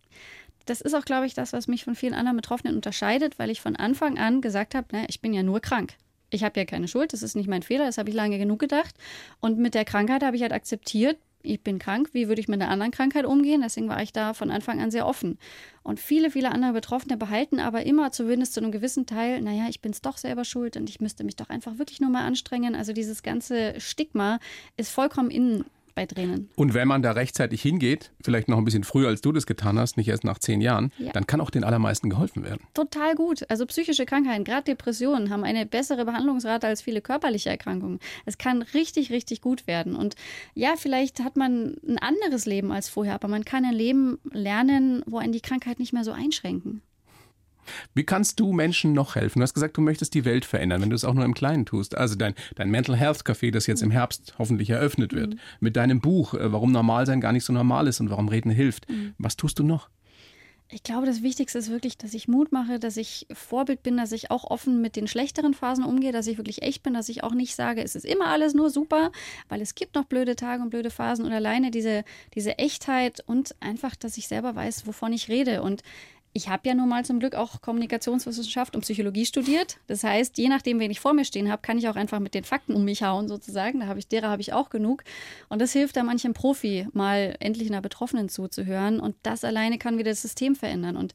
das 0.69 0.81
ist 0.81 0.95
auch, 0.95 1.05
glaube 1.05 1.27
ich, 1.27 1.35
das, 1.35 1.53
was 1.53 1.69
mich 1.69 1.85
von 1.85 1.95
vielen 1.95 2.15
anderen 2.15 2.37
Betroffenen 2.37 2.77
unterscheidet, 2.77 3.39
weil 3.39 3.51
ich 3.51 3.61
von 3.61 3.77
Anfang 3.77 4.19
an 4.19 4.41
gesagt 4.41 4.75
habe, 4.75 4.87
ne, 4.93 5.07
ich 5.09 5.21
bin 5.21 5.33
ja 5.33 5.43
nur 5.43 5.61
krank. 5.61 5.95
Ich 6.31 6.45
habe 6.45 6.61
ja 6.61 6.67
keine 6.67 6.89
Schuld, 6.89 7.13
das 7.13 7.23
ist 7.23 7.37
nicht 7.37 7.49
mein 7.49 7.63
Fehler, 7.63 7.87
das 7.87 7.97
habe 7.97 8.11
ich 8.11 8.15
lange 8.15 8.39
genug 8.39 8.59
gedacht. 8.59 8.95
Und 9.41 9.59
mit 9.59 9.75
der 9.75 9.85
Krankheit 9.85 10.23
habe 10.23 10.37
ich 10.37 10.43
halt 10.43 10.53
akzeptiert, 10.53 11.17
ich 11.43 11.63
bin 11.63 11.79
krank, 11.79 12.11
wie 12.13 12.29
würde 12.29 12.41
ich 12.41 12.49
mit 12.49 12.61
einer 12.61 12.71
anderen 12.71 12.91
Krankheit 12.91 13.25
umgehen? 13.25 13.63
Deswegen 13.63 13.89
war 13.89 14.03
ich 14.03 14.13
da 14.13 14.35
von 14.35 14.51
Anfang 14.51 14.81
an 14.81 14.91
sehr 14.91 15.07
offen. 15.07 15.39
Und 15.83 16.01
viele, 16.01 16.31
viele 16.31 16.51
andere 16.51 16.73
Betroffene 16.73 17.17
behalten 17.17 17.61
aber 17.61 17.87
immer 17.87 18.11
zumindest 18.11 18.55
zu 18.55 18.61
einem 18.61 18.73
gewissen 18.73 19.07
Teil, 19.07 19.41
naja, 19.41 19.67
ich 19.69 19.81
bin 19.81 19.93
es 19.93 20.03
doch 20.03 20.19
selber 20.19 20.45
schuld 20.45 20.77
und 20.77 20.91
ich 20.91 21.01
müsste 21.01 21.25
mich 21.25 21.37
doch 21.37 21.49
einfach 21.49 21.79
wirklich 21.79 22.01
nur 22.01 22.11
mal 22.11 22.27
anstrengen. 22.27 22.75
Also 22.75 22.93
dieses 22.93 23.23
ganze 23.23 23.81
Stigma 23.81 24.41
ist 24.77 24.91
vollkommen 24.91 25.31
in 25.31 25.65
bei 25.99 26.07
Tränen. 26.07 26.49
Und 26.55 26.75
wenn 26.75 26.87
man 26.87 27.03
da 27.03 27.11
rechtzeitig 27.11 27.61
hingeht, 27.61 28.13
vielleicht 28.23 28.49
noch 28.49 28.59
ein 28.59 28.65
bisschen 28.65 28.85
früher, 28.85 29.09
als 29.09 29.21
du 29.21 29.33
das 29.33 29.47
getan 29.47 29.81
hast, 29.81 29.97
nicht 29.97 30.07
erst 30.07 30.23
nach 30.23 30.39
zehn 30.39 30.61
Jahren, 30.61 30.93
ja. 30.99 31.11
dann 31.11 31.27
kann 31.27 31.41
auch 31.41 31.51
den 31.51 31.65
allermeisten 31.65 32.09
geholfen 32.09 32.45
werden. 32.45 32.61
Total 32.73 33.17
gut. 33.17 33.45
Also 33.51 33.67
psychische 33.67 34.07
Krankheiten, 34.07 34.45
gerade 34.45 34.63
Depressionen, 34.63 35.31
haben 35.31 35.43
eine 35.43 35.67
bessere 35.67 36.05
Behandlungsrate 36.05 36.69
als 36.69 36.83
viele 36.83 37.01
körperliche 37.01 37.51
Erkrankungen. 37.51 37.99
Es 38.27 38.39
kann 38.39 38.63
richtig, 38.63 39.11
richtig 39.11 39.41
gut 39.41 39.67
werden. 39.67 39.97
Und 39.97 40.15
ja, 40.55 40.75
vielleicht 40.77 41.19
hat 41.19 41.37
man 41.37 41.75
ein 41.89 41.99
anderes 41.99 42.47
Leben 42.47 42.71
als 42.71 42.89
vorher, 42.89 43.15
aber 43.15 43.27
man 43.27 43.45
kann 43.45 43.65
ein 43.65 43.75
Leben 43.75 44.21
lernen, 44.31 45.03
wo 45.07 45.19
einen 45.19 45.33
die 45.33 45.41
Krankheit 45.41 45.81
nicht 45.81 45.93
mehr 45.93 46.05
so 46.05 46.13
einschränken. 46.13 46.81
Wie 47.95 48.05
kannst 48.05 48.41
du 48.41 48.53
Menschen 48.53 48.93
noch 48.93 49.15
helfen? 49.15 49.41
Du 49.41 49.43
hast 49.43 49.55
gesagt, 49.55 49.77
du 49.77 49.81
möchtest 49.81 50.15
die 50.15 50.25
Welt 50.25 50.45
verändern, 50.45 50.83
wenn 50.83 50.91
du 50.91 50.97
es 50.97 51.05
auch 51.05 51.15
nur 51.15 51.25
im 51.25 51.35
Kleinen 51.35 51.67
tust. 51.67 51.97
Also 51.97 52.15
dein, 52.15 52.35
dein 52.57 52.71
Mental 52.71 52.97
Health 52.97 53.23
Café, 53.23 53.51
das 53.51 53.67
jetzt 53.67 53.83
im 53.83 53.91
Herbst 53.91 54.35
hoffentlich 54.39 54.71
eröffnet 54.71 55.13
wird, 55.13 55.35
mhm. 55.35 55.41
mit 55.61 55.77
deinem 55.77 56.01
Buch, 56.01 56.35
äh, 56.35 56.53
warum 56.53 56.73
normal 56.73 57.07
sein 57.07 57.21
gar 57.21 57.33
nicht 57.33 57.45
so 57.45 57.53
normal 57.53 57.87
ist 57.87 58.01
und 58.01 58.11
warum 58.11 58.29
Reden 58.29 58.51
hilft. 58.51 58.89
Mhm. 58.91 59.15
Was 59.19 59.37
tust 59.37 59.59
du 59.59 59.63
noch? 59.63 59.89
Ich 60.71 60.83
glaube, 60.83 61.07
das 61.07 61.23
Wichtigste 61.23 61.59
ist 61.59 61.71
wirklich, 61.71 61.97
dass 61.97 62.13
ich 62.13 62.29
Mut 62.29 62.53
mache, 62.53 62.79
dass 62.79 62.99
ich 62.99 63.27
Vorbild 63.33 63.83
bin, 63.83 63.97
dass 63.97 64.13
ich 64.13 64.31
auch 64.31 64.45
offen 64.45 64.83
mit 64.83 64.97
den 64.97 65.09
schlechteren 65.09 65.55
Phasen 65.55 65.83
umgehe, 65.83 66.13
dass 66.13 66.27
ich 66.27 66.37
wirklich 66.37 66.61
echt 66.61 66.83
bin, 66.83 66.93
dass 66.93 67.09
ich 67.09 67.25
auch 67.25 67.33
nicht 67.33 67.55
sage, 67.55 67.83
es 67.83 67.95
ist 67.95 68.05
immer 68.05 68.27
alles 68.27 68.53
nur 68.53 68.69
super, 68.69 69.11
weil 69.49 69.63
es 69.63 69.75
gibt 69.75 69.95
noch 69.95 70.05
blöde 70.05 70.37
Tage 70.37 70.63
und 70.63 70.69
blöde 70.69 70.91
Phasen 70.91 71.25
und 71.25 71.33
alleine 71.33 71.71
diese, 71.71 72.05
diese 72.35 72.59
Echtheit 72.59 73.25
und 73.27 73.55
einfach, 73.61 73.97
dass 73.97 74.19
ich 74.19 74.29
selber 74.29 74.55
weiß, 74.57 74.87
wovon 74.87 75.15
ich 75.15 75.31
rede. 75.31 75.63
Und 75.63 75.83
ich 76.33 76.49
habe 76.49 76.69
ja 76.69 76.75
nun 76.75 76.89
mal 76.89 77.05
zum 77.05 77.21
Glück 77.21 77.35
auch 77.35 77.61
Kommunikationswissenschaft 77.61 78.75
und 78.75 78.83
Psychologie 78.83 79.27
studiert. 79.27 79.79
Das 79.87 80.05
heißt, 80.05 80.39
je 80.39 80.49
nachdem, 80.49 80.79
wen 80.79 80.91
ich 80.91 81.01
vor 81.01 81.15
mir 81.15 81.25
stehen 81.25 81.51
habe, 81.51 81.63
kann 81.63 81.79
ich 81.79 81.89
auch 81.89 81.97
einfach 81.97 82.21
mit 82.21 82.35
den 82.35 82.45
Fakten 82.45 82.75
um 82.75 82.85
mich 82.85 83.03
hauen, 83.03 83.29
sozusagen. 83.29 83.81
Da 83.81 83.87
habe 83.87 83.99
ich, 83.99 84.09
derer 84.09 84.29
habe 84.29 84.43
ich 84.43 84.53
auch 84.53 84.71
genug. 84.71 85.05
Und 85.49 85.61
das 85.61 85.73
hilft 85.73 85.97
da 85.97 86.03
manchem 86.03 86.35
Profi, 86.35 86.87
mal 86.93 87.35
endlich 87.41 87.69
einer 87.69 87.81
Betroffenen 87.81 88.29
zuzuhören. 88.29 89.01
Und 89.01 89.17
das 89.23 89.45
alleine 89.45 89.79
kann 89.79 89.99
wieder 89.99 90.11
das 90.11 90.23
System 90.23 90.55
verändern. 90.55 90.97
Und 90.97 91.15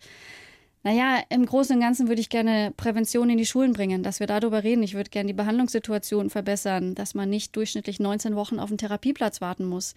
naja, 0.86 1.22
im 1.30 1.46
Großen 1.46 1.78
und 1.78 1.82
Ganzen 1.82 2.10
würde 2.10 2.20
ich 2.20 2.28
gerne 2.28 2.74
Prävention 2.76 3.30
in 3.30 3.38
die 3.38 3.46
Schulen 3.46 3.72
bringen, 3.72 4.04
dass 4.04 4.20
wir 4.20 4.28
darüber 4.28 4.64
reden. 4.64 4.84
Ich 4.84 4.96
würde 4.96 5.10
gerne 5.10 5.28
die 5.28 5.34
Behandlungssituation 5.34 6.30
verbessern, 6.30 6.94
dass 6.94 7.14
man 7.14 7.30
nicht 7.30 7.56
durchschnittlich 7.56 8.02
19 8.02 8.36
Wochen 8.36 8.60
auf 8.60 8.70
einen 8.70 8.78
Therapieplatz 8.78 9.40
warten 9.40 9.64
muss. 9.64 9.96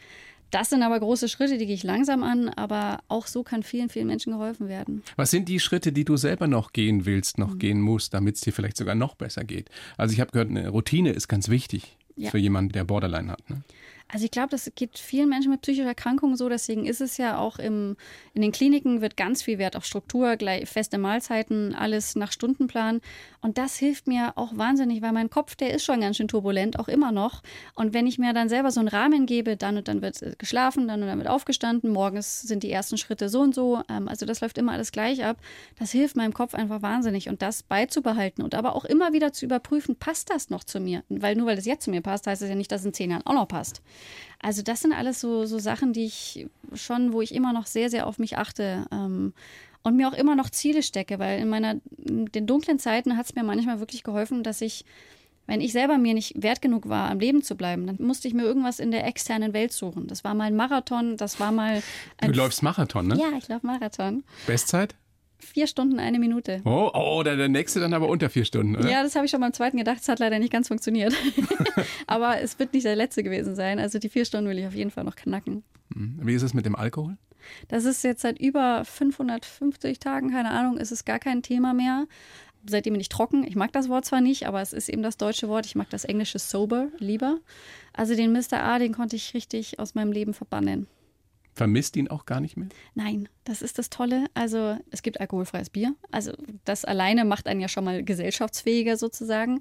Das 0.50 0.70
sind 0.70 0.82
aber 0.82 0.98
große 1.00 1.28
Schritte, 1.28 1.58
die 1.58 1.66
gehe 1.66 1.74
ich 1.74 1.82
langsam 1.82 2.22
an, 2.22 2.48
aber 2.48 3.00
auch 3.08 3.26
so 3.26 3.42
kann 3.42 3.62
vielen, 3.62 3.88
vielen 3.88 4.06
Menschen 4.06 4.32
geholfen 4.32 4.68
werden. 4.68 5.02
Was 5.16 5.30
sind 5.30 5.48
die 5.48 5.60
Schritte, 5.60 5.92
die 5.92 6.04
du 6.04 6.16
selber 6.16 6.46
noch 6.46 6.72
gehen 6.72 7.04
willst, 7.04 7.38
noch 7.38 7.54
mhm. 7.54 7.58
gehen 7.58 7.80
musst, 7.80 8.14
damit 8.14 8.36
es 8.36 8.40
dir 8.42 8.52
vielleicht 8.52 8.76
sogar 8.76 8.94
noch 8.94 9.14
besser 9.14 9.44
geht? 9.44 9.70
Also 9.96 10.12
ich 10.12 10.20
habe 10.20 10.30
gehört, 10.30 10.50
eine 10.50 10.68
Routine 10.68 11.10
ist 11.10 11.28
ganz 11.28 11.48
wichtig 11.48 11.96
ja. 12.16 12.30
für 12.30 12.38
jemanden, 12.38 12.72
der 12.72 12.84
Borderline 12.84 13.32
hat. 13.32 13.50
Ne? 13.50 13.62
Also 14.08 14.24
ich 14.24 14.30
glaube, 14.30 14.50
das 14.50 14.70
geht 14.76 14.98
vielen 14.98 15.28
Menschen 15.28 15.50
mit 15.50 15.62
psychischer 15.62 15.88
Erkrankung 15.88 16.36
so. 16.36 16.48
Deswegen 16.48 16.86
ist 16.86 17.00
es 17.00 17.16
ja 17.16 17.38
auch 17.38 17.58
im, 17.58 17.96
in 18.34 18.42
den 18.42 18.52
Kliniken 18.52 19.00
wird 19.00 19.16
ganz 19.16 19.42
viel 19.42 19.58
Wert 19.58 19.74
auf 19.74 19.84
Struktur, 19.84 20.36
gleich 20.36 20.68
feste 20.68 20.96
Mahlzeiten, 20.96 21.74
alles 21.74 22.14
nach 22.14 22.30
Stundenplan. 22.30 23.00
Und 23.40 23.58
das 23.58 23.76
hilft 23.76 24.06
mir 24.06 24.32
auch 24.36 24.56
wahnsinnig, 24.56 25.02
weil 25.02 25.12
mein 25.12 25.28
Kopf, 25.28 25.56
der 25.56 25.74
ist 25.74 25.84
schon 25.84 26.00
ganz 26.00 26.16
schön 26.16 26.28
turbulent, 26.28 26.78
auch 26.78 26.86
immer 26.86 27.10
noch. 27.10 27.42
Und 27.74 27.94
wenn 27.94 28.06
ich 28.06 28.18
mir 28.18 28.32
dann 28.32 28.48
selber 28.48 28.70
so 28.70 28.78
einen 28.78 28.88
Rahmen 28.88 29.26
gebe, 29.26 29.56
dann 29.56 29.76
und 29.76 29.88
dann 29.88 30.02
wird 30.02 30.38
geschlafen, 30.38 30.86
dann 30.86 31.02
und 31.02 31.08
dann 31.08 31.18
wird 31.18 31.28
aufgestanden, 31.28 31.90
morgens 31.90 32.42
sind 32.42 32.62
die 32.62 32.70
ersten 32.70 32.98
Schritte 32.98 33.28
so 33.28 33.40
und 33.40 33.56
so. 33.56 33.82
Ähm, 33.88 34.06
also 34.06 34.24
das 34.24 34.40
läuft 34.40 34.56
immer 34.58 34.72
alles 34.72 34.92
gleich 34.92 35.24
ab. 35.24 35.38
Das 35.78 35.90
hilft 35.90 36.14
meinem 36.16 36.32
Kopf 36.32 36.54
einfach 36.54 36.80
wahnsinnig. 36.80 37.28
Und 37.28 37.42
das 37.42 37.64
beizubehalten 37.64 38.44
und 38.44 38.54
aber 38.54 38.76
auch 38.76 38.84
immer 38.84 39.12
wieder 39.12 39.32
zu 39.32 39.44
überprüfen, 39.44 39.96
passt 39.96 40.30
das 40.30 40.48
noch 40.48 40.62
zu 40.62 40.78
mir? 40.78 41.02
Weil 41.08 41.34
nur 41.34 41.46
weil 41.46 41.56
das 41.56 41.66
jetzt 41.66 41.84
zu 41.84 41.90
mir 41.90 42.02
passt, 42.02 42.28
heißt 42.28 42.42
es 42.42 42.48
ja 42.48 42.54
nicht, 42.54 42.70
dass 42.70 42.82
es 42.82 42.86
in 42.86 42.94
zehn 42.94 43.10
Jahren 43.10 43.26
auch 43.26 43.34
noch 43.34 43.48
passt. 43.48 43.82
Also 44.40 44.62
das 44.62 44.82
sind 44.82 44.92
alles 44.92 45.20
so, 45.20 45.46
so 45.46 45.58
Sachen, 45.58 45.92
die 45.92 46.04
ich 46.04 46.46
schon, 46.74 47.12
wo 47.12 47.22
ich 47.22 47.34
immer 47.34 47.52
noch 47.52 47.66
sehr, 47.66 47.90
sehr 47.90 48.06
auf 48.06 48.18
mich 48.18 48.38
achte. 48.38 48.86
Ähm, 48.92 49.32
und 49.82 49.94
mir 49.94 50.08
auch 50.08 50.14
immer 50.14 50.34
noch 50.34 50.50
Ziele 50.50 50.82
stecke, 50.82 51.20
weil 51.20 51.38
in 51.38 51.48
meiner 51.48 51.76
in 52.04 52.26
den 52.26 52.46
dunklen 52.46 52.80
Zeiten 52.80 53.16
hat 53.16 53.26
es 53.26 53.34
mir 53.36 53.44
manchmal 53.44 53.78
wirklich 53.78 54.02
geholfen, 54.02 54.42
dass 54.42 54.60
ich, 54.60 54.84
wenn 55.46 55.60
ich 55.60 55.70
selber 55.70 55.96
mir 55.96 56.12
nicht 56.12 56.42
wert 56.42 56.60
genug 56.60 56.88
war, 56.88 57.08
am 57.08 57.20
Leben 57.20 57.42
zu 57.42 57.54
bleiben, 57.54 57.86
dann 57.86 57.96
musste 58.00 58.26
ich 58.26 58.34
mir 58.34 58.42
irgendwas 58.42 58.80
in 58.80 58.90
der 58.90 59.06
externen 59.06 59.52
Welt 59.52 59.72
suchen. 59.72 60.08
Das 60.08 60.24
war 60.24 60.34
mal 60.34 60.44
ein 60.44 60.56
Marathon, 60.56 61.16
das 61.16 61.38
war 61.38 61.52
mal. 61.52 61.84
du 62.20 62.32
läufst 62.32 62.64
Marathon, 62.64 63.06
ne? 63.06 63.16
Ja, 63.16 63.38
ich 63.38 63.46
laufe 63.46 63.64
Marathon. 63.64 64.24
Bestzeit? 64.48 64.96
Vier 65.38 65.66
Stunden, 65.66 65.98
eine 65.98 66.18
Minute. 66.18 66.62
Oh, 66.64 66.90
oh 66.94 67.22
der, 67.22 67.36
der 67.36 67.48
nächste 67.48 67.80
dann 67.80 67.92
aber 67.92 68.08
unter 68.08 68.30
vier 68.30 68.44
Stunden, 68.44 68.76
oder? 68.76 68.90
Ja, 68.90 69.02
das 69.02 69.14
habe 69.14 69.26
ich 69.26 69.30
schon 69.30 69.40
beim 69.40 69.52
zweiten 69.52 69.76
gedacht. 69.76 69.98
Es 70.00 70.08
hat 70.08 70.18
leider 70.18 70.38
nicht 70.38 70.52
ganz 70.52 70.68
funktioniert. 70.68 71.14
aber 72.06 72.40
es 72.40 72.58
wird 72.58 72.72
nicht 72.72 72.86
der 72.86 72.96
letzte 72.96 73.22
gewesen 73.22 73.54
sein. 73.54 73.78
Also 73.78 73.98
die 73.98 74.08
vier 74.08 74.24
Stunden 74.24 74.48
will 74.48 74.58
ich 74.58 74.66
auf 74.66 74.74
jeden 74.74 74.90
Fall 74.90 75.04
noch 75.04 75.16
knacken. 75.16 75.62
Hm. 75.94 76.20
Wie 76.22 76.34
ist 76.34 76.42
es 76.42 76.54
mit 76.54 76.64
dem 76.64 76.74
Alkohol? 76.74 77.16
Das 77.68 77.84
ist 77.84 78.02
jetzt 78.02 78.22
seit 78.22 78.40
über 78.40 78.84
550 78.84 80.00
Tagen, 80.00 80.30
keine 80.30 80.50
Ahnung, 80.50 80.78
ist 80.78 80.90
es 80.90 81.04
gar 81.04 81.18
kein 81.18 81.42
Thema 81.42 81.74
mehr. 81.74 82.06
Seitdem 82.68 82.94
bin 82.94 83.00
ich 83.00 83.08
trocken. 83.08 83.44
Ich 83.46 83.54
mag 83.54 83.72
das 83.72 83.88
Wort 83.88 84.04
zwar 84.04 84.20
nicht, 84.20 84.48
aber 84.48 84.60
es 84.60 84.72
ist 84.72 84.88
eben 84.88 85.02
das 85.02 85.16
deutsche 85.16 85.48
Wort. 85.48 85.66
Ich 85.66 85.76
mag 85.76 85.88
das 85.90 86.04
englische 86.04 86.40
sober 86.40 86.88
lieber. 86.98 87.38
Also 87.92 88.16
den 88.16 88.32
Mr. 88.32 88.60
A, 88.60 88.78
den 88.78 88.92
konnte 88.92 89.14
ich 89.14 89.34
richtig 89.34 89.78
aus 89.78 89.94
meinem 89.94 90.10
Leben 90.10 90.34
verbannen. 90.34 90.88
Vermisst 91.56 91.96
ihn 91.96 92.08
auch 92.08 92.26
gar 92.26 92.40
nicht 92.40 92.58
mehr? 92.58 92.68
Nein, 92.94 93.30
das 93.44 93.62
ist 93.62 93.78
das 93.78 93.88
Tolle. 93.88 94.26
Also 94.34 94.76
es 94.90 95.00
gibt 95.00 95.20
alkoholfreies 95.20 95.70
Bier. 95.70 95.94
Also 96.10 96.32
das 96.66 96.84
alleine 96.84 97.24
macht 97.24 97.46
einen 97.46 97.62
ja 97.62 97.68
schon 97.68 97.84
mal 97.84 98.04
gesellschaftsfähiger 98.04 98.98
sozusagen. 98.98 99.60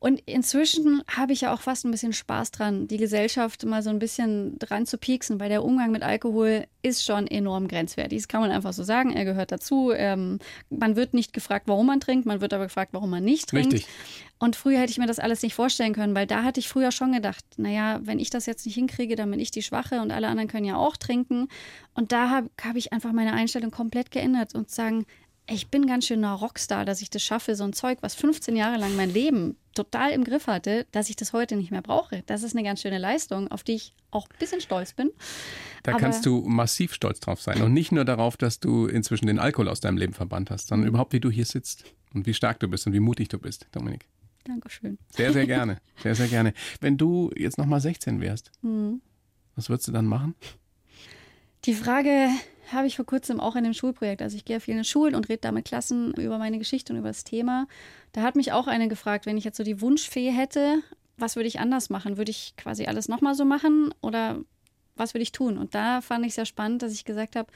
Und 0.00 0.20
inzwischen 0.24 1.02
habe 1.06 1.34
ich 1.34 1.42
ja 1.42 1.52
auch 1.52 1.60
fast 1.60 1.84
ein 1.84 1.90
bisschen 1.90 2.14
Spaß 2.14 2.52
dran, 2.52 2.88
die 2.88 2.96
Gesellschaft 2.96 3.66
mal 3.66 3.82
so 3.82 3.90
ein 3.90 3.98
bisschen 3.98 4.58
dran 4.58 4.86
zu 4.86 4.96
pieksen, 4.96 5.38
weil 5.38 5.50
der 5.50 5.62
Umgang 5.62 5.92
mit 5.92 6.02
Alkohol 6.02 6.66
ist 6.80 7.04
schon 7.04 7.26
enorm 7.26 7.68
grenzwertig. 7.68 8.18
Das 8.18 8.28
kann 8.28 8.40
man 8.40 8.50
einfach 8.50 8.72
so 8.72 8.82
sagen. 8.82 9.12
Er 9.12 9.26
gehört 9.26 9.52
dazu. 9.52 9.92
Ähm, 9.92 10.38
man 10.70 10.96
wird 10.96 11.12
nicht 11.12 11.34
gefragt, 11.34 11.68
warum 11.68 11.86
man 11.86 12.00
trinkt, 12.00 12.24
man 12.24 12.40
wird 12.40 12.54
aber 12.54 12.64
gefragt, 12.64 12.94
warum 12.94 13.10
man 13.10 13.22
nicht 13.22 13.50
trinkt. 13.50 13.74
Richtig. 13.74 13.90
Und 14.38 14.56
früher 14.56 14.78
hätte 14.78 14.90
ich 14.90 14.96
mir 14.96 15.06
das 15.06 15.18
alles 15.18 15.42
nicht 15.42 15.54
vorstellen 15.54 15.92
können, 15.92 16.14
weil 16.14 16.26
da 16.26 16.44
hatte 16.44 16.60
ich 16.60 16.68
früher 16.70 16.92
schon 16.92 17.12
gedacht, 17.12 17.44
naja, 17.58 18.00
wenn 18.02 18.18
ich 18.18 18.30
das 18.30 18.46
jetzt 18.46 18.64
nicht 18.64 18.76
hinkriege, 18.76 19.16
dann 19.16 19.30
bin 19.30 19.38
ich 19.38 19.50
die 19.50 19.60
Schwache 19.60 20.00
und 20.00 20.12
alle 20.12 20.28
anderen 20.28 20.48
können 20.48 20.64
ja 20.64 20.76
auch 20.76 20.96
trinken. 20.96 21.48
Und 21.92 22.10
da 22.12 22.30
habe 22.30 22.50
hab 22.64 22.76
ich 22.76 22.94
einfach 22.94 23.12
meine 23.12 23.34
Einstellung 23.34 23.70
komplett 23.70 24.10
geändert 24.10 24.54
und 24.54 24.70
sagen, 24.70 25.04
ich 25.46 25.68
bin 25.68 25.86
ganz 25.86 26.06
schön 26.06 26.24
ein 26.24 26.32
Rockstar, 26.32 26.86
dass 26.86 27.02
ich 27.02 27.10
das 27.10 27.22
schaffe, 27.22 27.54
so 27.54 27.64
ein 27.64 27.74
Zeug, 27.74 27.98
was 28.00 28.14
15 28.14 28.56
Jahre 28.56 28.78
lang 28.78 28.96
mein 28.96 29.12
Leben 29.12 29.56
total 29.74 30.10
im 30.12 30.24
Griff 30.24 30.46
hatte, 30.46 30.86
dass 30.92 31.10
ich 31.10 31.16
das 31.16 31.32
heute 31.32 31.56
nicht 31.56 31.70
mehr 31.70 31.82
brauche. 31.82 32.22
Das 32.26 32.42
ist 32.42 32.54
eine 32.54 32.64
ganz 32.64 32.82
schöne 32.82 32.98
Leistung, 32.98 33.48
auf 33.48 33.62
die 33.62 33.74
ich 33.74 33.94
auch 34.10 34.28
ein 34.28 34.36
bisschen 34.38 34.60
stolz 34.60 34.92
bin. 34.92 35.10
Da 35.82 35.92
Aber 35.92 36.00
kannst 36.00 36.26
du 36.26 36.42
massiv 36.42 36.92
stolz 36.94 37.20
drauf 37.20 37.40
sein. 37.40 37.62
Und 37.62 37.72
nicht 37.72 37.92
nur 37.92 38.04
darauf, 38.04 38.36
dass 38.36 38.60
du 38.60 38.86
inzwischen 38.86 39.26
den 39.26 39.38
Alkohol 39.38 39.68
aus 39.68 39.80
deinem 39.80 39.96
Leben 39.96 40.12
verbannt 40.12 40.50
hast, 40.50 40.68
sondern 40.68 40.88
überhaupt, 40.88 41.12
wie 41.12 41.20
du 41.20 41.30
hier 41.30 41.44
sitzt 41.44 41.84
und 42.12 42.26
wie 42.26 42.34
stark 42.34 42.60
du 42.60 42.68
bist 42.68 42.86
und 42.86 42.92
wie 42.92 43.00
mutig 43.00 43.28
du 43.28 43.38
bist, 43.38 43.66
Dominik. 43.72 44.06
Dankeschön. 44.44 44.98
Sehr, 45.14 45.32
sehr 45.32 45.46
gerne. 45.46 45.78
Sehr, 46.02 46.14
sehr 46.14 46.28
gerne. 46.28 46.52
Wenn 46.80 46.96
du 46.96 47.30
jetzt 47.36 47.58
nochmal 47.58 47.80
16 47.80 48.20
wärst, 48.20 48.50
mhm. 48.62 49.00
was 49.54 49.68
würdest 49.68 49.88
du 49.88 49.92
dann 49.92 50.06
machen? 50.06 50.34
Die 51.64 51.74
Frage 51.74 52.30
habe 52.72 52.86
ich 52.86 52.96
vor 52.96 53.06
kurzem 53.06 53.40
auch 53.40 53.56
in 53.56 53.64
dem 53.64 53.72
Schulprojekt. 53.72 54.22
Also 54.22 54.36
ich 54.36 54.44
gehe 54.44 54.58
auf 54.58 54.62
viele 54.64 54.84
Schulen 54.84 55.14
und 55.14 55.28
rede 55.28 55.40
da 55.40 55.52
mit 55.52 55.64
Klassen 55.64 56.12
über 56.14 56.38
meine 56.38 56.58
Geschichte 56.58 56.92
und 56.92 56.98
über 56.98 57.08
das 57.08 57.24
Thema. 57.24 57.66
Da 58.12 58.22
hat 58.22 58.36
mich 58.36 58.52
auch 58.52 58.66
eine 58.66 58.88
gefragt, 58.88 59.26
wenn 59.26 59.36
ich 59.36 59.44
jetzt 59.44 59.56
so 59.56 59.64
die 59.64 59.80
Wunschfee 59.80 60.30
hätte, 60.30 60.82
was 61.16 61.36
würde 61.36 61.48
ich 61.48 61.60
anders 61.60 61.90
machen? 61.90 62.16
Würde 62.16 62.30
ich 62.30 62.54
quasi 62.56 62.86
alles 62.86 63.08
nochmal 63.08 63.34
so 63.34 63.44
machen 63.44 63.94
oder 64.00 64.38
was 64.96 65.14
würde 65.14 65.22
ich 65.22 65.32
tun? 65.32 65.58
Und 65.58 65.74
da 65.74 66.00
fand 66.00 66.24
ich 66.26 66.34
sehr 66.34 66.46
spannend, 66.46 66.82
dass 66.82 66.92
ich 66.92 67.04
gesagt 67.04 67.36
habe, 67.36 67.50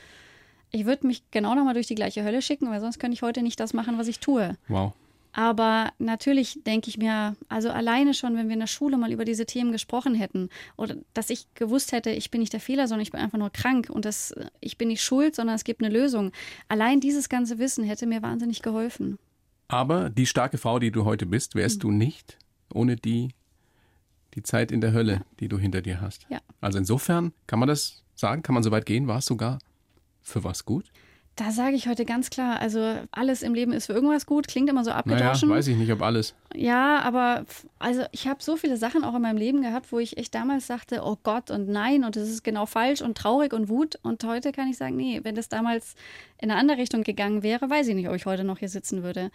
ich 0.70 0.86
würde 0.86 1.06
mich 1.06 1.22
genau 1.30 1.54
nochmal 1.54 1.74
durch 1.74 1.86
die 1.86 1.94
gleiche 1.94 2.24
Hölle 2.24 2.42
schicken, 2.42 2.70
weil 2.70 2.80
sonst 2.80 2.98
könnte 2.98 3.14
ich 3.14 3.22
heute 3.22 3.42
nicht 3.42 3.60
das 3.60 3.74
machen, 3.74 3.96
was 3.98 4.08
ich 4.08 4.18
tue. 4.18 4.56
Wow. 4.68 4.92
Aber 5.36 5.92
natürlich 5.98 6.60
denke 6.64 6.88
ich 6.88 6.96
mir, 6.96 7.34
also 7.48 7.68
alleine 7.68 8.14
schon, 8.14 8.36
wenn 8.36 8.46
wir 8.46 8.54
in 8.54 8.60
der 8.60 8.68
Schule 8.68 8.96
mal 8.96 9.12
über 9.12 9.24
diese 9.24 9.46
Themen 9.46 9.72
gesprochen 9.72 10.14
hätten 10.14 10.48
oder 10.76 10.94
dass 11.12 11.28
ich 11.28 11.52
gewusst 11.54 11.90
hätte, 11.90 12.10
ich 12.10 12.30
bin 12.30 12.40
nicht 12.40 12.52
der 12.52 12.60
Fehler, 12.60 12.86
sondern 12.86 13.02
ich 13.02 13.10
bin 13.10 13.20
einfach 13.20 13.38
nur 13.38 13.50
krank 13.50 13.90
und 13.90 14.04
das, 14.04 14.32
ich 14.60 14.78
bin 14.78 14.88
nicht 14.88 15.02
schuld, 15.02 15.34
sondern 15.34 15.56
es 15.56 15.64
gibt 15.64 15.82
eine 15.82 15.92
Lösung. 15.92 16.30
Allein 16.68 17.00
dieses 17.00 17.28
ganze 17.28 17.58
Wissen 17.58 17.82
hätte 17.82 18.06
mir 18.06 18.22
wahnsinnig 18.22 18.62
geholfen. 18.62 19.18
Aber 19.66 20.08
die 20.08 20.26
starke 20.26 20.56
Frau, 20.56 20.78
die 20.78 20.92
du 20.92 21.04
heute 21.04 21.26
bist, 21.26 21.56
wärst 21.56 21.78
mhm. 21.78 21.80
du 21.80 21.90
nicht 21.90 22.38
ohne 22.72 22.94
die, 22.94 23.30
die 24.34 24.44
Zeit 24.44 24.70
in 24.70 24.80
der 24.80 24.92
Hölle, 24.92 25.12
ja. 25.14 25.24
die 25.40 25.48
du 25.48 25.58
hinter 25.58 25.82
dir 25.82 26.00
hast. 26.00 26.26
Ja. 26.28 26.38
Also 26.60 26.78
insofern 26.78 27.32
kann 27.48 27.58
man 27.58 27.68
das 27.68 28.04
sagen, 28.14 28.44
kann 28.44 28.54
man 28.54 28.62
so 28.62 28.70
weit 28.70 28.86
gehen, 28.86 29.08
war 29.08 29.18
es 29.18 29.26
sogar 29.26 29.58
für 30.22 30.44
was 30.44 30.64
gut? 30.64 30.92
Da 31.36 31.50
sage 31.50 31.74
ich 31.74 31.88
heute 31.88 32.04
ganz 32.04 32.30
klar, 32.30 32.60
also 32.60 32.96
alles 33.10 33.42
im 33.42 33.54
Leben 33.54 33.72
ist 33.72 33.86
für 33.86 33.92
irgendwas 33.92 34.24
gut, 34.24 34.46
klingt 34.46 34.70
immer 34.70 34.84
so 34.84 34.92
abgedroschen. 34.92 35.48
Naja, 35.48 35.58
weiß 35.58 35.66
ich 35.66 35.76
nicht, 35.76 35.90
ob 35.90 36.00
alles. 36.00 36.34
Ja, 36.54 37.00
aber 37.00 37.44
also 37.80 38.04
ich 38.12 38.28
habe 38.28 38.40
so 38.40 38.56
viele 38.56 38.76
Sachen 38.76 39.02
auch 39.02 39.16
in 39.16 39.22
meinem 39.22 39.38
Leben 39.38 39.60
gehabt, 39.60 39.90
wo 39.90 39.98
ich 39.98 40.16
echt 40.16 40.32
damals 40.34 40.68
sagte, 40.68 41.02
oh 41.02 41.16
Gott 41.24 41.50
und 41.50 41.68
nein 41.68 42.04
und 42.04 42.14
das 42.14 42.28
ist 42.28 42.44
genau 42.44 42.66
falsch 42.66 43.02
und 43.02 43.18
traurig 43.18 43.52
und 43.52 43.68
Wut. 43.68 43.98
Und 44.02 44.22
heute 44.22 44.52
kann 44.52 44.68
ich 44.68 44.76
sagen, 44.76 44.94
nee, 44.94 45.20
wenn 45.24 45.34
das 45.34 45.48
damals 45.48 45.96
in 46.40 46.52
eine 46.52 46.60
andere 46.60 46.78
Richtung 46.78 47.02
gegangen 47.02 47.42
wäre, 47.42 47.68
weiß 47.68 47.88
ich 47.88 47.96
nicht, 47.96 48.08
ob 48.08 48.14
ich 48.14 48.26
heute 48.26 48.44
noch 48.44 48.58
hier 48.58 48.68
sitzen 48.68 49.02
würde. 49.02 49.32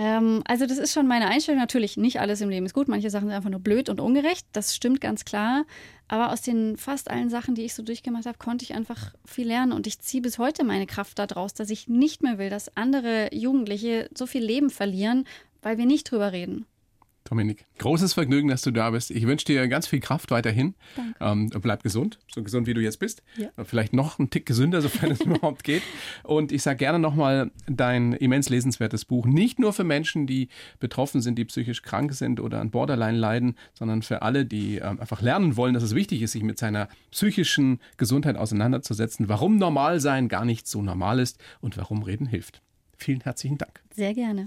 Ähm, 0.00 0.42
also 0.46 0.64
das 0.64 0.78
ist 0.78 0.94
schon 0.94 1.06
meine 1.06 1.28
Einstellung. 1.28 1.60
Natürlich, 1.60 1.98
nicht 1.98 2.20
alles 2.20 2.40
im 2.40 2.48
Leben 2.48 2.64
ist 2.64 2.72
gut. 2.72 2.88
Manche 2.88 3.10
Sachen 3.10 3.28
sind 3.28 3.36
einfach 3.36 3.50
nur 3.50 3.60
blöd 3.60 3.90
und 3.90 4.00
ungerecht. 4.00 4.46
Das 4.52 4.74
stimmt 4.74 5.02
ganz 5.02 5.26
klar. 5.26 5.66
Aber 6.08 6.32
aus 6.32 6.40
den 6.40 6.78
fast 6.78 7.10
allen 7.10 7.28
Sachen, 7.28 7.54
die 7.54 7.64
ich 7.64 7.74
so 7.74 7.82
durchgemacht 7.82 8.24
habe, 8.24 8.38
konnte 8.38 8.64
ich 8.64 8.72
einfach 8.72 9.12
viel 9.26 9.46
lernen. 9.46 9.72
Und 9.72 9.86
ich 9.86 10.00
ziehe 10.00 10.22
bis 10.22 10.38
heute 10.38 10.64
meine 10.64 10.86
Kraft 10.86 11.18
daraus, 11.18 11.52
dass 11.52 11.68
ich 11.68 11.86
nicht 11.86 12.22
mehr 12.22 12.38
will, 12.38 12.48
dass 12.48 12.74
andere 12.78 13.28
Jugendliche 13.34 14.08
so 14.16 14.24
viel 14.24 14.42
Leben 14.42 14.70
verlieren, 14.70 15.26
weil 15.60 15.76
wir 15.76 15.84
nicht 15.84 16.10
drüber 16.10 16.32
reden. 16.32 16.64
Dominik, 17.24 17.66
großes 17.78 18.14
Vergnügen, 18.14 18.48
dass 18.48 18.62
du 18.62 18.70
da 18.70 18.90
bist. 18.90 19.10
Ich 19.10 19.26
wünsche 19.26 19.44
dir 19.44 19.68
ganz 19.68 19.86
viel 19.86 20.00
Kraft 20.00 20.30
weiterhin. 20.30 20.74
Danke. 20.96 21.14
Ähm, 21.20 21.50
bleib 21.60 21.82
gesund, 21.82 22.18
so 22.32 22.42
gesund 22.42 22.66
wie 22.66 22.74
du 22.74 22.80
jetzt 22.80 22.98
bist. 22.98 23.22
Ja. 23.36 23.48
Vielleicht 23.64 23.92
noch 23.92 24.18
einen 24.18 24.30
Tick 24.30 24.46
gesünder, 24.46 24.80
sofern 24.80 25.10
es 25.12 25.20
überhaupt 25.24 25.62
geht. 25.62 25.82
Und 26.24 26.50
ich 26.50 26.62
sage 26.62 26.78
gerne 26.78 26.98
nochmal 26.98 27.50
dein 27.66 28.14
immens 28.14 28.48
lesenswertes 28.48 29.04
Buch. 29.04 29.26
Nicht 29.26 29.58
nur 29.58 29.72
für 29.72 29.84
Menschen, 29.84 30.26
die 30.26 30.48
betroffen 30.80 31.20
sind, 31.20 31.36
die 31.36 31.44
psychisch 31.44 31.82
krank 31.82 32.14
sind 32.14 32.40
oder 32.40 32.60
an 32.60 32.70
Borderline 32.70 33.18
leiden, 33.18 33.54
sondern 33.74 34.02
für 34.02 34.22
alle, 34.22 34.44
die 34.44 34.78
ähm, 34.78 34.98
einfach 35.00 35.22
lernen 35.22 35.56
wollen, 35.56 35.74
dass 35.74 35.82
es 35.82 35.94
wichtig 35.94 36.22
ist, 36.22 36.32
sich 36.32 36.42
mit 36.42 36.58
seiner 36.58 36.88
psychischen 37.10 37.80
Gesundheit 37.96 38.36
auseinanderzusetzen. 38.36 39.28
Warum 39.28 39.56
normal 39.56 40.00
sein 40.00 40.28
gar 40.28 40.44
nicht 40.44 40.66
so 40.66 40.82
normal 40.82 41.20
ist 41.20 41.38
und 41.60 41.76
warum 41.76 42.02
Reden 42.02 42.26
hilft. 42.26 42.62
Vielen 42.96 43.20
herzlichen 43.20 43.56
Dank. 43.56 43.82
Sehr 43.94 44.14
gerne. 44.14 44.46